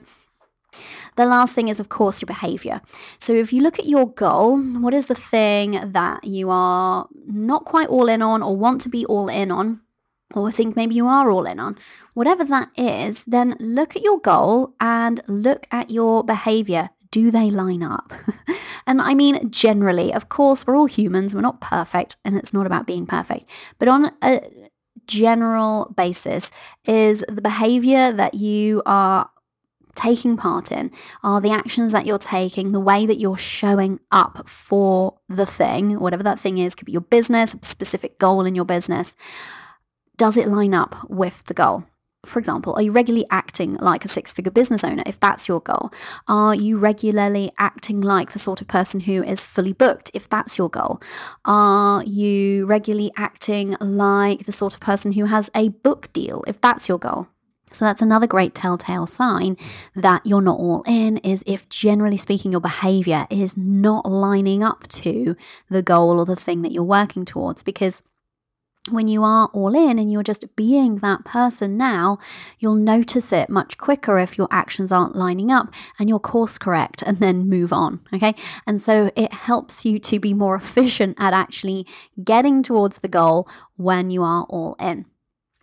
The 1.19 1.27
last 1.27 1.53
thing 1.53 1.66
is, 1.66 1.81
of 1.81 1.89
course, 1.89 2.23
your 2.23 2.29
behavior. 2.29 2.81
So 3.19 3.33
if 3.33 3.53
you 3.53 3.61
look 3.61 3.81
at 3.81 3.87
your 3.87 4.09
goal, 4.09 4.57
what 4.57 4.95
is 4.95 5.07
the 5.07 5.16
thing 5.16 5.73
that 5.73 6.23
you 6.23 6.49
are 6.49 7.09
not 7.27 7.64
quite 7.64 7.89
all 7.89 8.09
in 8.09 8.23
on 8.23 8.41
or 8.41 8.55
want 8.57 8.81
to 8.83 8.89
be 8.89 9.05
all 9.05 9.29
in 9.29 9.51
on? 9.51 9.81
or 10.35 10.53
think 10.53 10.77
maybe 10.77 10.95
you 10.95 11.07
are 11.07 11.31
all 11.31 11.47
in 11.47 11.59
on, 11.59 11.75
whatever 12.12 12.45
that 12.45 12.69
is, 12.77 13.25
then 13.25 13.57
look 13.59 13.97
at 13.97 14.03
your 14.03 14.21
goal 14.21 14.75
and 14.79 15.23
look 15.27 15.66
at 15.73 15.91
your 15.91 16.23
behavior. 16.23 16.91
Do 17.11 17.31
they 17.31 17.49
line 17.49 17.83
up? 17.83 18.12
and 18.87 19.01
I 19.01 19.14
mean, 19.14 19.51
generally, 19.51 20.12
of 20.12 20.29
course, 20.29 20.66
we're 20.66 20.77
all 20.77 20.85
humans, 20.85 21.35
we're 21.35 21.41
not 21.41 21.62
perfect, 21.62 22.16
and 22.27 22.37
it's 22.37 22.53
not 22.53 22.66
about 22.66 22.87
being 22.87 23.07
perfect. 23.07 23.49
But 23.79 23.89
on 23.89 24.12
a 24.23 24.43
general 25.07 25.95
basis, 25.97 26.51
is 26.85 27.25
the 27.27 27.41
behavior 27.41 28.12
that 28.12 28.35
you 28.35 28.83
are 28.85 29.31
taking 29.99 30.37
part 30.37 30.71
in 30.71 30.91
are 31.23 31.41
the 31.41 31.51
actions 31.51 31.93
that 31.93 32.07
you're 32.07 32.19
taking, 32.19 32.73
the 32.73 32.81
way 32.81 33.05
that 33.05 33.19
you're 33.19 33.37
showing 33.37 33.99
up 34.13 34.49
for 34.49 35.19
the 35.29 35.47
thing, 35.47 35.99
whatever 35.99 36.23
that 36.23 36.39
thing 36.39 36.59
is, 36.59 36.75
could 36.75 36.87
be 36.87 36.93
your 36.93 37.01
business, 37.01 37.55
a 37.55 37.59
specific 37.63 38.19
goal 38.19 38.47
in 38.47 38.55
your 38.55 38.65
business. 38.65 39.17
Does 40.17 40.37
it 40.37 40.49
line 40.49 40.75
up 40.75 40.97
with 41.09 41.45
the 41.45 41.55
goal? 41.55 41.85
For 42.27 42.39
example, 42.39 42.75
are 42.75 42.83
you 42.83 42.93
regularly 42.93 43.27
acting 43.31 43.75
like 43.77 44.05
a 44.05 44.09
six 44.09 44.33
figure 44.33 44.51
business 44.51 44.83
owner 44.85 45.03
if 45.07 45.19
that's 45.19 45.49
your 45.49 45.61
goal? 45.61 45.91
Are 46.27 46.55
you 46.55 46.77
regularly 46.77 47.53
acting 47.59 48.01
like 48.01 48.33
the 48.33 48.39
sort 48.39 48.61
of 48.61 48.69
person 48.69 49.01
who 49.01 49.23
is 49.23 49.47
fully 49.47 49.73
booked 49.73 50.11
if 50.15 50.29
that's 50.29 50.59
your 50.59 50.69
goal? 50.69 51.01
Are 51.45 52.03
you 52.05 52.67
regularly 52.67 53.13
acting 53.17 53.77
like 53.81 54.45
the 54.45 54.53
sort 54.53 54.75
of 54.75 54.81
person 54.81 55.13
who 55.13 55.27
has 55.27 55.49
a 55.55 55.69
book 55.69 56.13
deal 56.13 56.45
if 56.47 56.61
that's 56.61 56.89
your 56.89 56.99
goal? 56.99 57.29
So 57.73 57.85
that's 57.85 58.03
another 58.03 58.27
great 58.27 58.55
telltale 58.55 59.07
sign 59.07 59.57
that 59.95 60.25
you're 60.25 60.41
not 60.43 60.59
all 60.59 60.83
in 60.87 61.19
is 61.19 61.43
if 61.47 61.69
generally 61.69 62.16
speaking 62.16 62.53
your 62.53 62.61
behavior 62.61 63.27
is 63.31 63.57
not 63.57 64.07
lining 64.07 64.62
up 64.62 64.89
to 64.89 65.37
the 65.71 65.83
goal 65.83 66.19
or 66.19 66.27
the 66.27 66.37
thing 66.37 66.62
that 66.62 66.73
you're 66.73 66.83
working 66.83 67.25
towards 67.25 67.62
because 67.62 68.03
when 68.91 69.09
you 69.09 69.23
are 69.23 69.51
all 69.53 69.75
in 69.75 69.99
and 69.99 70.11
you're 70.11 70.23
just 70.23 70.57
being 70.57 70.97
that 70.97 71.25
person 71.25 71.77
now, 71.77 72.19
you'll 72.59 72.75
notice 72.75 73.33
it 73.33 73.51
much 73.51 73.79
quicker 73.79 74.19
if 74.19 74.39
your 74.39 74.49
actions 74.51 74.93
aren't 74.93 75.16
lining 75.16 75.51
up 75.51 75.73
and 75.99 76.09
you'll 76.09 76.19
course 76.19 76.59
correct 76.59 77.03
and 77.03 77.19
then 77.19 77.49
move 77.49 77.73
on. 77.73 78.01
Okay. 78.14 78.35
And 78.66 78.81
so 78.81 79.11
it 79.16 79.33
helps 79.33 79.85
you 79.85 79.99
to 79.99 80.19
be 80.19 80.35
more 80.35 80.55
efficient 80.57 81.16
at 81.21 81.33
actually 81.33 81.87
getting 82.23 82.62
towards 82.62 82.99
the 82.99 83.09
goal 83.09 83.49
when 83.77 84.11
you 84.11 84.23
are 84.23 84.45
all 84.45 84.77
in. 84.81 85.07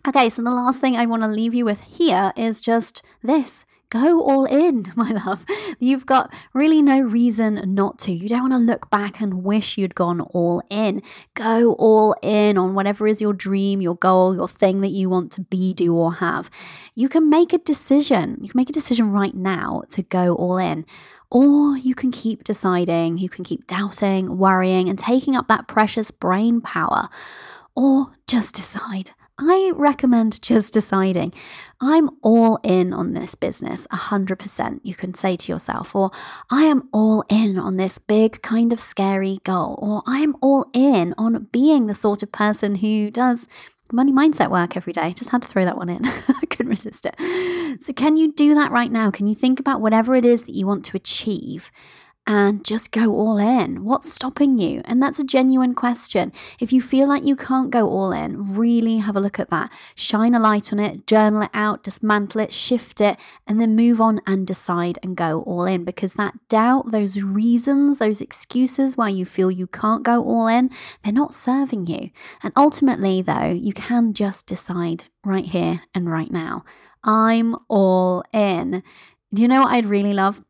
Okay, 0.08 0.30
so 0.30 0.40
the 0.40 0.52
last 0.52 0.80
thing 0.80 0.96
I 0.96 1.04
want 1.04 1.22
to 1.22 1.28
leave 1.28 1.52
you 1.52 1.64
with 1.64 1.80
here 1.80 2.32
is 2.36 2.60
just 2.60 3.02
this. 3.24 3.66
Go 3.90 4.22
all 4.22 4.44
in, 4.44 4.92
my 4.96 5.10
love. 5.10 5.44
You've 5.80 6.06
got 6.06 6.32
really 6.54 6.80
no 6.80 7.00
reason 7.00 7.74
not 7.74 7.98
to. 8.00 8.12
You 8.12 8.28
don't 8.28 8.48
want 8.48 8.52
to 8.52 8.58
look 8.58 8.88
back 8.88 9.20
and 9.20 9.42
wish 9.42 9.76
you'd 9.76 9.96
gone 9.96 10.20
all 10.20 10.62
in. 10.70 11.02
Go 11.34 11.72
all 11.72 12.14
in 12.22 12.56
on 12.56 12.74
whatever 12.74 13.08
is 13.08 13.20
your 13.20 13.32
dream, 13.32 13.80
your 13.80 13.96
goal, 13.96 14.32
your 14.36 14.46
thing 14.46 14.80
that 14.82 14.92
you 14.92 15.10
want 15.10 15.32
to 15.32 15.40
be, 15.40 15.74
do, 15.74 15.92
or 15.92 16.14
have. 16.14 16.50
You 16.94 17.08
can 17.08 17.28
make 17.28 17.52
a 17.52 17.58
decision. 17.58 18.38
You 18.40 18.50
can 18.50 18.58
make 18.58 18.70
a 18.70 18.74
decision 18.74 19.10
right 19.10 19.34
now 19.34 19.82
to 19.88 20.04
go 20.04 20.36
all 20.36 20.56
in. 20.56 20.86
Or 21.32 21.76
you 21.76 21.96
can 21.96 22.12
keep 22.12 22.44
deciding, 22.44 23.18
you 23.18 23.28
can 23.28 23.44
keep 23.44 23.66
doubting, 23.66 24.38
worrying, 24.38 24.88
and 24.88 24.96
taking 24.96 25.34
up 25.34 25.48
that 25.48 25.66
precious 25.66 26.12
brain 26.12 26.60
power. 26.60 27.08
Or 27.74 28.12
just 28.28 28.54
decide. 28.54 29.10
I 29.38 29.72
recommend 29.74 30.40
just 30.40 30.72
deciding, 30.72 31.34
I'm 31.78 32.08
all 32.22 32.58
in 32.62 32.94
on 32.94 33.12
this 33.12 33.34
business, 33.34 33.86
100%, 33.88 34.80
you 34.82 34.94
can 34.94 35.12
say 35.12 35.36
to 35.36 35.52
yourself, 35.52 35.94
or 35.94 36.10
I 36.50 36.62
am 36.62 36.88
all 36.90 37.22
in 37.28 37.58
on 37.58 37.76
this 37.76 37.98
big, 37.98 38.40
kind 38.40 38.72
of 38.72 38.80
scary 38.80 39.40
goal, 39.44 39.78
or 39.82 40.02
I 40.06 40.20
am 40.20 40.36
all 40.40 40.70
in 40.72 41.14
on 41.18 41.48
being 41.52 41.86
the 41.86 41.92
sort 41.92 42.22
of 42.22 42.32
person 42.32 42.76
who 42.76 43.10
does 43.10 43.46
money 43.92 44.10
mindset 44.10 44.50
work 44.50 44.74
every 44.74 44.94
day. 44.94 45.12
Just 45.12 45.30
had 45.30 45.42
to 45.42 45.48
throw 45.48 45.66
that 45.66 45.76
one 45.76 45.90
in. 45.90 46.06
I 46.06 46.46
couldn't 46.48 46.70
resist 46.70 47.06
it. 47.06 47.82
So, 47.82 47.92
can 47.92 48.16
you 48.16 48.32
do 48.32 48.54
that 48.54 48.72
right 48.72 48.90
now? 48.90 49.10
Can 49.10 49.26
you 49.26 49.34
think 49.34 49.60
about 49.60 49.80
whatever 49.80 50.14
it 50.14 50.24
is 50.24 50.44
that 50.44 50.54
you 50.54 50.66
want 50.66 50.84
to 50.86 50.96
achieve? 50.96 51.70
And 52.26 52.64
just 52.64 52.90
go 52.90 53.14
all 53.14 53.38
in? 53.38 53.84
What's 53.84 54.12
stopping 54.12 54.58
you? 54.58 54.82
And 54.84 55.02
that's 55.02 55.18
a 55.18 55.24
genuine 55.24 55.74
question. 55.74 56.32
If 56.58 56.72
you 56.72 56.80
feel 56.80 57.08
like 57.08 57.24
you 57.24 57.36
can't 57.36 57.70
go 57.70 57.88
all 57.88 58.12
in, 58.12 58.54
really 58.54 58.98
have 58.98 59.16
a 59.16 59.20
look 59.20 59.38
at 59.38 59.50
that. 59.50 59.70
Shine 59.94 60.34
a 60.34 60.40
light 60.40 60.72
on 60.72 60.78
it, 60.78 61.06
journal 61.06 61.42
it 61.42 61.50
out, 61.54 61.82
dismantle 61.82 62.40
it, 62.40 62.52
shift 62.52 63.00
it, 63.00 63.16
and 63.46 63.60
then 63.60 63.76
move 63.76 64.00
on 64.00 64.20
and 64.26 64.46
decide 64.46 64.98
and 65.02 65.16
go 65.16 65.42
all 65.42 65.64
in 65.64 65.84
because 65.84 66.14
that 66.14 66.34
doubt, 66.48 66.90
those 66.90 67.22
reasons, 67.22 67.98
those 67.98 68.20
excuses 68.20 68.96
why 68.96 69.08
you 69.08 69.24
feel 69.24 69.50
you 69.50 69.66
can't 69.66 70.02
go 70.02 70.22
all 70.22 70.48
in, 70.48 70.70
they're 71.04 71.12
not 71.12 71.34
serving 71.34 71.86
you. 71.86 72.10
And 72.42 72.52
ultimately, 72.56 73.22
though, 73.22 73.52
you 73.52 73.72
can 73.72 74.14
just 74.14 74.46
decide 74.46 75.04
right 75.24 75.44
here 75.44 75.82
and 75.94 76.10
right 76.10 76.30
now. 76.30 76.64
I'm 77.04 77.56
all 77.68 78.24
in. 78.32 78.82
Do 79.32 79.42
you 79.42 79.48
know 79.48 79.62
what 79.62 79.72
I'd 79.72 79.86
really 79.86 80.12
love? 80.12 80.42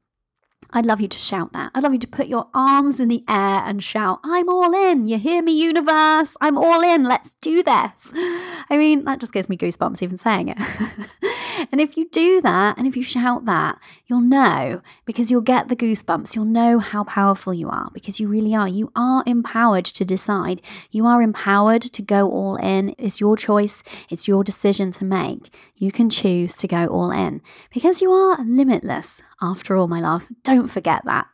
I'd 0.76 0.84
love 0.84 1.00
you 1.00 1.08
to 1.08 1.18
shout 1.18 1.54
that. 1.54 1.70
I'd 1.74 1.82
love 1.82 1.94
you 1.94 1.98
to 2.00 2.06
put 2.06 2.26
your 2.26 2.48
arms 2.52 3.00
in 3.00 3.08
the 3.08 3.24
air 3.26 3.62
and 3.64 3.82
shout, 3.82 4.20
I'm 4.22 4.46
all 4.46 4.74
in. 4.74 5.08
You 5.08 5.16
hear 5.16 5.42
me, 5.42 5.52
universe? 5.52 6.36
I'm 6.38 6.58
all 6.58 6.82
in. 6.82 7.04
Let's 7.04 7.34
do 7.36 7.62
this. 7.62 8.12
I 8.14 8.76
mean, 8.76 9.06
that 9.06 9.18
just 9.18 9.32
gives 9.32 9.48
me 9.48 9.56
goosebumps 9.56 10.02
even 10.02 10.18
saying 10.18 10.48
it. 10.48 10.58
and 11.72 11.80
if 11.80 11.96
you 11.96 12.10
do 12.10 12.42
that 12.42 12.76
and 12.76 12.86
if 12.86 12.94
you 12.94 13.02
shout 13.02 13.46
that, 13.46 13.78
you'll 14.04 14.20
know 14.20 14.82
because 15.06 15.30
you'll 15.30 15.40
get 15.40 15.68
the 15.68 15.76
goosebumps. 15.76 16.34
You'll 16.34 16.44
know 16.44 16.78
how 16.78 17.04
powerful 17.04 17.54
you 17.54 17.70
are 17.70 17.88
because 17.94 18.20
you 18.20 18.28
really 18.28 18.54
are. 18.54 18.68
You 18.68 18.92
are 18.94 19.24
empowered 19.26 19.86
to 19.86 20.04
decide. 20.04 20.60
You 20.90 21.06
are 21.06 21.22
empowered 21.22 21.80
to 21.80 22.02
go 22.02 22.30
all 22.30 22.56
in. 22.56 22.94
It's 22.98 23.18
your 23.18 23.38
choice, 23.38 23.82
it's 24.10 24.28
your 24.28 24.44
decision 24.44 24.90
to 24.92 25.06
make. 25.06 25.54
You 25.74 25.90
can 25.90 26.10
choose 26.10 26.52
to 26.56 26.68
go 26.68 26.86
all 26.86 27.10
in 27.10 27.40
because 27.72 28.02
you 28.02 28.10
are 28.12 28.44
limitless 28.44 29.22
after 29.40 29.76
all, 29.76 29.86
my 29.86 30.00
love. 30.00 30.26
Don't 30.42 30.68
forget 30.68 31.02
that. 31.04 31.26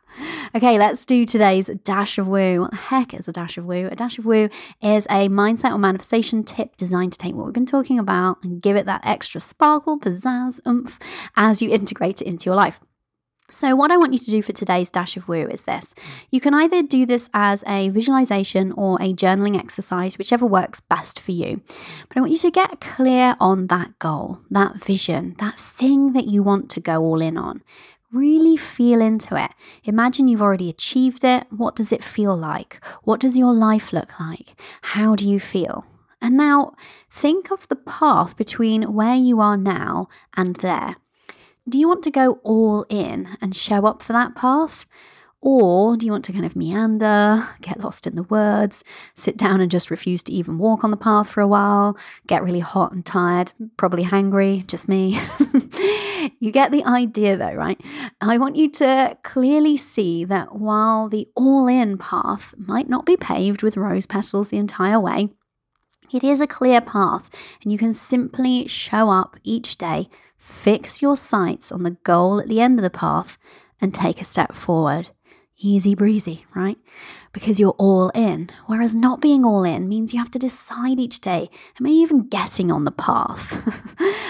Okay, 0.55 0.77
let's 0.77 1.05
do 1.05 1.25
today's 1.25 1.67
dash 1.83 2.17
of 2.17 2.27
woo. 2.27 2.61
What 2.61 2.71
the 2.71 2.77
heck 2.77 3.13
is 3.13 3.27
a 3.27 3.31
dash 3.31 3.57
of 3.57 3.65
woo? 3.65 3.87
A 3.91 3.95
dash 3.95 4.17
of 4.17 4.25
woo 4.25 4.49
is 4.81 5.05
a 5.05 5.29
mindset 5.29 5.73
or 5.73 5.77
manifestation 5.77 6.43
tip 6.43 6.75
designed 6.75 7.13
to 7.13 7.17
take 7.17 7.33
what 7.33 7.45
we've 7.45 7.53
been 7.53 7.65
talking 7.65 7.97
about 7.97 8.43
and 8.43 8.61
give 8.61 8.75
it 8.75 8.85
that 8.85 9.01
extra 9.05 9.39
sparkle, 9.39 9.97
pizzazz, 9.97 10.59
oomph 10.67 10.99
as 11.35 11.61
you 11.61 11.71
integrate 11.71 12.21
it 12.21 12.27
into 12.27 12.45
your 12.45 12.55
life. 12.55 12.81
So, 13.53 13.75
what 13.75 13.91
I 13.91 13.97
want 13.97 14.13
you 14.13 14.19
to 14.19 14.31
do 14.31 14.41
for 14.41 14.51
today's 14.51 14.89
Dash 14.89 15.15
of 15.15 15.27
Woo 15.27 15.47
is 15.47 15.65
this. 15.65 15.93
You 16.31 16.41
can 16.41 16.55
either 16.55 16.81
do 16.81 17.05
this 17.05 17.29
as 17.35 17.63
a 17.67 17.89
visualization 17.89 18.71
or 18.71 18.99
a 18.99 19.13
journaling 19.13 19.55
exercise, 19.59 20.17
whichever 20.17 20.47
works 20.47 20.79
best 20.79 21.19
for 21.19 21.33
you. 21.33 21.61
But 22.07 22.17
I 22.17 22.21
want 22.21 22.31
you 22.31 22.39
to 22.39 22.49
get 22.49 22.81
clear 22.81 23.35
on 23.39 23.67
that 23.67 23.99
goal, 23.99 24.39
that 24.49 24.83
vision, 24.83 25.35
that 25.37 25.59
thing 25.59 26.13
that 26.13 26.25
you 26.25 26.41
want 26.41 26.71
to 26.71 26.79
go 26.79 27.03
all 27.03 27.21
in 27.21 27.37
on. 27.37 27.61
Really 28.13 28.57
feel 28.57 29.01
into 29.01 29.35
it. 29.35 29.51
Imagine 29.83 30.27
you've 30.27 30.41
already 30.41 30.69
achieved 30.69 31.23
it. 31.23 31.47
What 31.49 31.75
does 31.75 31.91
it 31.91 32.03
feel 32.03 32.37
like? 32.37 32.79
What 33.03 33.19
does 33.19 33.35
your 33.35 33.53
life 33.53 33.91
look 33.91 34.19
like? 34.19 34.53
How 34.83 35.15
do 35.15 35.27
you 35.27 35.39
feel? 35.39 35.83
And 36.21 36.37
now 36.37 36.75
think 37.11 37.51
of 37.51 37.67
the 37.67 37.75
path 37.75 38.37
between 38.37 38.93
where 38.93 39.15
you 39.15 39.41
are 39.41 39.57
now 39.57 40.09
and 40.37 40.55
there. 40.57 40.97
Do 41.67 41.79
you 41.79 41.87
want 41.87 42.03
to 42.03 42.11
go 42.11 42.33
all 42.43 42.85
in 42.87 43.35
and 43.41 43.55
show 43.55 43.87
up 43.87 44.03
for 44.03 44.13
that 44.13 44.35
path? 44.35 44.85
Or 45.45 45.97
do 45.97 46.05
you 46.05 46.11
want 46.13 46.23
to 46.25 46.31
kind 46.31 46.45
of 46.45 46.55
meander, 46.55 47.45
get 47.59 47.81
lost 47.81 48.07
in 48.07 48.15
the 48.15 48.23
words, 48.23 48.81
sit 49.13 49.35
down 49.35 49.59
and 49.59 49.69
just 49.69 49.91
refuse 49.91 50.23
to 50.23 50.31
even 50.31 50.57
walk 50.57 50.85
on 50.85 50.91
the 50.91 50.95
path 50.95 51.29
for 51.29 51.41
a 51.41 51.47
while, 51.47 51.97
get 52.27 52.41
really 52.41 52.61
hot 52.61 52.93
and 52.93 53.05
tired, 53.05 53.51
probably 53.75 54.05
hangry, 54.05 54.65
just 54.67 54.87
me? 54.87 55.19
you 56.39 56.49
get 56.49 56.71
the 56.71 56.85
idea 56.85 57.35
though, 57.35 57.53
right? 57.53 57.77
I 58.21 58.37
want 58.37 58.55
you 58.55 58.71
to 58.71 59.17
clearly 59.23 59.75
see 59.75 60.23
that 60.23 60.55
while 60.55 61.09
the 61.09 61.27
all 61.35 61.67
in 61.67 61.97
path 61.97 62.55
might 62.57 62.87
not 62.87 63.05
be 63.05 63.17
paved 63.17 63.63
with 63.63 63.75
rose 63.75 64.07
petals 64.07 64.47
the 64.47 64.57
entire 64.57 64.97
way, 64.97 65.27
it 66.13 66.23
is 66.23 66.39
a 66.39 66.47
clear 66.47 66.79
path, 66.79 67.29
and 67.61 67.69
you 67.69 67.77
can 67.77 67.91
simply 67.91 68.65
show 68.69 69.09
up 69.09 69.35
each 69.43 69.77
day, 69.77 70.07
fix 70.37 71.01
your 71.01 71.17
sights 71.17 71.69
on 71.69 71.83
the 71.83 71.97
goal 72.05 72.39
at 72.39 72.47
the 72.47 72.61
end 72.61 72.79
of 72.79 72.83
the 72.83 72.89
path, 72.89 73.37
and 73.81 73.93
take 73.93 74.21
a 74.21 74.25
step 74.25 74.53
forward 74.55 75.09
easy 75.57 75.95
breezy, 75.95 76.45
right? 76.55 76.77
Because 77.31 77.59
you're 77.59 77.75
all 77.77 78.09
in. 78.09 78.49
Whereas 78.67 78.95
not 78.95 79.21
being 79.21 79.45
all 79.45 79.63
in 79.63 79.87
means 79.87 80.13
you 80.13 80.19
have 80.19 80.31
to 80.31 80.39
decide 80.39 80.99
each 80.99 81.19
day, 81.19 81.49
am 81.79 81.85
I 81.85 81.89
even 81.89 82.27
getting 82.27 82.71
on 82.71 82.85
the 82.85 82.91
path? 82.91 83.57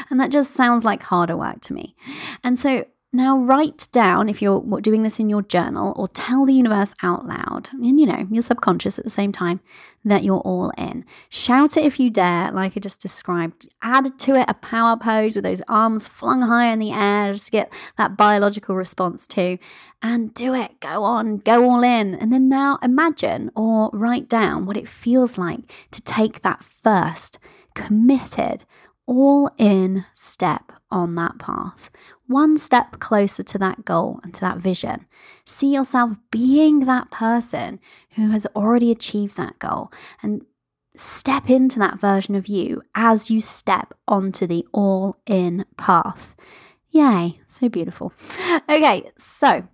and 0.10 0.20
that 0.20 0.32
just 0.32 0.52
sounds 0.52 0.86
like 0.86 1.04
harder 1.04 1.38
work 1.38 1.62
to 1.62 1.74
me. 1.74 1.96
And 2.44 2.58
so 2.58 2.86
now, 3.16 3.38
write 3.38 3.88
down 3.92 4.28
if 4.28 4.42
you're 4.42 4.60
doing 4.82 5.04
this 5.04 5.20
in 5.20 5.30
your 5.30 5.44
journal 5.44 5.94
or 5.96 6.08
tell 6.08 6.48
the 6.48 6.54
universe 6.54 6.96
out 7.04 7.28
loud, 7.28 7.70
and 7.72 8.00
you 8.00 8.08
know, 8.08 8.28
your 8.32 8.42
subconscious 8.42 8.98
at 8.98 9.06
the 9.06 9.12
same 9.12 9.32
time, 9.32 9.60
that 10.04 10.24
you're 10.24 10.40
all 10.40 10.72
in. 10.80 11.06
Shout 11.30 11.78
it 11.78 11.86
if 11.86 12.00
you 12.00 12.10
dare, 12.10 12.52
like 12.52 12.74
I 12.76 12.80
just 12.80 13.02
described. 13.02 13.70
Add 13.84 14.18
to 14.18 14.34
it 14.34 14.46
a 14.48 14.56
power 14.56 14.98
pose 14.98 15.36
with 15.36 15.46
those 15.46 15.62
arms 15.68 16.08
flung 16.08 16.42
high 16.42 16.72
in 16.72 16.80
the 16.80 16.92
air 16.92 17.34
just 17.34 17.46
to 17.46 17.52
get 17.52 17.72
that 18.00 18.18
biological 18.18 18.76
response 18.76 19.28
too. 19.28 19.60
And 20.02 20.34
do 20.34 20.56
it. 20.56 20.80
Go 20.80 21.04
on, 21.04 21.38
go 21.38 21.70
all 21.70 21.84
in. 21.84 22.16
And 22.16 22.34
then 22.34 22.50
now 22.50 22.80
imagine 22.82 23.52
or 23.56 23.92
write 23.94 24.28
down 24.28 24.66
what 24.66 24.76
it 24.76 24.88
feels 24.88 25.38
like 25.38 25.72
to 25.92 26.02
take 26.02 26.42
that 26.42 26.64
first 26.64 27.38
committed, 27.76 28.66
all 29.06 29.52
in 29.60 30.06
step 30.14 30.72
on 30.90 31.16
that 31.16 31.38
path, 31.40 31.90
one 32.34 32.58
step 32.58 33.00
closer 33.00 33.44
to 33.44 33.58
that 33.60 33.86
goal 33.86 34.20
and 34.24 34.34
to 34.34 34.42
that 34.42 34.58
vision. 34.58 35.06
See 35.46 35.74
yourself 35.74 36.18
being 36.32 36.82
that 36.82 37.12
person 37.12 37.80
who 38.16 38.32
has 38.32 38.46
already 38.56 38.92
achieved 38.92 39.38
that 39.38 39.60
goal 39.60 39.92
and 40.22 40.44
step 40.96 41.50
into 41.50 41.80
that 41.80 42.00
version 42.00 42.36
of 42.36 42.48
you 42.48 42.82
as 42.96 43.32
you 43.32 43.40
step 43.40 43.94
onto 44.08 44.46
the 44.46 44.66
all 44.74 45.18
in 45.26 45.66
path. 45.78 46.36
Yay, 46.92 47.40
so 47.48 47.70
beautiful. 47.70 48.12
Okay, 48.70 49.12
so 49.18 49.68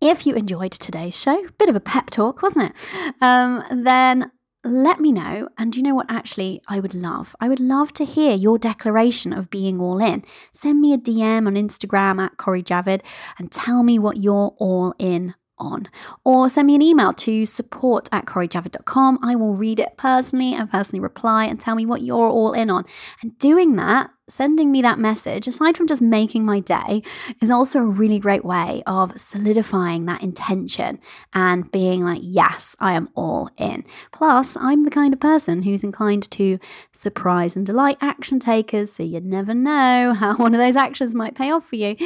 if 0.00 0.26
you 0.26 0.34
enjoyed 0.34 0.72
today's 0.72 1.18
show, 1.18 1.46
bit 1.58 1.68
of 1.68 1.76
a 1.76 1.80
pep 1.80 2.10
talk, 2.10 2.42
wasn't 2.42 2.70
it? 2.70 3.14
Um, 3.20 3.64
then 3.84 4.30
let 4.64 5.00
me 5.00 5.12
know. 5.12 5.48
And 5.58 5.74
you 5.76 5.82
know 5.82 5.94
what? 5.94 6.06
Actually, 6.08 6.60
I 6.68 6.80
would 6.80 6.94
love, 6.94 7.34
I 7.40 7.48
would 7.48 7.60
love 7.60 7.92
to 7.94 8.04
hear 8.04 8.34
your 8.34 8.58
declaration 8.58 9.32
of 9.32 9.50
being 9.50 9.80
all 9.80 10.00
in. 10.00 10.24
Send 10.52 10.80
me 10.80 10.92
a 10.92 10.98
DM 10.98 11.46
on 11.46 11.54
Instagram 11.54 12.20
at 12.20 12.36
Cori 12.36 12.62
Javid 12.62 13.02
and 13.38 13.50
tell 13.50 13.82
me 13.82 13.98
what 13.98 14.18
you're 14.18 14.54
all 14.58 14.94
in 14.98 15.34
on. 15.60 15.88
Or 16.24 16.48
send 16.48 16.66
me 16.66 16.74
an 16.74 16.82
email 16.82 17.12
to 17.12 17.44
support 17.44 18.08
at 18.10 18.26
corijavid.com. 18.26 19.18
I 19.22 19.36
will 19.36 19.54
read 19.54 19.78
it 19.78 19.96
personally 19.96 20.54
and 20.54 20.70
personally 20.70 21.00
reply 21.00 21.44
and 21.44 21.60
tell 21.60 21.74
me 21.74 21.86
what 21.86 22.02
you're 22.02 22.16
all 22.30 22.52
in 22.52 22.70
on. 22.70 22.84
And 23.22 23.38
doing 23.38 23.76
that 23.76 24.10
sending 24.30 24.70
me 24.70 24.82
that 24.82 24.98
message, 24.98 25.46
aside 25.46 25.76
from 25.76 25.86
just 25.86 26.02
making 26.02 26.44
my 26.44 26.60
day, 26.60 27.02
is 27.40 27.50
also 27.50 27.80
a 27.80 27.84
really 27.84 28.18
great 28.18 28.44
way 28.44 28.82
of 28.86 29.18
solidifying 29.20 30.06
that 30.06 30.22
intention 30.22 30.98
and 31.34 31.70
being 31.70 32.04
like, 32.04 32.20
yes, 32.22 32.76
I 32.80 32.92
am 32.92 33.08
all 33.14 33.50
in. 33.56 33.84
Plus, 34.12 34.56
I'm 34.56 34.84
the 34.84 34.90
kind 34.90 35.12
of 35.12 35.20
person 35.20 35.62
who's 35.62 35.82
inclined 35.84 36.30
to 36.32 36.58
surprise 36.92 37.56
and 37.56 37.64
delight 37.64 37.96
action 38.00 38.38
takers, 38.38 38.92
so 38.92 39.02
you 39.02 39.20
never 39.20 39.54
know 39.54 40.14
how 40.14 40.36
one 40.36 40.54
of 40.54 40.60
those 40.60 40.76
actions 40.76 41.14
might 41.14 41.34
pay 41.34 41.50
off 41.50 41.66
for 41.66 41.76
you. 41.76 41.96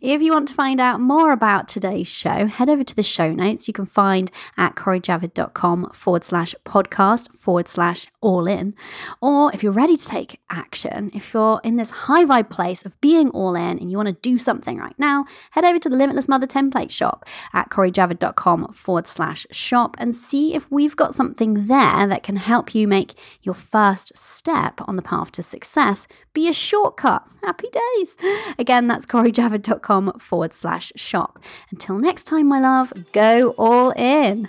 If 0.00 0.22
you 0.22 0.32
want 0.32 0.48
to 0.48 0.54
find 0.54 0.80
out 0.80 1.00
more 1.00 1.32
about 1.32 1.68
today's 1.68 2.08
show, 2.08 2.46
head 2.46 2.68
over 2.68 2.84
to 2.84 2.96
the 2.96 3.02
show 3.02 3.32
notes 3.32 3.68
you 3.68 3.74
can 3.74 3.86
find 3.86 4.30
at 4.56 4.76
corijavid.com 4.76 5.90
forward 5.92 6.24
slash 6.24 6.54
podcast 6.64 7.34
forward 7.36 7.68
slash 7.68 8.06
all 8.20 8.46
in. 8.46 8.74
Or 9.20 9.50
if 9.52 9.62
you're 9.62 9.72
ready 9.72 9.96
to 9.96 10.06
take 10.06 10.40
action, 10.50 11.10
if 11.14 11.34
you're 11.34 11.60
in 11.64 11.73
in 11.74 11.78
this 11.78 11.90
high 11.90 12.24
vibe 12.24 12.50
place 12.50 12.84
of 12.84 13.00
being 13.00 13.30
all 13.30 13.56
in 13.56 13.80
and 13.80 13.90
you 13.90 13.96
want 13.96 14.06
to 14.06 14.12
do 14.12 14.38
something 14.38 14.78
right 14.78 14.96
now, 14.96 15.24
head 15.50 15.64
over 15.64 15.80
to 15.80 15.88
the 15.88 15.96
Limitless 15.96 16.28
Mother 16.28 16.46
template 16.46 16.92
shop 16.92 17.24
at 17.52 17.68
corijavid.com 17.68 18.72
forward 18.72 19.08
slash 19.08 19.44
shop 19.50 19.96
and 19.98 20.14
see 20.14 20.54
if 20.54 20.70
we've 20.70 20.94
got 20.94 21.16
something 21.16 21.66
there 21.66 22.06
that 22.06 22.22
can 22.22 22.36
help 22.36 22.76
you 22.76 22.86
make 22.86 23.14
your 23.42 23.56
first 23.56 24.16
step 24.16 24.80
on 24.86 24.94
the 24.94 25.02
path 25.02 25.32
to 25.32 25.42
success 25.42 26.06
be 26.32 26.48
a 26.48 26.52
shortcut. 26.52 27.26
Happy 27.42 27.68
days. 27.96 28.16
Again, 28.56 28.86
that's 28.86 29.04
corijavid.com 29.04 30.20
forward 30.20 30.52
slash 30.52 30.92
shop. 30.94 31.40
Until 31.72 31.98
next 31.98 32.24
time, 32.24 32.46
my 32.46 32.60
love, 32.60 32.92
go 33.12 33.50
all 33.58 33.90
in. 33.96 34.48